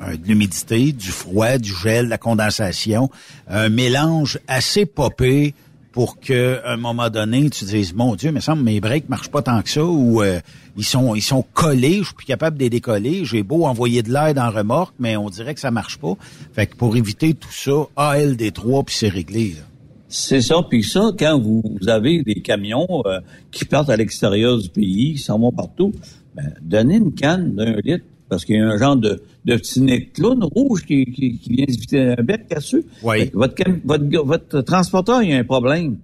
[0.00, 3.10] de l'humidité, du froid, du gel, de la condensation,
[3.48, 5.54] un mélange assez popé
[5.92, 9.30] pour que à un moment donné, tu dises Mon Dieu, mais semble mes breaks marchent
[9.30, 10.40] pas tant que ça ou euh,
[10.76, 14.02] ils sont ils sont collés, je suis plus capable de les décoller, j'ai beau envoyer
[14.02, 16.14] de l'air dans remorque, mais on dirait que ça marche pas.
[16.52, 19.54] Fait que pour éviter tout ça, ALD3 puis c'est réglé.
[19.56, 19.64] là.
[20.08, 20.62] C'est ça.
[20.68, 23.20] Puis ça, quand vous, vous avez des camions euh,
[23.50, 25.92] qui partent à l'extérieur du pays, qui s'en vont partout,
[26.34, 29.80] ben, donnez une canne d'un litre, parce qu'il y a un genre de, de petit
[29.80, 31.50] nez clown rouge qui, qui, qui
[31.90, 32.84] vient un bec là-dessus.
[33.02, 33.30] Oui.
[33.30, 33.54] Que Votre,
[33.84, 35.96] votre, votre transporteur, il y a un problème.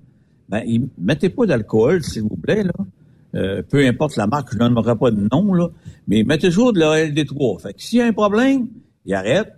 [0.48, 2.72] Ben, il, mettez pas d'alcool, s'il vous plaît, là.
[3.34, 5.68] Euh, peu importe la marque, je ne donnerai pas de nom, là.
[6.06, 7.60] Mais mettez toujours de la LD3.
[7.62, 8.68] Fait que s'il y a un problème,
[9.06, 9.52] il arrête,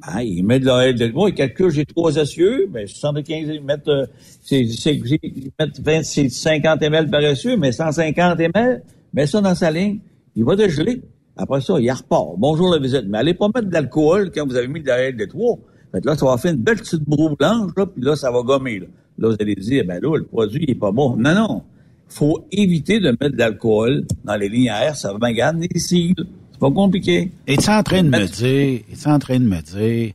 [0.00, 3.88] ben, il met de la LD3, il calcule, j'ai trois essieux, ben, 75, ils mettent,
[3.88, 4.06] euh,
[4.42, 9.26] c'est, c'est, c'est- ils mettent 20, c'est 50 ml par essieu, mais 150 ml, met
[9.26, 9.98] ça dans sa ligne,
[10.34, 11.02] il va dégeler.
[11.36, 12.38] Après ça, il repart.
[12.38, 13.04] Bonjour la visite.
[13.08, 15.58] Mais allez pas mettre de l'alcool quand vous avez mis de la L3.
[15.92, 18.30] Fait que là, ça va faire une belle petite broue blanche, là, puis là, ça
[18.30, 18.80] va gommer.
[18.80, 18.86] Là,
[19.18, 21.16] là vous allez dire, ben là, le produit il est pas bon.
[21.16, 21.62] Non, non.
[22.08, 24.96] faut éviter de mettre de l'alcool dans les lignes à air.
[24.96, 26.14] Ça va garder les cils.
[26.52, 27.32] C'est pas compliqué.
[27.46, 30.12] Es-tu en train de me dire, es en train de me dire,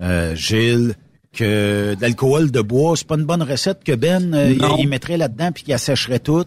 [0.00, 0.94] euh, Gilles,
[1.34, 5.18] que d'alcool de bois, c'est pas une bonne recette que Ben euh, il, il mettrait
[5.18, 6.46] là-dedans puis qu'il assècherait tout?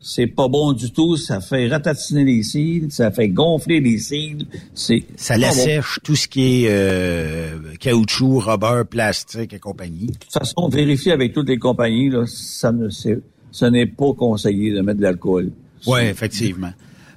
[0.00, 1.16] C'est pas bon du tout.
[1.16, 4.46] Ça fait ratatiner les cils, ça fait gonfler les cils.
[4.74, 10.06] C'est Ça l'assèche tout ce qui est euh, caoutchouc, rubber, plastique et compagnie.
[10.06, 14.72] De toute façon, vérifiez avec toutes les compagnies, là, ça ne, ce n'est pas conseillé
[14.72, 15.50] de mettre de l'alcool.
[15.86, 16.72] Oui, effectivement.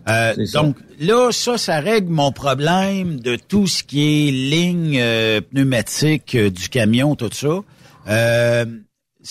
[0.08, 5.42] Euh, donc là, ça, ça règle mon problème de tout ce qui est ligne euh,
[5.42, 7.62] pneumatique euh, du camion, tout ça.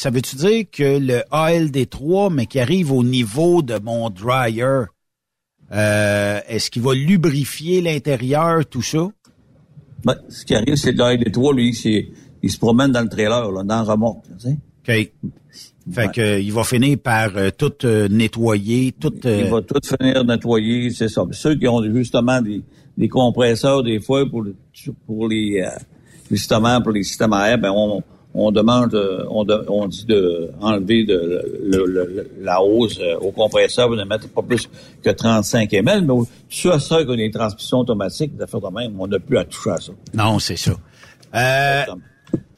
[0.00, 4.82] Ça veut-tu dire que le ALD3, mais qui arrive au niveau de mon dryer,
[5.72, 9.10] euh, est-ce qu'il va lubrifier l'intérieur, tout ça?
[10.04, 12.10] Ben, ce qui arrive, c'est que l'air des trois, lui, c'est,
[12.44, 14.24] il se promène dans le trailer, là, dans le remorque.
[14.38, 15.10] Tu sais.
[15.20, 15.32] OK.
[15.92, 19.12] Fait que euh, il va finir par euh, tout euh, nettoyer, tout.
[19.24, 21.24] euh, Il va tout finir nettoyer, c'est ça.
[21.32, 22.62] Ceux qui ont justement des,
[22.96, 24.44] des compresseurs, des fois, pour,
[25.06, 25.66] pour les,
[26.30, 28.00] justement, pour les systèmes à air, ben, on,
[28.34, 32.98] on demande, euh, on, de- on dit de enlever de, le- le- le- la hausse
[33.00, 34.68] euh, au compresseur, de mettre pas plus
[35.02, 36.14] que 35 ml, mais
[36.48, 39.70] sur ça, que les transmissions automatiques, des affaires de même, on n'a plus à toucher
[39.70, 39.92] à ça.
[40.14, 40.72] Non, c'est ça.
[41.34, 41.82] Euh,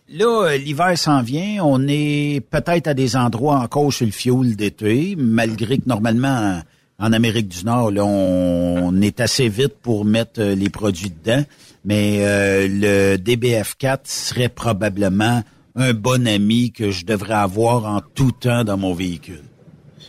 [0.09, 1.63] là, euh, l'hiver s'en vient.
[1.65, 6.61] On est peut-être à des endroits encore sur le fioul d'été, malgré que normalement,
[6.99, 11.43] en, Amérique du Nord, là, on, on est assez vite pour mettre les produits dedans.
[11.85, 15.43] Mais euh, le DBF4 serait probablement
[15.77, 19.43] un bon ami que je devrais avoir en tout temps dans mon véhicule.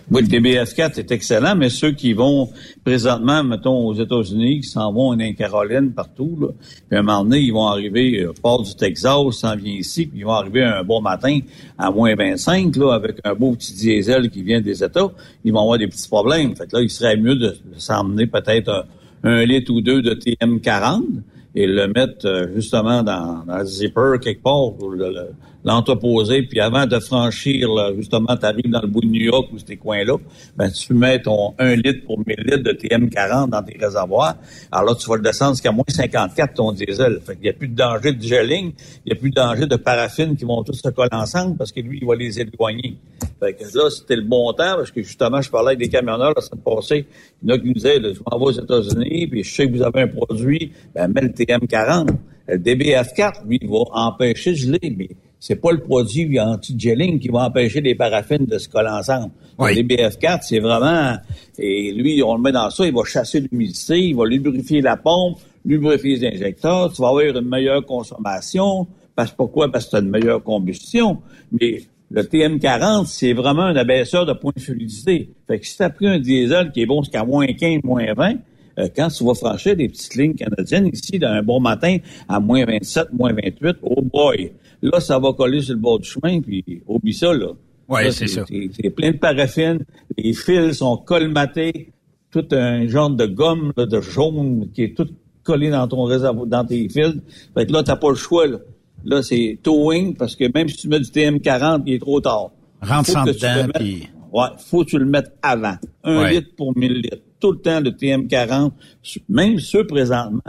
[0.09, 2.49] Oui, le DBF4 est excellent, mais ceux qui vont
[2.83, 6.47] présentement, mettons, aux États-Unis, qui s'en vont en Caroline, partout, là,
[6.89, 10.19] puis un moment donné, ils vont arriver euh, port du Texas, s'en vient ici, puis
[10.19, 11.39] ils vont arriver un bon matin
[11.77, 15.09] à moins 25, là, avec un beau petit diesel qui vient des États,
[15.45, 16.57] ils vont avoir des petits problèmes.
[16.57, 18.85] Fait que là, il serait mieux de, s'emmener peut-être
[19.23, 21.03] un, litre ou deux de TM40
[21.55, 25.29] et le mettre euh, justement dans, dans le zipper quelque part pour le-
[25.63, 26.43] l'entreposer.
[26.43, 29.57] Puis avant de franchir, là, justement, tu arrives dans le bout de New York ou
[29.57, 30.17] ces coins-là,
[30.55, 34.35] ben tu mets ton 1 litre pour 1000 litres de TM40 dans tes réservoirs.
[34.71, 37.19] Alors là, tu vas le descendre jusqu'à moins 54 ton diesel.
[37.25, 38.73] Fait qu'il n'y a plus de danger de gelling,
[39.05, 41.71] il n'y a plus de danger de paraffine qui vont tous se coller ensemble parce
[41.71, 42.97] que lui, il va les éloigner.
[43.39, 46.33] Fait que là, c'était le bon temps parce que justement, je parlais avec des camionneurs
[46.35, 47.05] la semaine passée.
[47.41, 49.67] Il y en a qui nous disaient, je m'en vais aux États-Unis, puis je sais
[49.67, 52.09] que vous avez un produit, ben mets le TM40.
[52.47, 55.09] Le DBF4, lui, va empêcher de geler, mais
[55.41, 59.31] c'est pas le produit anti-gelling qui va empêcher les paraffines de se coller ensemble.
[59.59, 61.17] Le DBF4, c'est vraiment,
[61.57, 64.97] et lui, on le met dans ça, il va chasser l'humidité, il va lubrifier la
[64.97, 68.87] pompe, lubrifier les injecteurs, tu vas avoir une meilleure consommation.
[69.15, 69.71] Parce pourquoi?
[69.71, 71.17] Parce que tu as une meilleure combustion.
[71.51, 71.81] Mais
[72.11, 75.31] le TM40, c'est vraiment un abaisseur de point de fluidité.
[75.47, 78.13] Fait que si tu as pris un diesel qui est bon jusqu'à moins 15, moins
[78.13, 78.35] 20,
[78.77, 81.97] euh, quand tu vas franchir des petites lignes canadiennes ici, d'un bon matin,
[82.29, 84.51] à moins 27, moins 28, oh boy!
[84.81, 87.47] Là, ça va coller sur le bord du chemin, puis oublie ça, là.
[87.87, 88.45] Ouais, Là, c'est ça.
[88.47, 89.79] C'est plein de paraffine,
[90.17, 91.91] les fils sont colmatés,
[92.31, 95.07] tout un genre de gomme là, de jaune qui est tout
[95.43, 97.15] collé dans ton réservoir, dans tes fils.
[97.53, 98.57] Fait que là, t'as pas le choix, là.
[99.03, 102.51] Là, c'est towing, parce que même si tu mets du TM40, il est trop tard.
[102.81, 105.75] Rentre sans dedans, puis- Ouais, faut que tu le mettes avant.
[106.05, 106.35] Un Ouais.
[106.35, 107.17] litre pour 1000 litres.
[107.41, 108.71] Tout le temps, le TM40,
[109.27, 110.39] même ceux présentement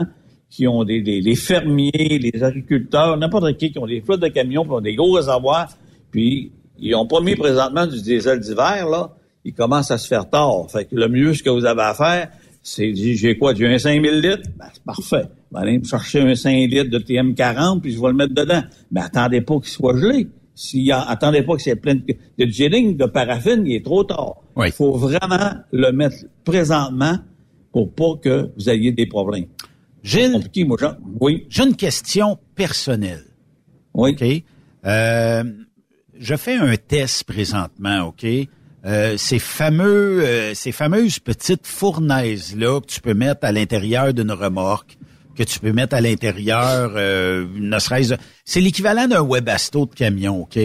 [0.55, 4.27] qui ont des, des- les fermiers, les agriculteurs, n'importe qui, qui ont des flottes de
[4.27, 5.67] camions, qui ont des gros réservoirs,
[6.11, 9.15] puis ils ont pas mis présentement du diesel d'hiver, là,
[9.45, 10.69] ils commencent à se faire tard.
[10.71, 12.29] Fait que le mieux, ce que vous avez à faire,
[12.61, 14.47] c'est dire, j'ai quoi, j'ai un 5000 litres?
[14.59, 15.27] Ben, c'est parfait.
[15.51, 18.61] Ben, allez me chercher un 5 litres de TM40, puis je vais le mettre dedans.
[18.91, 20.27] Mais attendez pas qu'il soit gelé.
[20.55, 22.01] S'il y a, attendez pas que c'est plein de,
[22.37, 24.35] de gelling, de paraffine, il est trop tard.
[24.67, 27.17] Il faut vraiment le mettre présentement
[27.71, 29.47] pour pas que vous ayez des problèmes.
[30.03, 30.95] Gilles, moi, Jean.
[31.19, 31.45] Oui.
[31.49, 33.23] J'ai une question personnelle.
[33.93, 34.11] Oui.
[34.11, 34.43] OK?
[34.85, 35.43] Euh,
[36.19, 38.25] je fais un test présentement, OK?
[38.85, 44.13] Euh, ces fameux, euh, ces fameuses petites fournaises là que tu peux mettre à l'intérieur
[44.13, 44.97] d'une remorque,
[45.37, 50.41] que tu peux mettre à l'intérieur, euh, ne serait-ce, c'est l'équivalent d'un webasto de camion,
[50.41, 50.59] ok?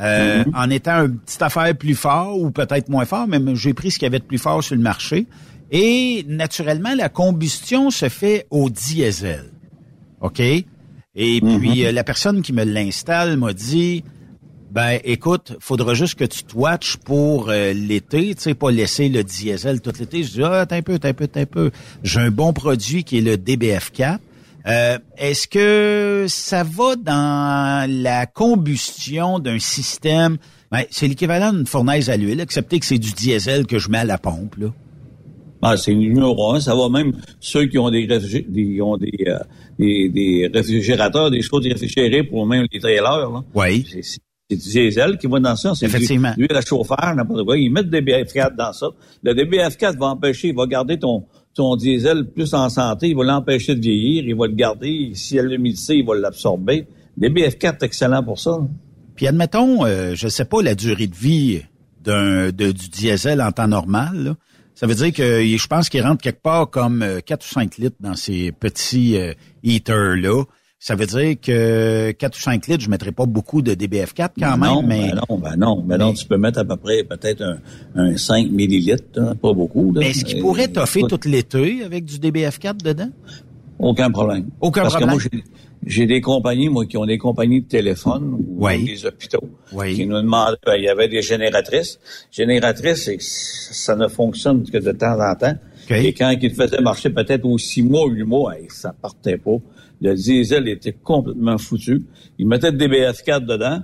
[0.00, 3.90] Euh, En étant une petite affaire plus fort ou peut-être moins fort, mais j'ai pris
[3.90, 5.26] ce qu'il y avait de plus fort sur le marché.
[5.72, 9.50] Et naturellement, la combustion se fait au diesel,
[10.20, 10.38] ok?
[10.40, 14.04] Et puis euh, la personne qui me l'installe m'a dit
[14.70, 19.08] Ben, écoute, faudra juste que tu te watches pour euh, l'été, tu sais, pas laisser
[19.08, 20.22] le diesel tout l'été.
[20.24, 21.70] Je dis, ah, t'as un peu, t'as un peu, t'as un peu.
[22.02, 24.18] J'ai un bon produit qui est le DBF4.
[24.66, 30.36] Euh, Est-ce que ça va dans la combustion d'un système?
[30.70, 33.98] Ben, c'est l'équivalent d'une fournaise à l'huile, excepté que c'est du diesel que je mets
[33.98, 34.68] à la pompe, là.
[35.62, 36.60] Ah, c'est numéro un.
[36.60, 39.38] Ça va même ceux qui ont des, des, ont des, euh,
[39.78, 43.30] des, des réfrigérateurs, des choses réfrigérées pour même les trailers.
[43.30, 43.42] Là.
[43.54, 43.86] Oui.
[44.02, 44.20] C'est,
[44.50, 45.72] du diesel qui va dans ça.
[45.74, 46.32] C'est Effectivement.
[46.36, 47.56] L'huile à chauffeur, n'importe quoi.
[47.56, 48.88] Ils mettent le DBF4 dans ça.
[49.22, 51.24] Le DBF4 va empêcher, il va garder ton,
[51.54, 53.08] ton diesel plus en santé.
[53.08, 54.24] Il va l'empêcher de vieillir.
[54.26, 55.12] Il va le garder.
[55.14, 56.86] Si elle l'humidité, il va l'absorber.
[57.18, 58.58] Le DBF4 est excellent pour ça.
[59.14, 61.62] Puis admettons, euh, je sais pas la durée de vie
[62.02, 64.24] d'un de, du diesel en temps normal.
[64.24, 64.36] là.
[64.82, 67.76] Ça veut dire que je pense qu'il rentre quelque part comme euh, 4 ou 5
[67.78, 69.32] litres dans ces petits euh,
[69.62, 70.42] heaters-là.
[70.80, 74.58] Ça veut dire que 4 ou 5 litres, je mettrais pas beaucoup de DBF4 quand
[74.58, 75.12] même, non, mais...
[75.12, 77.58] ben non, ben non, ben non, tu peux mettre à peu près peut-être un,
[77.94, 79.92] un 5 millilitres, hein, pas beaucoup.
[79.92, 80.00] Là.
[80.00, 83.10] Mais est-ce qu'il Euh, pourrait toffer tout l'été avec du DBF4 dedans?
[83.82, 84.48] Aucun problème.
[84.60, 85.18] Aucun Parce problème.
[85.18, 85.42] que moi,
[85.84, 88.84] j'ai- des compagnies, moi, qui ont des compagnies de téléphone ou Oui.
[88.84, 89.42] des hôpitaux
[89.72, 89.94] Oui.
[89.96, 91.98] qui nous demandaient, ben, il y avait des génératrices.
[92.30, 93.10] Génératrices,
[93.72, 95.54] ça ne fonctionne que de temps en temps.
[95.90, 99.56] Et quand ils faisaient marcher peut-être aux six mois, huit mois, hey, ça partait pas.
[100.00, 102.02] Le diesel était complètement foutu.
[102.38, 103.80] Ils mettaient le DBF4 dedans,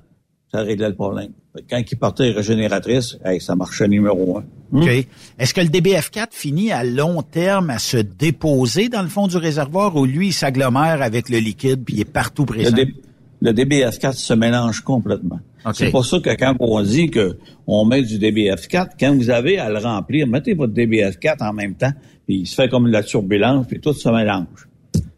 [0.53, 1.33] ça réglait le problème.
[1.69, 4.45] Quand ils partaient régénératrice, hey, ça marchait numéro un.
[4.79, 5.07] OK.
[5.39, 9.37] Est-ce que le DBF4 finit à long terme à se déposer dans le fond du
[9.39, 12.77] réservoir ou lui, il s'agglomère avec le liquide puis il est partout Le, présent?
[12.77, 12.95] D-
[13.41, 15.41] le DBF4 se mélange complètement.
[15.65, 15.75] OK.
[15.75, 19.59] C'est pour ça que quand on dit que on met du DBF4, quand vous avez
[19.59, 21.93] à le remplir, mettez votre DBF4 en même temps,
[22.27, 24.69] puis il se fait comme de la turbulence, puis tout se mélange.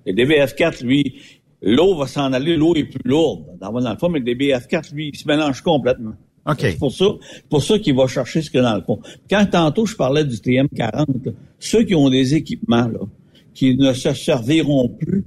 [0.07, 1.17] Le DBF4, lui,
[1.63, 4.95] l'eau va s'en aller, l'eau est plus lourde dans, dans le fond, mais le DBF4,
[4.95, 6.15] lui, il se mélange complètement.
[6.47, 6.59] OK.
[6.61, 7.05] C'est pour ça,
[7.49, 9.01] pour ça qu'il va chercher ce qu'il y a dans le fond.
[9.29, 13.01] Quand tantôt je parlais du TM40, là, ceux qui ont des équipements là,
[13.53, 15.25] qui ne se serviront plus,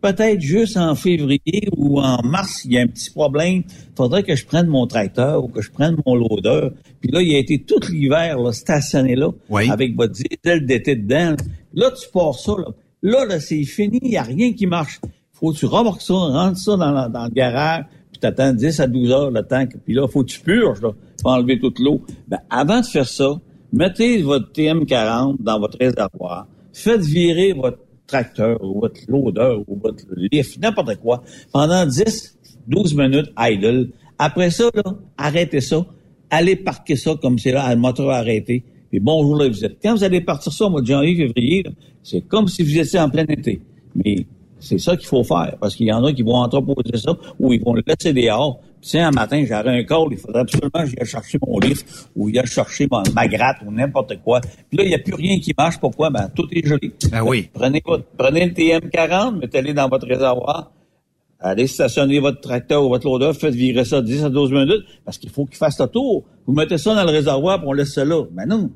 [0.00, 3.62] peut-être juste en février ou en mars, il y a un petit problème.
[3.66, 6.70] Il faudrait que je prenne mon tracteur ou que je prenne mon loader.
[7.00, 9.30] Puis là, il a été tout l'hiver là, stationné là,
[9.70, 11.36] avec votre diesel d'été dedans.
[11.74, 12.52] Là, tu pars ça.
[12.52, 12.68] Là,
[13.02, 15.00] là, là c'est fini, il n'y a rien qui marche.
[15.42, 19.10] Faut que tu remorques ça, rentres ça dans, le garage, puis t'attends 10 à 12
[19.10, 19.64] heures le temps.
[19.84, 22.00] Puis là, faut que tu purges, là, pour enlever toute l'eau.
[22.28, 23.40] Ben, avant de faire ça,
[23.72, 26.46] mettez votre TM40 dans votre réservoir.
[26.72, 32.38] Faites virer votre tracteur ou votre loader ou votre lift, n'importe quoi, pendant 10,
[32.68, 33.90] 12 minutes idle.
[34.18, 35.84] Après ça, là, arrêtez ça.
[36.30, 38.62] Allez parquer ça comme c'est là, le moteur arrêté.
[38.90, 39.78] Puis bonjour là, vous êtes.
[39.82, 41.64] Quand vous allez partir ça au mois de janvier, février,
[42.04, 43.60] c'est comme si vous étiez en plein été.
[43.96, 44.24] Mais
[44.62, 47.52] c'est ça qu'il faut faire, parce qu'il y en a qui vont entreposer ça ou
[47.52, 48.60] ils vont le laisser dehors.
[48.80, 51.82] Sais, un matin, j'aurais un call, il faudrait absolument que j'aille chercher mon livre
[52.16, 54.40] ou j'aille chercher ma, ma gratte ou n'importe quoi.
[54.40, 55.78] Puis là, il n'y a plus rien qui marche.
[55.78, 56.10] Pourquoi?
[56.10, 56.92] Ben, tout est joli.
[57.10, 57.48] Ben oui.
[57.52, 60.72] Prenez, votre, prenez le TM40, mettez-le dans votre réservoir.
[61.38, 65.18] Allez stationner votre tracteur ou votre loader, faites virer ça 10 à 12 minutes, parce
[65.18, 66.22] qu'il faut qu'il fasse le tour.
[66.46, 68.24] Vous mettez ça dans le réservoir, puis on laisse ça là.
[68.30, 68.70] Ben non.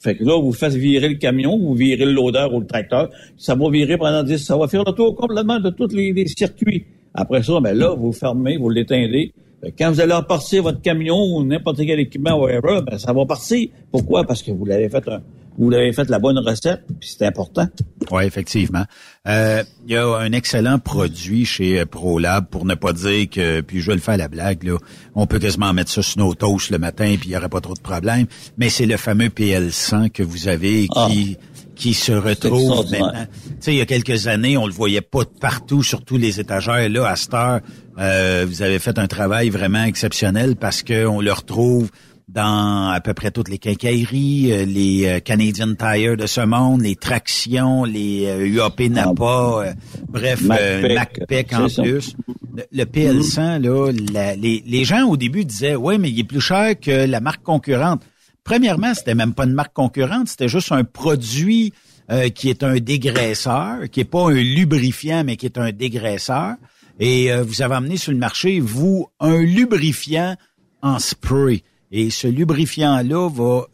[0.00, 3.10] Fait que là, vous faites virer le camion, vous virez le loader ou le tracteur,
[3.36, 6.84] ça va virer pendant 10, ça va faire le tour complètement de tous les, circuits.
[7.14, 9.32] Après ça, ben là, vous fermez, vous l'éteindez.
[9.78, 13.68] Quand vous allez repartir votre camion ou n'importe quel équipement, whatever, ben ça va partir.
[13.90, 14.24] Pourquoi?
[14.24, 15.22] Parce que vous l'avez fait un,
[15.58, 17.66] vous l'avez fait la bonne recette, puis c'est important.
[18.10, 18.84] Oui, effectivement.
[19.26, 23.60] Euh, Il y a un excellent produit chez euh, ProLab, pour ne pas dire que,
[23.60, 24.76] puis je vais le faire à la blague, là,
[25.14, 27.60] on peut quasiment mettre ça sur nos toasts le matin, puis il n'y aurait pas
[27.60, 28.26] trop de problème,
[28.58, 31.36] mais c'est le fameux PL100 que vous avez et qui,
[31.74, 33.26] qui se retrouve maintenant.
[33.34, 36.16] Tu sais, il y a quelques années, on le voyait pas de partout sur tous
[36.16, 36.88] les étagères.
[36.88, 37.60] Là, à cette heure,
[37.98, 41.90] euh, vous avez fait un travail vraiment exceptionnel parce que on le retrouve
[42.28, 46.82] dans à peu près toutes les quincailleries, euh, les euh, Canadian Tire de ce monde,
[46.82, 49.72] les tractions, les euh, UAP Napa, euh,
[50.08, 52.14] bref, euh, Macpec, MacPec en plus.
[52.56, 56.24] Le, le PL100, là, la- les, les gens au début disaient, ouais, mais il est
[56.24, 58.02] plus cher que la marque concurrente.
[58.42, 61.72] Premièrement, c'était même pas une marque concurrente, c'était juste un produit
[62.10, 66.54] euh, qui est un dégraisseur, qui est pas un lubrifiant, mais qui est un dégraisseur.
[66.98, 70.34] Et euh, vous avez amené sur le marché, vous, un lubrifiant
[70.82, 71.62] en spray.
[71.90, 73.66] Et ce lubrifiant-là va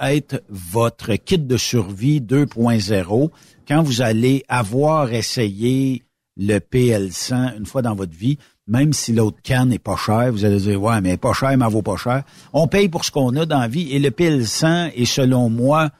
[0.00, 3.30] être votre kit de survie 2.0
[3.66, 6.04] quand vous allez avoir essayé
[6.36, 10.44] le PL100 une fois dans votre vie, même si l'autre canne n'est pas cher, vous
[10.44, 12.22] allez dire, ouais, mais pas cher, mais vaut pas cher.
[12.52, 15.90] On paye pour ce qu'on a dans la vie et le PL100 est, selon moi,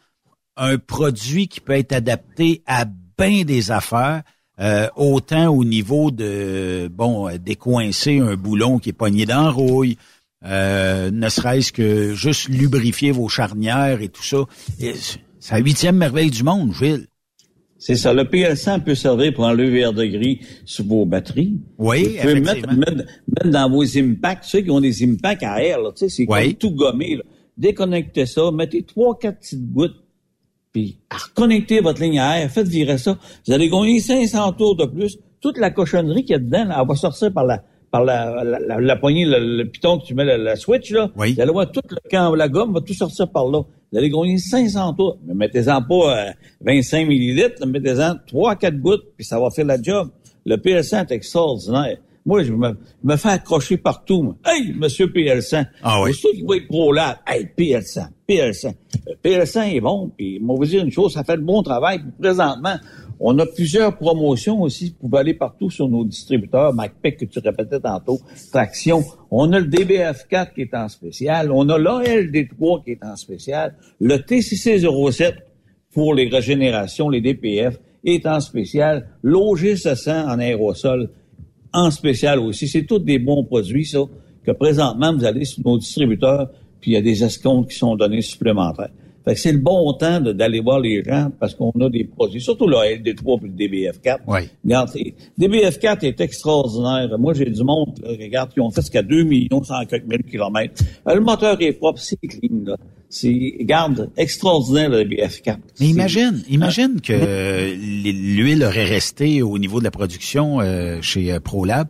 [0.57, 4.23] un produit qui peut être adapté à bien des affaires.
[4.61, 9.97] euh, autant au niveau de, bon, décoincer un boulon qui est pogné dans la rouille,
[10.45, 14.39] euh, ne serait-ce que juste lubrifier vos charnières et tout ça.
[14.79, 17.07] C'est la huitième merveille du monde, Gilles.
[17.79, 18.13] C'est ça.
[18.13, 21.61] Le PL100 peut servir pour enlever verre de gris sur vos batteries.
[21.79, 25.63] Oui, Vous pouvez mettre, mettre, mettre, dans vos impacts, ceux qui ont des impacts à
[25.63, 27.17] air, tu sais, c'est comme tout gommé.
[27.17, 27.23] Là.
[27.57, 29.97] Déconnectez ça, mettez trois, quatre petites gouttes,
[30.73, 33.17] puis reconnectez votre ligne à air, faites virer ça.
[33.47, 35.19] Vous allez gagner 500 tours de plus.
[35.41, 38.45] Toute la cochonnerie qu'il y a dedans, là, elle va sortir par la par la,
[38.45, 41.11] la, la, poignée, le, piton que tu mets la, switch, là.
[41.17, 41.35] Oui.
[41.35, 43.63] Vous allez voir tout le camp, la gomme va tout sortir par là.
[43.91, 45.19] Vous allez gagner 500 tours.
[45.27, 50.11] Mais mettez-en pas 25 euh, millilitres, mettez-en 3-4 gouttes, puis ça va faire la job.
[50.45, 51.97] Le PL100 est extraordinaire.
[52.27, 54.23] Moi, je me, me fais accrocher partout.
[54.23, 54.35] Moi.
[54.45, 55.67] Hey, monsieur PL100.
[55.83, 56.13] Ah oui.
[56.13, 57.21] C'est qui va être pro là?
[57.27, 58.75] Hey, PL100, PL100.
[59.07, 62.01] Le PL100 est bon, puis moi, vous dire une chose, ça fait le bon travail.
[62.01, 62.77] Puis présentement,
[63.21, 64.91] on a plusieurs promotions aussi.
[65.01, 66.73] Vous pouvez aller partout sur nos distributeurs.
[66.73, 68.21] MacPac, que tu répétais tantôt.
[68.53, 69.03] Traction.
[69.31, 71.51] On a le DBF4 qui est en spécial.
[71.53, 73.75] On a l'ALD3 qui est en spécial.
[74.01, 75.35] Le TCC07
[75.93, 79.09] pour les régénérations, les DPF, est en spécial.
[79.23, 81.11] L'OG 700 en aérosol
[81.73, 82.69] en spécial aussi.
[82.69, 84.01] C'est tous des bons produits, ça,
[84.45, 86.51] que présentement, vous allez sur nos distributeurs,
[86.81, 88.91] puis il y a des escomptes qui sont donnés supplémentaires.
[89.35, 92.77] C'est le bon temps d'aller voir les gens parce qu'on a des produits, surtout le
[92.77, 94.19] LD3 et le DBF4.
[94.27, 94.41] Oui.
[94.65, 94.91] Regarde,
[95.39, 97.19] DBF4 est extraordinaire.
[97.19, 100.23] Moi, j'ai du monde, là, regarde, qui ont fait jusqu'à 2 millions 100 quelques mille
[100.23, 100.83] kilomètres.
[101.07, 102.77] Euh, le moteur est propre, c'est clean, là.
[103.11, 105.57] C'est, regarde, extraordinaire, le DBF4.
[105.81, 111.41] Mais imagine, imagine que l'huile aurait resté au niveau de la production euh, chez euh,
[111.41, 111.89] ProLab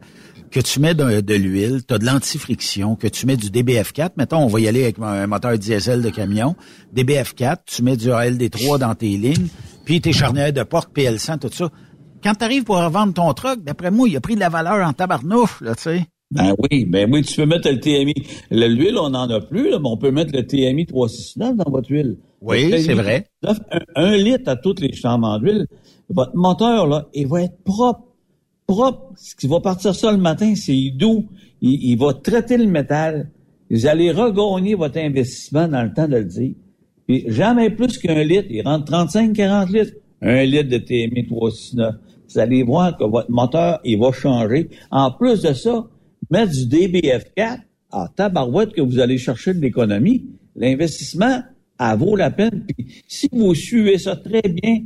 [0.51, 4.11] que tu mets de, de l'huile, tu as de l'antifriction, que tu mets du DBF4,
[4.17, 6.57] mettons, on va y aller avec un moteur diesel de camion,
[6.95, 9.49] DBF4, tu mets du ALD3 dans tes lignes,
[9.85, 11.71] puis tes charnières de porte, PL100, tout ça.
[12.23, 14.87] Quand tu arrives pour revendre ton truck, d'après moi, il a pris de la valeur
[14.87, 16.07] en tabarnouf, là, tu sais.
[16.31, 18.13] Ben oui, ben oui, tu peux mettre le TMI.
[18.51, 21.91] L'huile, on n'en a plus, là, mais on peut mettre le TMI 369 dans votre
[21.91, 22.19] huile.
[22.43, 23.27] Oui, c'est vrai.
[23.97, 25.67] Un, litre à toutes les chambres d'huile.
[26.11, 28.08] Votre moteur, là, il va être propre
[28.69, 29.15] propre.
[29.17, 31.27] Ce qui va partir ça le matin, c'est doux.
[31.61, 33.31] Il, va traiter le métal.
[33.69, 36.55] Vous allez regagner votre investissement dans le temps de le dire.
[37.09, 38.47] Puis jamais plus qu'un litre.
[38.51, 39.93] Il rentre 35-40 litres.
[40.23, 41.95] Un litre de TMI 369.
[42.29, 44.69] Vous allez voir que votre moteur, il va changer.
[44.91, 45.89] En plus de ça,
[46.31, 50.27] mettre du DBF4 à tabarouette que vous allez chercher de l'économie.
[50.55, 51.41] L'investissement,
[51.81, 52.67] elle vaut la peine.
[52.67, 54.83] Puis si vous suivez ça très bien,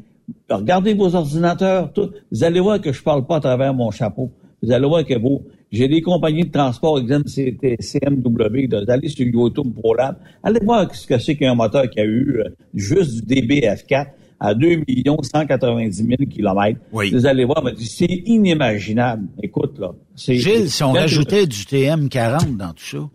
[0.50, 2.10] regardez vos ordinateurs, tout.
[2.30, 4.30] Vous allez voir que je parle pas à travers mon chapeau.
[4.62, 5.42] Vous allez voir que vous,
[5.72, 11.06] j'ai des compagnies de transport, exemple CMW, vous allez sur YouTube ProLab, allez voir ce
[11.06, 14.06] que c'est qu'un moteur qui a eu euh, juste du DBF4
[14.38, 14.82] à 2
[15.22, 16.80] 190 000 kilomètres.
[16.92, 19.28] Vous allez voir, c'est inimaginable.
[19.42, 19.92] Écoute, là.
[20.16, 23.08] Gilles, si on rajoutait du TM40 dans tout ça?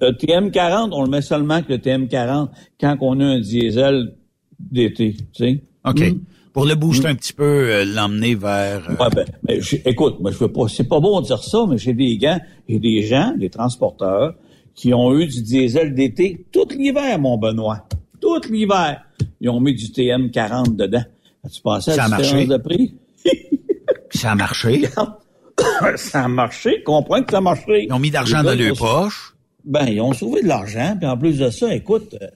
[0.00, 2.48] Le TM40, on le met seulement que le TM40
[2.80, 4.14] quand on a un diesel
[4.58, 5.62] d'été, tu sais.
[5.86, 6.00] OK.
[6.00, 6.18] Hmm.
[6.52, 7.10] Pour le booster hmm.
[7.10, 8.88] un petit peu, euh, l'emmener vers...
[8.88, 10.68] Euh, ouais, ben, ben écoute, moi, je veux pas...
[10.68, 14.34] C'est pas bon de dire ça, mais j'ai des gars, j'ai des gens, des transporteurs,
[14.74, 17.86] qui ont eu du diesel d'été tout l'hiver, mon Benoît.
[18.20, 19.02] Tout l'hiver.
[19.40, 21.04] Ils ont mis du TM40 dedans.
[21.52, 22.94] Tu pensais à la différence de prix?
[24.10, 24.88] ça a marché.
[25.96, 26.82] ça a marché.
[26.82, 27.84] Comprends que ça a marché.
[27.84, 29.34] Ils ont mis d'argent dans leurs poches.
[29.64, 30.96] Ben, ils ont sauvé de l'argent.
[30.98, 32.26] Puis en plus de ça, écoute, euh,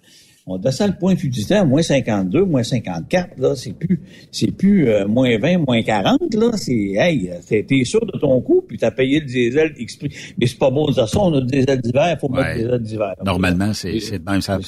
[0.51, 4.01] on descend le point fugitif moins 52, moins 54, là, c'est plus,
[4.33, 8.63] c'est plus euh, moins 20, moins 40, là, c'est, hey, t'es sûr de ton coup,
[8.67, 10.09] puis t'as payé le diesel exprès.
[10.39, 12.63] Mais c'est pas bon de dire ça, on a du diesel d'hiver, faut mettre du
[12.65, 13.15] diesel d'hiver.
[13.25, 14.59] Normalement, c'est, c'est même ça.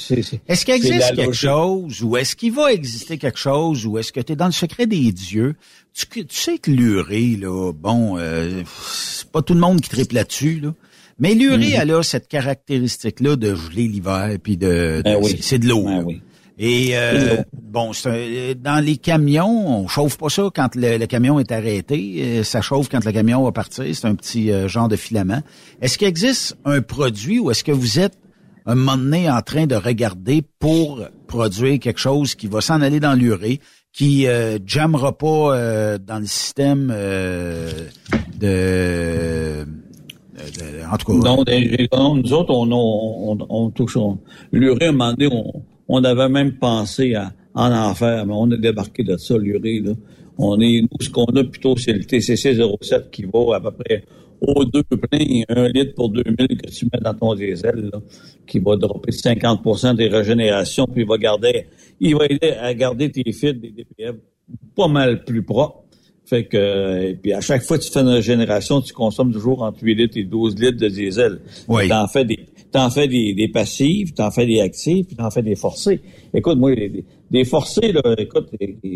[0.48, 4.20] Est-ce qu'il existe quelque chose, ou est-ce qu'il va exister quelque chose, ou est-ce que
[4.20, 5.56] tu es dans le secret des dieux?
[5.94, 10.14] Tu, tu sais que l'urée, là, bon, euh, c'est pas tout le monde qui triple
[10.14, 10.74] là-dessus, là.
[11.18, 11.78] Mais l'urée, mhm.
[11.80, 15.84] elle a cette caractéristique-là de geler l'hiver, puis de, ben c'est de l'eau.
[15.84, 16.06] Ben
[16.59, 17.93] Et euh, bon,
[18.56, 22.18] dans les camions, on chauffe pas ça quand le, camion est arrêté.
[22.20, 23.84] Euh, ça chauffe quand le camion va partir.
[23.94, 25.43] C'est un petit euh, genre de filament.
[25.80, 28.18] Est-ce qu'il existe un produit ou est-ce que vous êtes
[28.64, 33.01] un moment donné en train de regarder pour produire quelque chose qui va s'en aller
[33.01, 33.59] dans l'urée,
[33.93, 36.93] qui euh, jammera pas dans le système
[38.43, 39.64] de euh,
[40.93, 41.36] en tout cas.
[42.14, 43.97] Nous autres, on, on, on, touche.
[44.52, 48.51] L'urée, à un moment donné, on, on avait même pensé à en enfer, mais on
[48.51, 49.81] a débarqué de ça, l'urée.
[49.81, 49.93] Là.
[50.39, 53.70] On est, nous, ce qu'on a plutôt, c'est le TCC 07 qui vaut à peu
[53.70, 54.05] près
[54.40, 58.01] au deux plein, un litre pour 2000 que tu mets dans ton diesel, là,
[58.47, 61.66] qui va dropper 50% des régénérations, puis il va garder,
[62.01, 64.16] il va aider à garder tes fils des DPF
[64.74, 65.85] pas mal plus propres.
[66.32, 69.60] Fait que, et puis à chaque fois que tu fais une régénération, tu consommes toujours
[69.60, 71.40] entre 8 litres et 12 litres de diesel.
[71.68, 71.88] Oui.
[71.88, 72.38] T'en fais des,
[72.70, 76.00] t'en fais des, des passives, t'en fais des actifs, puis t'en fais des forcés.
[76.32, 78.48] Écoute, moi, des, des forcés, là, écoute,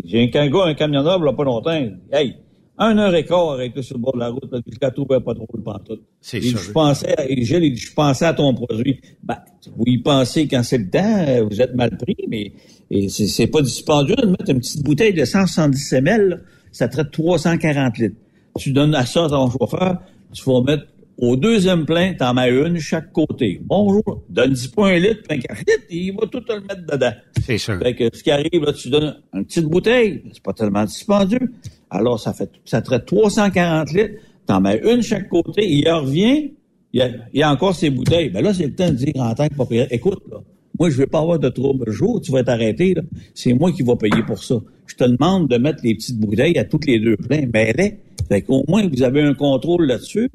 [0.05, 1.79] j'ai un, un gars, un camionneur, là, pas longtemps,
[2.11, 2.37] hey,
[2.79, 5.19] un heure et quart arrêté sur le bord de la route, là, je la trouvais
[5.19, 6.01] pas trop le pantoute.
[6.19, 6.57] C'est ça.
[6.59, 8.99] Je pensais, à- et Gilles, je pensais à ton produit.
[9.23, 9.37] Ben,
[9.75, 12.51] vous y pensez quand c'est le temps, vous êtes mal pris, mais
[12.89, 16.37] et c'est pas dispendieux de mettre une petite bouteille de 170 ml, là,
[16.71, 18.15] ça traite 340 litres.
[18.57, 20.01] Tu donnes à ça à ton chauffeur,
[20.33, 20.85] tu vas mettre
[21.19, 23.59] au deuxième plein, t'en mets une chaque côté.
[23.63, 26.61] Bonjour, donne 10 pas un litre, puis un quart litre, il va tout te le
[26.61, 27.13] mettre dedans.
[27.43, 27.79] C'est sûr.
[27.79, 31.51] Fait que ce qui arrive, là, tu donnes une petite bouteille, c'est pas tellement dispendieux.
[31.89, 34.13] Alors, ça fait, ça traite 340 litres,
[34.45, 36.53] t'en mets une chaque côté, il en revient,
[36.93, 38.29] il y a, il y a encore ses bouteilles.
[38.29, 40.37] Ben là, c'est le temps de dire en tant que propriétaire, écoute, là,
[40.79, 41.85] moi, je vais pas avoir de trouble.
[41.87, 43.01] Le jour où tu vas être arrêté, là,
[43.33, 44.55] c'est moi qui vais payer pour ça.
[44.85, 47.43] Je te demande de mettre les petites bouteilles à toutes les deux pleins.
[47.47, 47.97] Ben, les.
[48.29, 50.29] Fait qu'au moins, vous avez un contrôle là-dessus.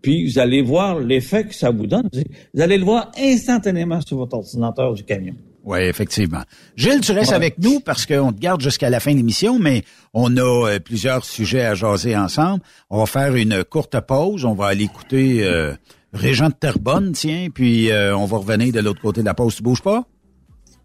[0.00, 2.08] Puis, vous allez voir l'effet que ça vous donne.
[2.54, 5.34] Vous allez le voir instantanément sur votre ordinateur du camion.
[5.64, 6.42] Oui, effectivement.
[6.76, 7.36] Gilles, tu restes Ouais.
[7.36, 10.78] avec nous parce qu'on te garde jusqu'à la fin de l'émission, mais on a euh,
[10.80, 12.62] plusieurs sujets à jaser ensemble.
[12.90, 14.44] On va faire une courte pause.
[14.44, 15.72] On va aller écouter euh,
[16.12, 19.56] Régent de Terrebonne, tiens, puis euh, on va revenir de l'autre côté de la pause.
[19.56, 20.04] Tu bouges pas?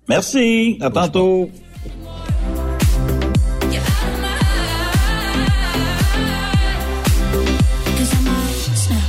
[0.08, 0.78] Merci.
[0.82, 1.50] À tantôt.
[7.98, 9.04] Cause I'm lost now.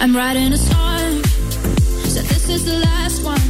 [0.00, 1.22] I'm writing a song.
[2.08, 3.40] So this is the last one.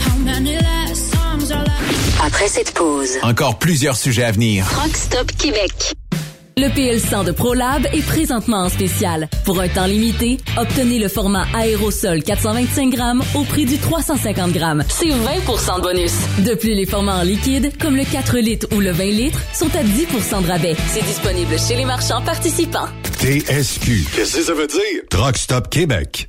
[0.00, 2.20] How many last songs are left?
[2.24, 4.66] Après cette pause, Encore plusieurs sujets à venir.
[4.66, 5.94] Truck Stop Québec.
[6.56, 9.28] Le PL100 de ProLab est présentement en spécial.
[9.44, 14.84] Pour un temps limité, obtenez le format aérosol 425 grammes au prix du 350 grammes.
[14.88, 16.12] C'est 20% de bonus.
[16.46, 19.74] De plus, les formats en liquide, comme le 4 litres ou le 20 litres, sont
[19.74, 20.76] à 10% de rabais.
[20.86, 22.86] C'est disponible chez les marchands participants.
[23.18, 24.04] TSQ.
[24.14, 25.02] Qu'est-ce que ça veut dire?
[25.10, 26.28] Truck Stop Québec.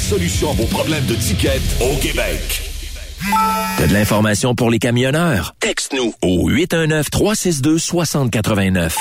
[0.01, 2.61] solution à vos problèmes de ticket au Québec.
[3.77, 5.53] T'as de l'information pour les camionneurs?
[5.59, 8.93] Texte-nous au 819-362-6089.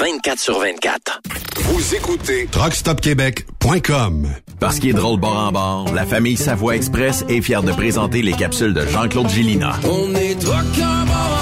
[0.00, 1.20] 24 sur 24.
[1.60, 4.28] Vous écoutez TruckStopQuébec.com
[4.60, 8.22] Parce qu'il est drôle bord en bord, la famille Savoie Express est fière de présenter
[8.22, 9.72] les capsules de Jean-Claude Gillina.
[9.84, 11.37] On est en bord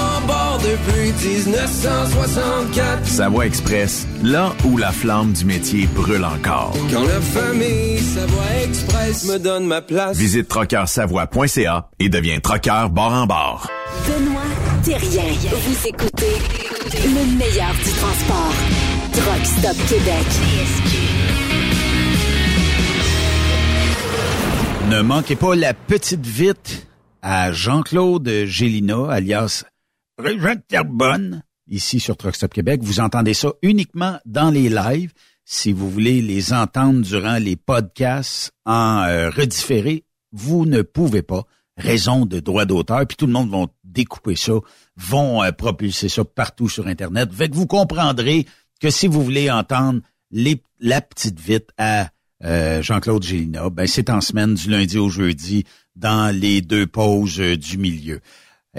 [0.67, 1.11] depuis
[1.49, 3.05] 1964.
[3.05, 6.73] Savoie Express, là où la flamme du métier brûle encore.
[6.91, 10.17] Quand la famille Savoie Express me donne ma place.
[10.17, 13.67] Visite trockeursavoie.ca et deviens trockeur bord en bord.
[14.07, 14.41] Benoît
[14.83, 15.33] Thérien.
[15.51, 16.35] Vous écoutez
[17.05, 18.53] le meilleur du transport.
[19.13, 20.25] Truck Stop Québec.
[24.89, 26.87] Ne manquez pas la petite vite
[27.21, 29.65] à Jean-Claude Gélina, alias
[30.17, 32.81] Régent Terbonne, ici sur Truck Stop Québec.
[32.81, 35.13] Vous entendez ça uniquement dans les lives.
[35.45, 41.43] Si vous voulez les entendre durant les podcasts en euh, redifféré, vous ne pouvez pas.
[41.77, 44.53] Raison de droit d'auteur, puis tout le monde va découper ça,
[44.95, 47.31] vont euh, propulser ça partout sur Internet.
[47.31, 48.47] Fait que vous comprendrez
[48.81, 52.09] que si vous voulez entendre la petite vite à
[52.43, 55.65] euh, Jean-Claude Gélina, ben c'est en semaine du lundi au jeudi
[55.95, 58.19] dans les deux pauses du milieu.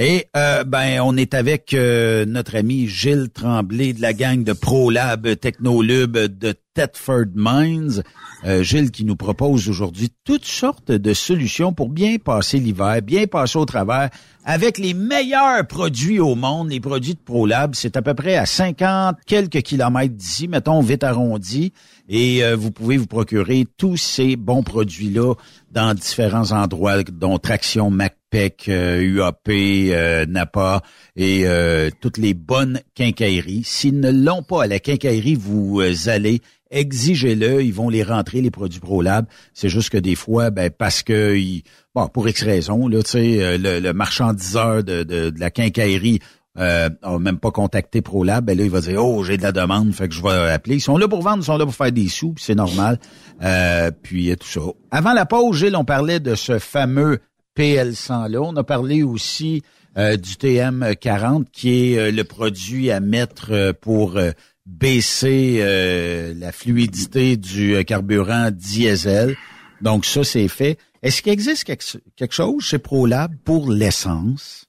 [0.01, 4.53] Et euh, ben on est avec euh, notre ami Gilles Tremblay de la gang de
[4.53, 8.05] ProLab Technolub de Thetford Mines.
[8.45, 13.27] Euh, Gilles qui nous propose aujourd'hui toutes sortes de solutions pour bien passer l'hiver, bien
[13.27, 14.11] passer au travers
[14.45, 17.75] avec les meilleurs produits au monde, les produits de ProLab.
[17.75, 21.73] C'est à peu près à 50 quelques kilomètres d'ici, mettons vite arrondi.
[22.09, 25.35] Et euh, vous pouvez vous procurer tous ces bons produits-là
[25.71, 30.83] dans différents endroits, dont Traction MacPec, euh, UAP, euh, Napa
[31.17, 33.63] et euh, toutes les bonnes quincailleries.
[33.65, 36.41] S'ils ne l'ont pas à la quincaillerie, vous euh, allez
[36.71, 39.27] exigez-le, ils vont les rentrer les produits ProLab.
[39.55, 41.63] C'est juste que des fois, ben parce que ils,
[41.95, 45.51] bon pour X raisons, là, tu sais, euh, le, le marchandiseur de, de, de la
[45.51, 46.21] quincaillerie
[46.59, 49.53] euh, a même pas contacté ProLab, ben là, il va dire Oh, j'ai de la
[49.53, 50.77] demande, fait que je vais appeler.
[50.77, 52.99] Ils sont là pour vendre, ils sont là pour faire des sous, c'est normal.
[53.43, 54.61] Euh, puis tout ça.
[54.91, 57.21] Avant la pause, Gilles, on parlait de ce fameux
[57.57, 58.41] PL100-là.
[58.41, 59.63] On a parlé aussi
[59.97, 64.31] euh, du TM40, qui est euh, le produit à mettre euh, pour euh,
[64.67, 69.37] baisser euh, la fluidité du euh, carburant diesel.
[69.81, 70.79] Donc ça, c'est fait.
[71.03, 74.68] Est-ce qu'il existe quelque chose chez ProLab pour l'essence?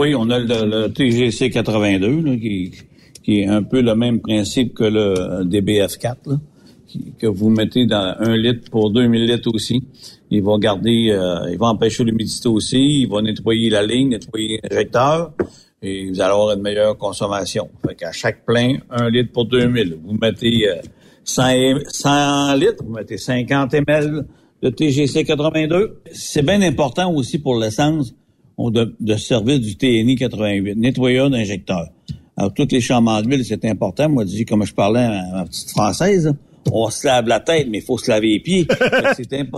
[0.00, 4.84] Oui, on a le, TGC 82, là, qui, est un peu le même principe que
[4.84, 6.36] le DBF4, là,
[6.86, 9.82] qui- que vous mettez dans un litre pour 2000 litres aussi.
[10.30, 14.60] Il va garder, euh, il va empêcher l'humidité aussi, il va nettoyer la ligne, nettoyer
[14.62, 15.32] l'injecteur,
[15.82, 17.68] et vous allez avoir une meilleure consommation.
[17.84, 19.98] Fait qu'à chaque plein, un litre pour 2000.
[20.04, 20.76] Vous mettez euh,
[21.24, 21.42] 100,
[21.88, 24.24] 100 litres, vous mettez 50 ml
[24.62, 26.02] de TGC 82.
[26.12, 28.14] C'est bien important aussi pour l'essence
[28.58, 31.88] de, de servir du TNI 88, nettoyeur d'injecteur.
[32.36, 34.08] Alors, toutes les chambres d'huile, c'est important.
[34.08, 36.34] Moi, je dis, comme je parlais à ma petite française,
[36.72, 38.66] on se lave la tête, mais il faut se laver les pieds.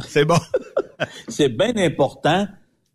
[0.09, 0.35] c'est bon.
[1.29, 2.47] c'est bien important.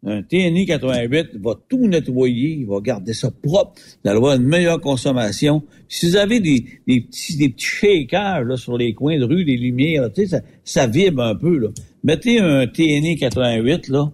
[0.07, 4.43] Un TNI 88 va tout nettoyer, il va garder ça propre, vous allez avoir une
[4.43, 5.63] meilleure consommation.
[5.89, 9.45] Si vous avez des, des petits des petits shakers là, sur les coins de rue,
[9.45, 11.57] des lumières, là, tu sais, ça, ça vibre un peu.
[11.57, 11.69] Là.
[12.03, 14.11] Mettez un TNI 88, là,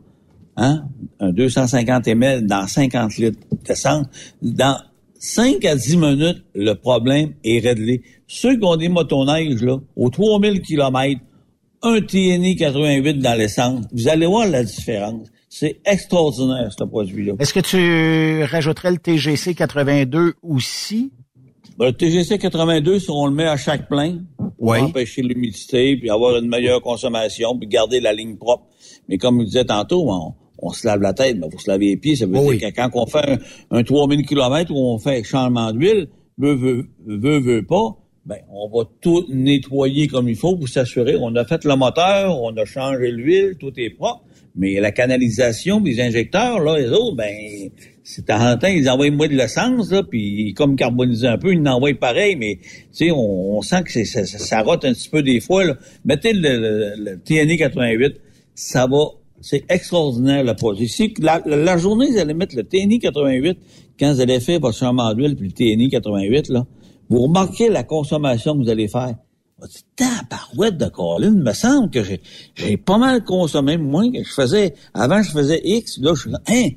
[0.58, 0.84] hein,
[1.20, 4.06] un 250 ml dans 50 litres d'essence,
[4.42, 4.78] dans
[5.20, 8.02] 5 à 10 minutes, le problème est réglé.
[8.28, 11.22] Ceux qui ont des motoneiges, là, aux 3000 km,
[11.84, 15.28] un TNI 88 dans l'essence, vous allez voir la différence.
[15.50, 17.34] C'est extraordinaire, ce produit-là.
[17.40, 21.12] Est-ce que tu rajouterais le TGC 82 aussi?
[21.78, 24.80] Ben, le TGC 82, si on le met à chaque plein, pour Oui.
[24.80, 28.66] empêcher l'humidité, puis avoir une meilleure consommation, puis garder la ligne propre.
[29.10, 31.88] Mais comme je disais tantôt, on, on se lave la tête, mais faut se laver
[31.88, 32.16] les pieds.
[32.16, 32.58] Ça veut Oui.
[32.58, 33.30] dire que quand on fait
[33.72, 36.08] un, un 3000 km où on fait changement d'huile,
[36.38, 41.16] veut, veut, veut, veut pas, ben, on va tout nettoyer comme il faut pour s'assurer.
[41.20, 44.24] On a fait le moteur, on a changé l'huile, tout est propre.
[44.54, 47.70] Mais la canalisation, les injecteurs, là, les autres, ben,
[48.04, 51.60] c'est en temps, ils envoient moins de l'essence, là, puis comme carboniser un peu, ils
[51.62, 54.84] en envoient pareil, mais, tu sais, on, on sent que c'est, ça, ça, ça rote
[54.84, 55.78] un petit peu des fois, là.
[56.04, 58.20] Mettez le, le, le TNI 88,
[58.54, 59.06] ça va,
[59.42, 60.88] c'est extraordinaire le produit.
[60.88, 63.58] Si la, la, la journée, vous allez mettre le TNI 88,
[64.00, 66.66] quand vous allez faire votre changement d'huile puis le TNI 88, là,
[67.10, 69.16] vous remarquez la consommation que vous allez faire.
[69.96, 72.22] Tabarouette de Colin, il me semble que j'ai,
[72.56, 74.74] j'ai pas mal consommé moins que je faisais.
[74.94, 76.70] Avant, je faisais X, là, je suis là, hein?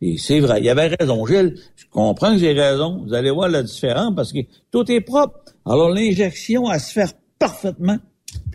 [0.00, 1.54] Et c'est vrai, il y avait raison, Gilles.
[1.76, 3.04] Je comprends que j'ai raison.
[3.06, 5.40] Vous allez voir la différence parce que tout est propre.
[5.64, 7.96] Alors, l'injection, elle se fait parfaitement.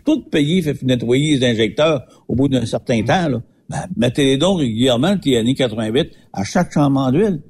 [0.04, 3.42] Tout pays fait nettoyer les injecteurs au bout d'un certain temps, là.
[3.70, 7.40] Ben, mettez-les donc régulièrement, le TNI 88, à chaque changement d'huile.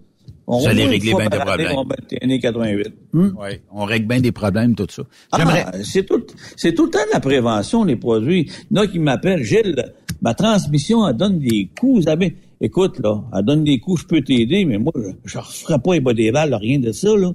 [0.47, 1.73] On Vous allez voit une régler bien des problèmes.
[1.77, 2.89] on met le TNI 88.
[3.13, 3.29] Hmm?
[3.39, 5.03] Oui, on règle bien des problèmes, tout ça.
[5.37, 5.65] J'aimerais...
[5.67, 6.23] Ah, c'est tout,
[6.57, 8.51] c'est tout le temps de la prévention, les produits.
[8.71, 12.01] Il y en a qui m'appellent, Gilles, ma transmission, elle donne des coups.
[12.01, 14.93] Vous savez, écoute, là, elle donne des coups, je peux t'aider, mais moi,
[15.25, 17.31] je ne referai pas les bas des balles, rien de ça, là.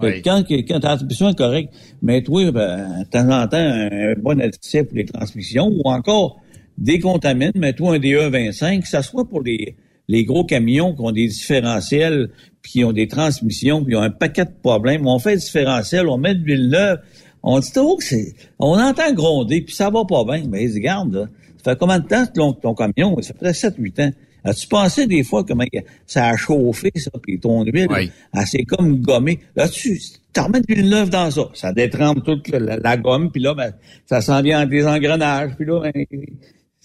[0.00, 0.22] Oui.
[0.22, 4.84] Quand, quand la transmission est correcte, mets-toi, ben, de temps en temps, un bon additif
[4.84, 6.38] pour les transmissions, ou encore,
[6.78, 9.76] décontamine, mets-toi un DE25, que ça soit pour les,
[10.08, 12.30] les gros camions qui ont des différentiels,
[12.62, 15.06] puis qui ont des transmissions, puis qui ont un paquet de problèmes.
[15.06, 16.98] On fait le différentiel, on met de l'huile neuve,
[17.42, 18.34] on dit oh, que c'est.
[18.58, 20.44] On entend gronder, puis ça va pas bien.
[20.48, 21.28] Mais regarde, là,
[21.62, 23.20] ça fait combien de temps que ton, ton camion?
[23.20, 24.12] Ça fait 7-8 ans.
[24.44, 25.64] As-tu pensé des fois comment
[26.06, 28.10] ça a chauffé, ça, puis ton huile, Oui.
[28.32, 29.40] elle s'est comme gommée?
[29.56, 30.00] Là, tu
[30.32, 31.50] t'en remets de l'huile neuve dans ça.
[31.54, 33.72] Ça détrempe toute la, la gomme, puis là, ben,
[34.06, 35.92] ça s'en vient entre les engrenages, puis là, ben,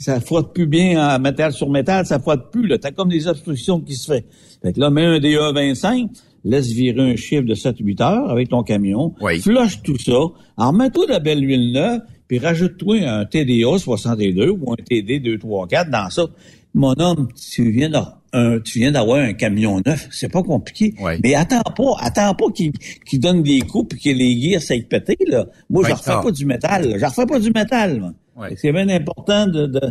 [0.04, 2.68] ça frotte plus bien en métal sur métal, ça frotte plus.
[2.68, 4.26] Là, t'as comme des obstructions qui se fait.
[4.62, 6.10] Fait que là, mets un DA25,
[6.44, 9.40] laisse virer un chiffre de 7-8 heures avec ton camion, Oui.
[9.40, 10.12] flush tout ça,
[10.58, 15.20] en remets-toi de la belle huile neuve, puis rajoute-toi un TDA 62 ou un TD
[15.20, 16.26] 234 dans ça.
[16.74, 20.94] Mon homme, tu viens d'a- un- tu viens d'avoir un camion neuf, c'est pas compliqué.
[21.24, 22.72] Mais attends pas, attends pas qu'il
[23.06, 25.46] qu'il donne des coups puis que les gears s'aillent péter, là.
[25.70, 26.96] Moi, Oui, je refais pas du métal.
[27.00, 28.14] Je refais pas du métal,
[28.58, 29.82] C'est bien important de, de,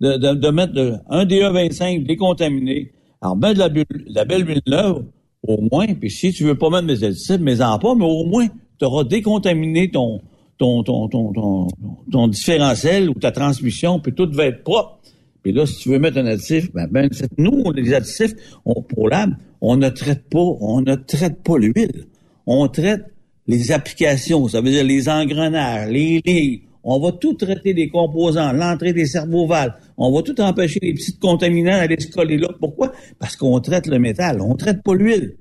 [0.00, 2.92] de, de, mettre un DA25 décontaminé.
[3.20, 5.02] Alors, mets de la, bulle, de la belle huile neuve,
[5.42, 8.46] au moins, puis si tu veux pas mettre mes additifs, mets-en pas, mais au moins,
[8.78, 10.20] tu auras décontaminé ton,
[10.56, 11.66] ton, ton, ton, ton,
[12.12, 15.00] ton différentiel ou ta transmission, puis tout va être propre.
[15.48, 17.08] Puis là, si tu veux mettre un additif, ben, ben
[17.38, 18.34] nous, les additifs,
[18.66, 22.04] on, pour l'âme, on ne traite pas, on ne traite pas l'huile.
[22.44, 23.06] On traite
[23.46, 26.60] les applications, ça veut dire les engrenages, les lignes.
[26.84, 29.72] On va tout traiter les composants, l'entrée des cerveaux-valves.
[29.96, 32.48] On va tout empêcher les petites contaminants d'aller se coller là.
[32.60, 32.92] Pourquoi?
[33.18, 35.36] Parce qu'on traite le métal, on traite pas l'huile.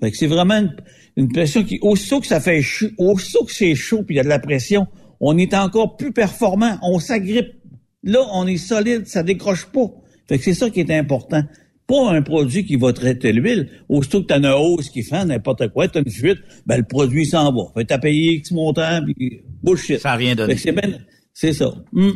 [0.00, 0.74] Fait que c'est vraiment une,
[1.18, 4.20] une pression qui, aussitôt que ça fait chaud, aussitôt que c'est chaud puis il y
[4.20, 4.86] a de la pression,
[5.20, 7.59] on est encore plus performant, on s'agrippe.
[8.02, 9.86] Là, on est solide, ça décroche pas.
[10.28, 11.42] Fait que c'est ça qui est important.
[11.86, 13.68] Pas un produit qui va traiter l'huile.
[13.88, 17.26] Aussitôt que t'as une hausse qui fait n'importe quoi, t'as une fuite, ben le produit
[17.26, 17.64] s'en va.
[17.74, 19.98] Fait que t'as payé X montant, puis bullshit.
[19.98, 20.56] Ça n'a rien donné.
[20.56, 21.00] C'est ben,
[21.34, 21.74] c'est ça.
[21.94, 22.12] Hum.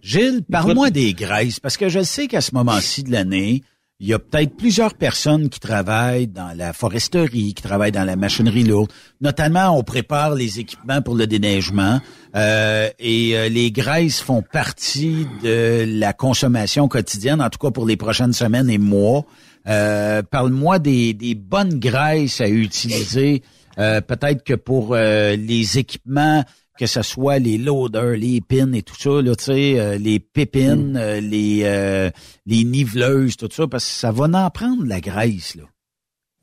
[0.00, 3.62] Gilles, parle-moi des graisses, parce que je sais qu'à ce moment-ci de l'année,
[3.98, 8.16] il y a peut-être plusieurs personnes qui travaillent dans la foresterie, qui travaillent dans la
[8.16, 8.92] machinerie lourde.
[9.22, 12.00] Notamment, on prépare les équipements pour le déneigement
[12.34, 17.86] euh, et euh, les graisses font partie de la consommation quotidienne, en tout cas pour
[17.86, 19.24] les prochaines semaines et mois.
[19.66, 23.42] Euh, Parle-moi des, des bonnes graisses à utiliser,
[23.78, 26.44] euh, peut-être que pour euh, les équipements
[26.78, 30.20] que ce soit les loaders, les pins et tout ça, là, tu sais, euh, les
[30.20, 32.10] pépines, euh, les euh,
[32.46, 35.64] les niveleuses, tout ça, parce que ça va en prendre la graisse, là.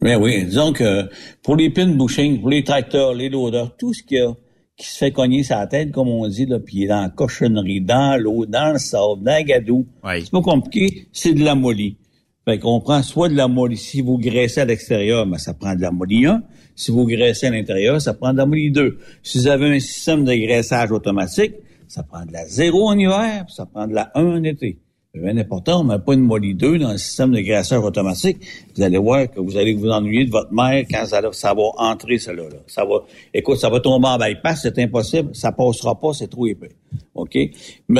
[0.01, 1.10] Ben oui, disons que
[1.43, 4.34] pour les pin bushing, pour les tracteurs, les loaders, tout ce qui, a,
[4.76, 7.10] qui se fait cogner sa tête, comme on dit, là, puis il est dans la
[7.10, 11.55] cochonnerie, dans l'eau, dans le sable, dans le gadou, c'est pas compliqué, c'est de la
[11.55, 11.97] molly.
[12.45, 15.76] Fait qu'on prend soit de la molly, si vous graissez à l'extérieur, ben, ça prend
[15.76, 16.44] de la molly 1.
[16.76, 18.99] Si vous graissez à l'intérieur, ça prend de la molly 2.
[19.22, 21.53] Si vous avez un système de graissage automatique,
[21.88, 24.80] ça prend de la 0 en hiver, puis ça prend de la 1 en été.
[25.15, 28.38] Bien important, on pas une molly 2 dans le système de graissage automatique.
[28.76, 32.18] Vous allez voir que vous allez vous ennuyer de votre mère quand ça, va entrer,
[32.18, 32.41] cela.
[32.41, 32.56] Là.
[32.65, 35.30] Ça va, écoute, ça va tomber en bypass, c'est impossible.
[35.35, 36.72] Ça passera pas, c'est trop épais.
[37.14, 37.35] OK?
[37.35, 37.52] Mais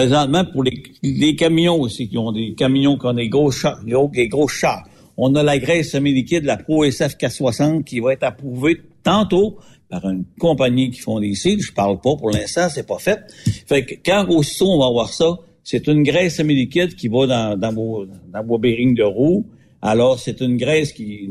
[0.08, 4.28] Présentement, pour les, camions aussi, qui ont des camions qui ont des gros chars, des
[4.28, 4.84] gros, chars,
[5.16, 10.04] on a la graisse semi-liquide, la Pro SF 460, qui va être approuvée tantôt par
[10.10, 11.62] une compagnie qui font des cils.
[11.62, 13.20] Je parle pas pour l'instant, c'est pas fait.
[13.68, 17.58] Fait que quand aussitôt on va voir ça, c'est une graisse semi-liquide qui va dans,
[17.58, 19.46] dans, vos, dans vos bearings de roue.
[19.82, 21.30] Alors, c'est une graisse qui,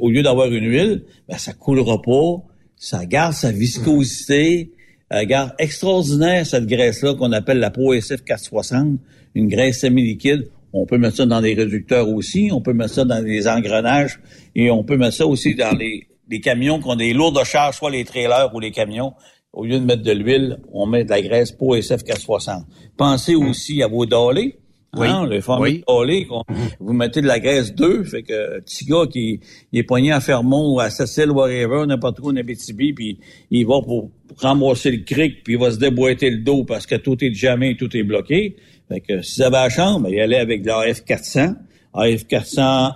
[0.00, 2.42] au lieu d'avoir une huile, ben, ça coulera pas,
[2.76, 4.72] ça garde sa viscosité,
[5.10, 8.98] elle garde extraordinaire cette graisse-là qu'on appelle la Pro SF 460,
[9.34, 10.48] une graisse semi-liquide.
[10.72, 14.20] On peut mettre ça dans des réducteurs aussi, on peut mettre ça dans des engrenages
[14.54, 17.76] et on peut mettre ça aussi dans les, les camions qui ont des lourdes charges,
[17.76, 19.12] soit les trailers ou les camions.
[19.52, 22.64] Au lieu de mettre de l'huile, on met de la graisse pour SF 460.
[22.96, 24.58] Pensez aussi à vos dolés.
[24.94, 25.08] Oui.
[25.08, 26.26] Hein, les fameux Oui.
[26.26, 26.42] qu'on-
[26.78, 29.40] vous mettez de la graisse 2, fait que petit gars qui
[29.72, 33.18] il est poigné à Fermont ou à Cecil, whatever, n'importe où en Abitibi, puis
[33.50, 36.94] il va pour, ramasser le cric, puis il va se déboîter le dos parce que
[36.96, 38.56] tout est jamais, tout est bloqué.
[38.88, 41.54] Fait que si vous avez la chambre, il allait avec la F400,
[41.94, 42.92] AF400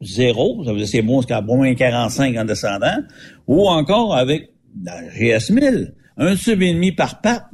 [0.00, 2.98] 0, ça veut dire c'est bon jusqu'à moins 45 en descendant,
[3.46, 4.50] ou encore avec
[4.84, 7.44] la GS1000, un tube et demi par patte.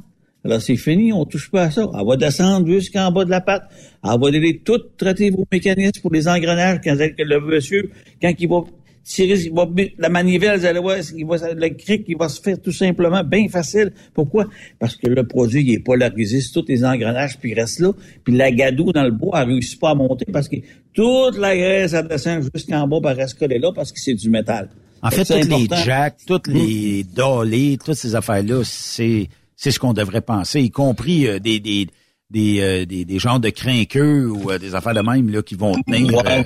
[0.44, 1.88] Alors c'est fini, on touche pas à ça.
[1.98, 3.64] Elle va descendre jusqu'en bas de la patte.
[4.04, 7.90] Elle va aller tout traiter vos mécanismes pour les engrenages quand le monsieur,
[8.20, 8.64] quand il va
[9.04, 9.66] tirer, il va,
[9.98, 13.48] la manivelle, allez voir, il va, le cric, il va se faire tout simplement bien
[13.48, 13.92] facile.
[14.12, 14.46] Pourquoi?
[14.78, 17.92] Parce que le produit, il est polarisé sur tous les engrenages, puis il reste là.
[18.24, 20.56] Puis la gadoue dans le bois, elle réussit pas à monter parce que
[20.92, 24.30] toute la graisse, elle descend jusqu'en bas, elle reste collée là parce que c'est du
[24.30, 24.68] métal.
[25.04, 29.92] En fait, toutes les jacks, toutes les dollies, toutes ces affaires-là, c'est c'est ce qu'on
[29.92, 31.88] devrait penser, y compris euh, des des
[32.30, 35.54] des, euh, des des genres de crinqueux ou euh, des affaires de même là qui
[35.54, 36.24] vont tenir.
[36.24, 36.44] Ouais.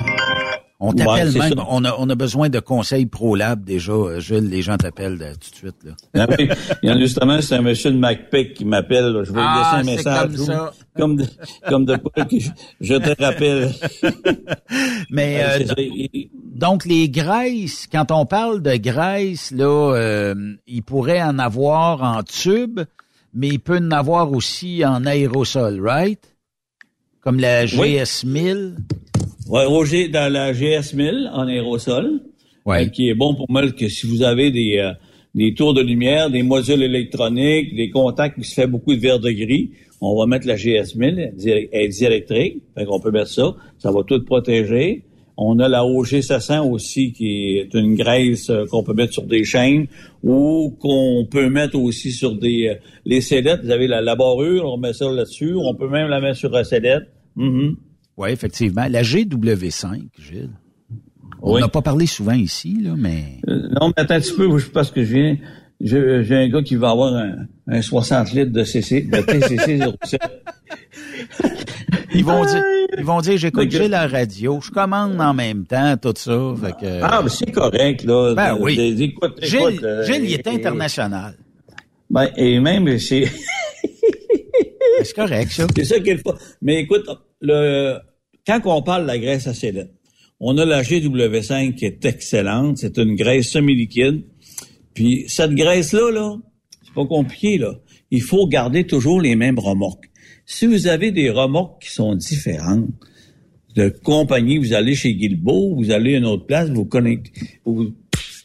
[0.81, 3.93] Euh, on t'appelle même, on a on a besoin de conseils ProLab déjà.
[3.93, 5.93] euh, Jules, les gens t'appellent euh, tout de suite là.
[6.15, 6.49] Ah oui.
[6.83, 9.23] Il y en a justement, c'est un monsieur de MacPic qui m'appelle.
[9.25, 10.23] Je vais Ah, lui laisser c'est un message.
[10.29, 10.73] comme vous, ça.
[10.97, 11.25] Comme de,
[11.69, 12.51] comme de quoi que je,
[12.81, 13.73] je te rappelle.
[15.11, 15.75] Mais euh, ça.
[15.79, 20.35] Il- donc les graisses, quand on parle de graisse là, euh,
[20.67, 22.81] il pourrait en avoir en tube,
[23.33, 26.21] mais il peut en avoir aussi en aérosol, right?
[27.21, 27.97] Comme la Oui.
[27.97, 28.75] GS1000.
[29.49, 32.21] Ouais, Roger, dans la GS1000 en aérosol,
[32.67, 32.85] Ouais.
[32.85, 34.93] euh, qui est bon pour moi que si vous avez des, euh,
[35.35, 39.19] des tours de lumière, des modules électroniques, des contacts qui se fait beaucoup de verre
[39.21, 39.71] de gris,
[40.01, 44.03] on va mettre la GS1000, elle est- diélectrique, fait qu'on peut mettre ça, ça va
[44.05, 45.03] tout protéger.
[45.41, 49.23] On a la OG 700 aussi, qui est une graisse euh, qu'on peut mettre sur
[49.23, 49.87] des chaînes
[50.25, 52.67] ou qu'on peut mettre aussi sur des...
[52.69, 52.75] euh,
[53.05, 55.55] les sellettes, vous avez la laborure, on met ça là-dessus.
[55.55, 57.05] On peut même la mettre sur la sellette.
[57.37, 57.77] Mhm.
[58.17, 58.87] Oui, effectivement.
[58.91, 60.51] La GW5, Gilles.
[61.41, 61.61] On Oui.
[61.61, 63.23] n'a pas parlé souvent ici, là, mais.
[63.49, 65.37] Euh, non, mais attends un petit peu, je parce que je viens.
[65.81, 70.21] J'ai un gars qui va avoir un, un 60 litres de CC, de TCC 07.
[72.15, 72.63] Ils vont dire,
[72.99, 76.55] ils vont dire, j'écoute à la radio, je commande en même temps, tout ça.
[76.63, 78.35] Fait que, Ah, mais c'est correct, là.
[78.35, 78.77] Ben De- oui.
[78.77, 81.35] de- écoute, Gilles, écoute, euh, Gilles, il est international.
[82.11, 83.21] Ben, et même, c'est.
[83.83, 85.67] Ben, C'est correct, ça.
[85.77, 86.35] C'est ça qu'il faut.
[86.63, 87.07] Mais écoute,
[87.41, 87.99] le,
[88.47, 89.93] quand on parle de la graisse à sellette,
[90.41, 92.79] on a la GW5 qui est excellente.
[92.79, 94.23] C'est une graisse semi-liquide.
[94.95, 96.37] Puis cette graisse-là, là,
[96.85, 97.75] c'est pas compliqué, là.
[98.11, 100.08] Il faut garder toujours les mêmes remorques.
[100.51, 102.89] Si vous avez des remorques qui sont différentes
[103.75, 107.31] de compagnie, vous allez chez Guilbeault, vous allez à une autre place, vous connectez,
[107.67, 107.93] vous,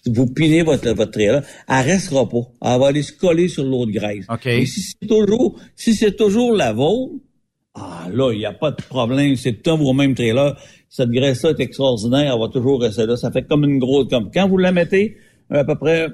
[0.08, 2.42] vous pinez votre, votre trailer, elle restera pas.
[2.62, 4.26] Elle va aller se coller sur l'autre graisse.
[4.28, 4.46] OK.
[4.48, 7.14] Et si c'est toujours, si c'est toujours la vôtre,
[7.74, 9.38] ah là, il n'y a pas de problème.
[9.38, 10.58] C'est tout vos mêmes trailers.
[10.90, 12.34] Cette graisse-là est extraordinaire.
[12.34, 13.16] Elle va toujours rester là.
[13.16, 15.16] Ça fait comme une grosse comme Quand vous la mettez
[15.50, 16.10] à peu près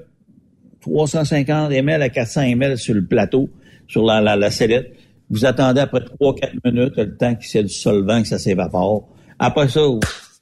[0.81, 3.49] 350 ml à 400 ml sur le plateau,
[3.87, 4.93] sur la, la, la sellette,
[5.29, 9.07] vous attendez après 3-4 minutes le temps y ait du solvant, que ça s'évapore.
[9.37, 9.81] Après ça,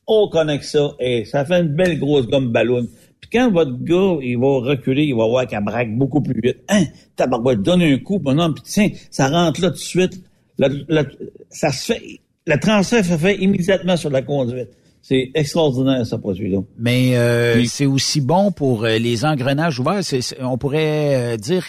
[0.07, 2.87] on connecte ça et ça fait une belle grosse gomme ballon.
[3.19, 6.57] Puis quand votre gars, il va reculer, il va voir qu'elle braque beaucoup plus vite.
[6.69, 6.85] Hein,
[7.15, 10.21] tabarouette, donne un coup, bonhomme, puis tiens, ça rentre là tout de suite.
[10.59, 11.03] Le-
[11.49, 12.01] ça se fait,
[12.45, 14.69] le transfert se fait immédiatement sur la conduite.
[15.09, 16.59] C'est extraordinaire, ce produit-là.
[16.77, 20.01] Mais euh, c'est aussi bon pour euh, les engrenages ouverts.
[20.41, 21.65] On pourrait euh, dire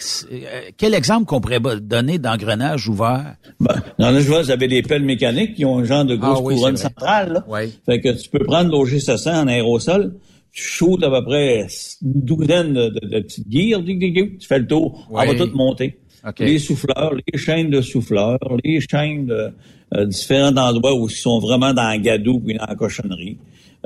[0.76, 3.36] quel exemple qu'on pourrait donner d'engrenage ouvert.
[3.60, 6.38] Ben, dans le joueur, vous avez des pelles mécaniques qui ont un genre de grosse
[6.40, 7.32] Ah oui, couronne centrale.
[7.34, 7.44] Là.
[7.48, 7.72] Oui.
[7.86, 10.14] Fait que tu peux prendre l'OG700 en aérosol,
[10.50, 11.66] tu shootes à peu près
[12.02, 15.96] une douzaine de, de- de petites dig, tu fais le tour, elle va tout monter.
[16.40, 19.50] Les souffleurs, les chaînes de souffleurs, les chaînes de
[19.94, 23.38] euh, différents endroits où ils sont vraiment dans le gadou puis dans la cochonnerie.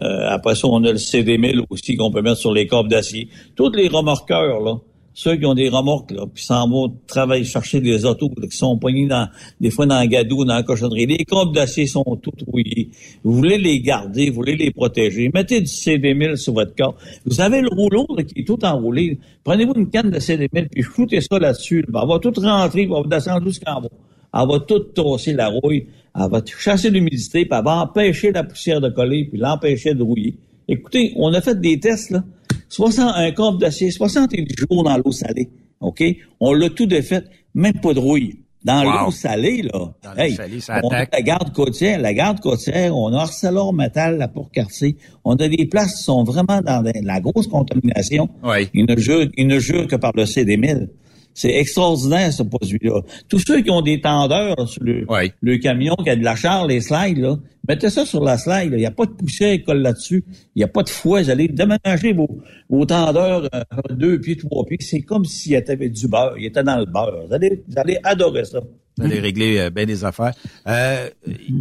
[0.02, 3.28] Euh, après ça, on a le CD1000 aussi qu'on peut mettre sur les câbles d'acier.
[3.54, 4.76] Tous les remorqueurs, là,
[5.14, 8.56] ceux qui ont des remorques, là, puis s'en vont travailler, chercher des autos, là, qui
[8.56, 9.28] sont poignés dans,
[9.60, 11.06] des fois dans le gadou, dans la cochonnerie.
[11.06, 12.88] Les câbles d'acier sont tout rouillés.
[13.22, 15.30] Vous voulez les garder, vous voulez les protéger.
[15.32, 16.96] Mettez du CD1000 sur votre corps.
[17.26, 19.18] Vous avez le rouleau là, qui est tout enroulé.
[19.44, 21.84] Prenez-vous une canne de CD1000 puis foutez ça là-dessus.
[21.88, 22.00] là.
[22.02, 23.88] Elle va tout rentrer, elle va descendre jusqu'en bas.
[24.34, 25.86] Elle va tout tosser la rouille.
[26.14, 30.02] Elle va chasser l'humidité, puis elle va empêcher la poussière de coller, puis l'empêcher de
[30.02, 30.36] rouiller.
[30.68, 32.22] Écoutez, on a fait des tests, là.
[32.68, 35.48] 60, un câble d'acier, 70 jours dans l'eau salée.
[35.80, 36.02] OK?
[36.40, 37.22] On l'a tout défait,
[37.54, 38.38] même pas de rouille.
[38.64, 39.06] Dans Wow.
[39.06, 39.92] l'eau salée, là.
[40.04, 44.18] Dans l'eau salée, ça on a la garde côtière, la garde côtière, on a ArcelorMittal,
[44.18, 44.96] la Pourcartier.
[45.24, 48.28] On a des places qui sont vraiment dans de la grosse contamination.
[48.44, 48.68] Oui.
[48.72, 50.88] Ils ne jurent, ils ne jurent que par le CD1000.
[51.34, 53.00] C'est extraordinaire, ce produit-là.
[53.28, 55.06] Tous ceux qui ont des tendeurs sur le,
[55.40, 58.72] le camion, qui a de la charre, les slides, là, mettez ça sur la slide.
[58.72, 60.24] Il n'y a pas de poussière qui colle là-dessus.
[60.54, 61.22] Il n'y a pas de fouet.
[61.22, 62.28] Vous allez déménager vos,
[62.68, 64.78] vos tendeurs euh, deux pieds, trois pieds.
[64.80, 66.34] C'est comme s'il y avait du beurre.
[66.38, 67.26] Il était dans le beurre.
[67.26, 68.60] Vous allez, vous allez adorer ça.
[68.98, 70.32] Vous allez régler euh, bien des affaires.
[70.66, 71.08] Euh,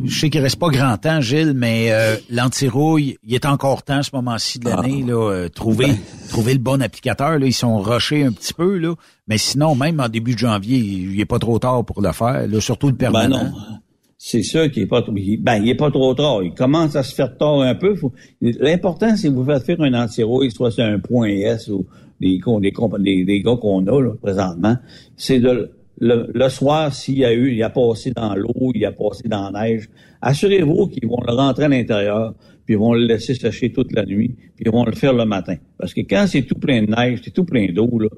[0.06, 4.04] je sais qu'il reste pas grand temps, Gilles, mais euh, l'antirouille, il est encore temps,
[4.04, 5.88] ce moment-ci de l'année, là, euh, trouver,
[6.30, 7.40] trouver le bon applicateur.
[7.40, 8.96] Là, ils sont rushés un petit peu, là.
[9.28, 12.48] Mais sinon, même en début de janvier, il n'est pas trop tard pour le faire,
[12.48, 13.46] là, surtout le Ben permanent.
[13.46, 13.52] non.
[14.24, 16.44] C'est sûr qu'il est pas trop- il- ben, il est pas trop tard.
[16.44, 17.96] Il commence à se faire tard un peu.
[17.96, 21.88] Faut- L'important, c'est que vous faites faire un antirouille, soit c'est un point S ou
[22.20, 24.78] des, des, des, des gars qu'on a là, présentement.
[25.18, 25.72] C'est de
[26.02, 29.28] le, le soir, s'il y a eu, il a passé dans l'eau, il a passé
[29.28, 29.88] dans la neige,
[30.22, 32.34] assurez-vous qu'ils vont le rentrer à l'intérieur,
[32.66, 35.26] puis ils vont le laisser sécher toute la nuit, puis ils vont le faire le
[35.26, 35.56] matin.
[35.78, 38.10] Parce que quand c'est tout plein de neige, c'est tout plein d'eau, là,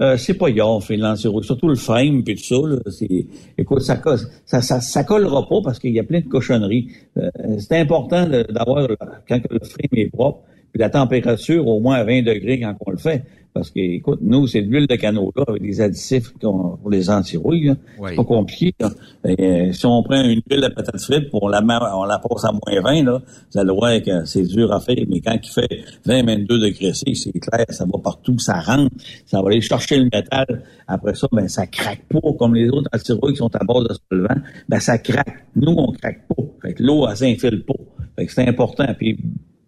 [0.00, 0.48] euh, c'est pas
[0.80, 1.44] fait l'antirouille.
[1.44, 3.26] Surtout le frame puis tout ça, là, c'est,
[3.56, 4.00] écoute, ça,
[4.44, 6.88] ça, ça, ça collera pas parce qu'il y a plein de cochonneries.
[7.16, 8.88] Euh, c'est important d'avoir,
[9.28, 12.90] quand le frame est propre, puis la température au moins à 20 degrés quand on
[12.90, 13.22] le fait.
[13.54, 17.10] Parce que, écoute, nous, c'est de l'huile de canola avec des additifs qu'on- pour les
[17.10, 17.74] antirouilles.
[17.98, 18.10] Oui.
[18.10, 18.74] C'est pas compliqué.
[18.80, 18.90] là.
[19.28, 21.60] Et, si on prend une huile de patate frite, on la,
[21.94, 23.20] on la passe à moins 20, là,
[23.52, 24.96] vous allez voir que c'est dur à faire.
[25.08, 28.90] Mais quand il fait 20, 22 degrés C, c'est clair, ça va partout, ça rentre,
[29.26, 30.62] ça va aller chercher le métal.
[30.88, 33.94] Après ça, ben, ça craque pas, comme les autres antirouilles qui sont à base de
[34.10, 34.40] solvant.
[34.68, 35.44] Ben, ça craque.
[35.56, 36.42] Nous, on craque pas.
[36.62, 37.74] Fait que l'eau, elle s'infile pas.
[38.16, 38.86] Fait que c'est important.
[38.98, 39.18] Puis,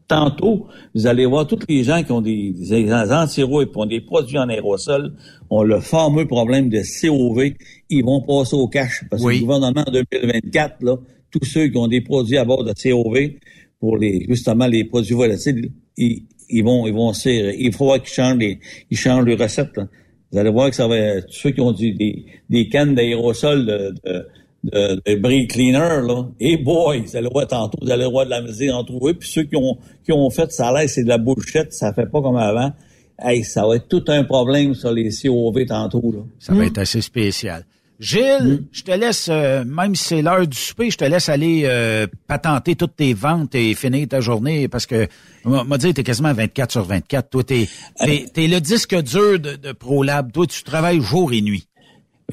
[0.08, 4.00] tantôt, vous allez voir tous les gens qui ont des, des antirouilles et ont des
[4.00, 5.14] produits en aérosol
[5.50, 7.52] ont le fameux problème de COV.
[7.90, 10.96] Ils vont passer au cash parce que le gouvernement en 2024, là,
[11.30, 13.34] tous ceux qui ont des produits à bord de COV
[13.80, 18.38] pour les justement les produits volatiles, ils, ils vont ils vont il faut qu'ils changent
[18.38, 18.60] les
[18.90, 19.76] ils changent les recettes.
[19.76, 19.88] là.
[20.32, 23.66] Vous allez voir que ça va tous ceux qui ont du- des, des cannes d'aérosol
[23.66, 24.26] de, de
[24.64, 26.26] de, de bris cleaner, là.
[26.40, 29.14] Et boy, vous allez voir tantôt, vous allez voir de la misère en trouver.
[29.14, 32.06] Puis ceux qui ont, qui ont fait ça là, c'est de la bullshit, ça fait
[32.06, 32.72] pas comme avant.
[33.18, 36.20] Hey, ça va être tout un problème sur les COV tantôt, là.
[36.38, 37.64] Ça va être assez spécial.
[38.00, 41.62] Gilles, je te laisse, euh, même si c'est l'heure du souper, je te laisse aller
[41.64, 45.06] euh, patenter toutes tes ventes et finir ta journée parce que,
[45.44, 47.30] on m'a dit, t'es quasiment 24 sur 24.
[47.30, 47.68] Toi, t'es,
[48.04, 50.32] t'es, t'es le disque dur de, de ProLab.
[50.32, 51.68] Toi, tu travailles jour et nuit.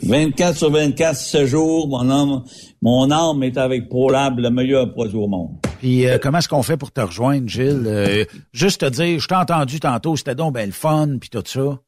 [0.01, 2.43] 24 sur 24, ce jour, mon âme,
[2.81, 5.51] mon âme est avec ProLab, le meilleur produit au monde.
[5.79, 7.83] Puis euh, comment est-ce qu'on fait pour te rejoindre, Gilles?
[7.85, 11.43] Euh, juste te dire, je t'ai entendu tantôt, c'était donc ben le fun, puis tout
[11.45, 11.79] ça.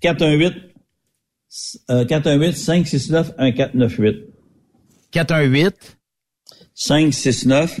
[0.00, 0.52] 418
[1.90, 4.16] euh, 418 569 1498.
[5.10, 5.98] 418
[6.74, 7.80] 569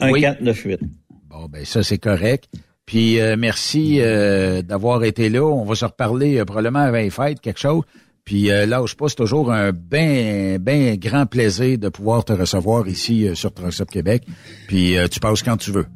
[0.00, 0.80] 1498.
[1.28, 2.48] Bon, ben ça, c'est correct.
[2.86, 5.42] Puis euh, merci euh, d'avoir été là.
[5.42, 7.82] On va se reparler euh, probablement avant les fêtes, quelque chose.
[8.26, 12.88] Puis euh, lâche pas, c'est toujours un ben, ben grand plaisir de pouvoir te recevoir
[12.88, 14.24] ici euh, sur Truckstop Québec.
[14.66, 15.86] Puis euh, tu passes quand tu veux.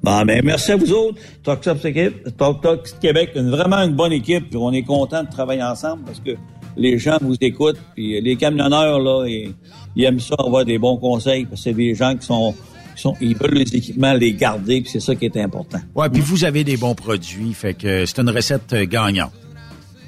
[0.00, 1.18] Bon, ben, merci à vous autres.
[1.42, 4.48] Talk Talk équipe, Talk Talk Québec, une, vraiment une bonne équipe.
[4.48, 6.36] Puis on est content de travailler ensemble parce que
[6.76, 7.80] les gens vous écoutent.
[7.96, 9.52] Puis les camionneurs, là, ils,
[9.96, 11.46] ils aiment ça, avoir des bons conseils.
[11.46, 12.54] Parce que c'est des gens qui sont,
[12.94, 14.82] qui sont, ils veulent les équipements, les garder.
[14.82, 15.80] Puis c'est ça qui est important.
[15.96, 19.32] Ouais, puis vous avez des bons produits, fait que c'est une recette euh, gagnante.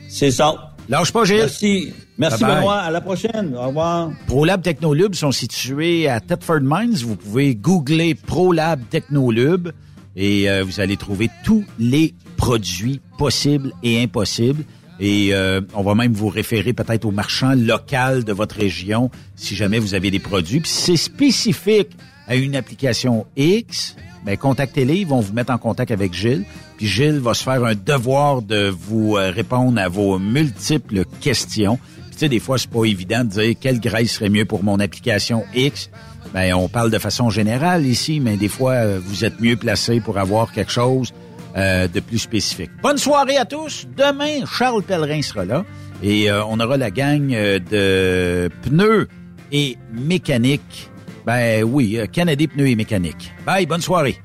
[0.08, 0.71] C'est ça.
[0.88, 1.38] Lâche pas, Gilles.
[1.38, 1.92] Merci.
[2.18, 2.44] Merci.
[2.44, 2.80] Benoît.
[2.80, 3.54] À la prochaine.
[3.56, 4.10] Au revoir.
[4.26, 6.94] ProLab Technolube sont situés à Thetford Mines.
[6.94, 9.70] Vous pouvez googler ProLab Technolube
[10.16, 14.64] et euh, vous allez trouver tous les produits possibles et impossibles.
[15.00, 19.56] Et euh, on va même vous référer peut-être au marchand local de votre région si
[19.56, 20.60] jamais vous avez des produits.
[20.60, 21.90] Puis c'est spécifique
[22.28, 26.44] à une application X, ben contactez-les, ils vont vous mettre en contact avec Gilles.
[26.76, 31.78] Puis Gilles va se faire un devoir de vous euh, répondre à vos multiples questions.
[32.06, 34.62] Puis, tu sais, des fois, c'est pas évident de dire quelle graisse serait mieux pour
[34.62, 35.90] mon application X.
[36.32, 40.00] Ben, on parle de façon générale ici, mais des fois, euh, vous êtes mieux placé
[40.00, 41.12] pour avoir quelque chose
[41.56, 42.70] euh, de plus spécifique.
[42.82, 43.86] Bonne soirée à tous.
[43.94, 45.64] Demain, Charles Pellerin sera là
[46.02, 49.06] et euh, on aura la gang euh, de pneus
[49.52, 50.90] et mécanique.
[51.24, 53.32] Ben oui, euh, Canadien Pneus et Mécanique.
[53.46, 54.16] Bye, bonne soirée.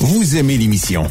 [0.00, 1.10] Vous vous aimez l'émission,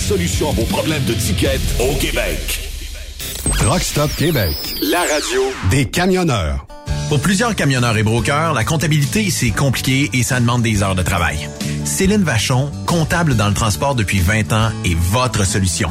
[0.00, 2.60] solution à vos problèmes de ticket au Québec.
[3.58, 4.56] Truck Stop Québec.
[4.82, 6.66] La radio Des camionneurs.
[7.08, 11.02] Pour plusieurs camionneurs et brokers, la comptabilité, c'est compliqué et ça demande des heures de
[11.02, 11.48] travail.
[11.84, 15.90] Céline Vachon, comptable dans le transport depuis 20 ans, est votre solution.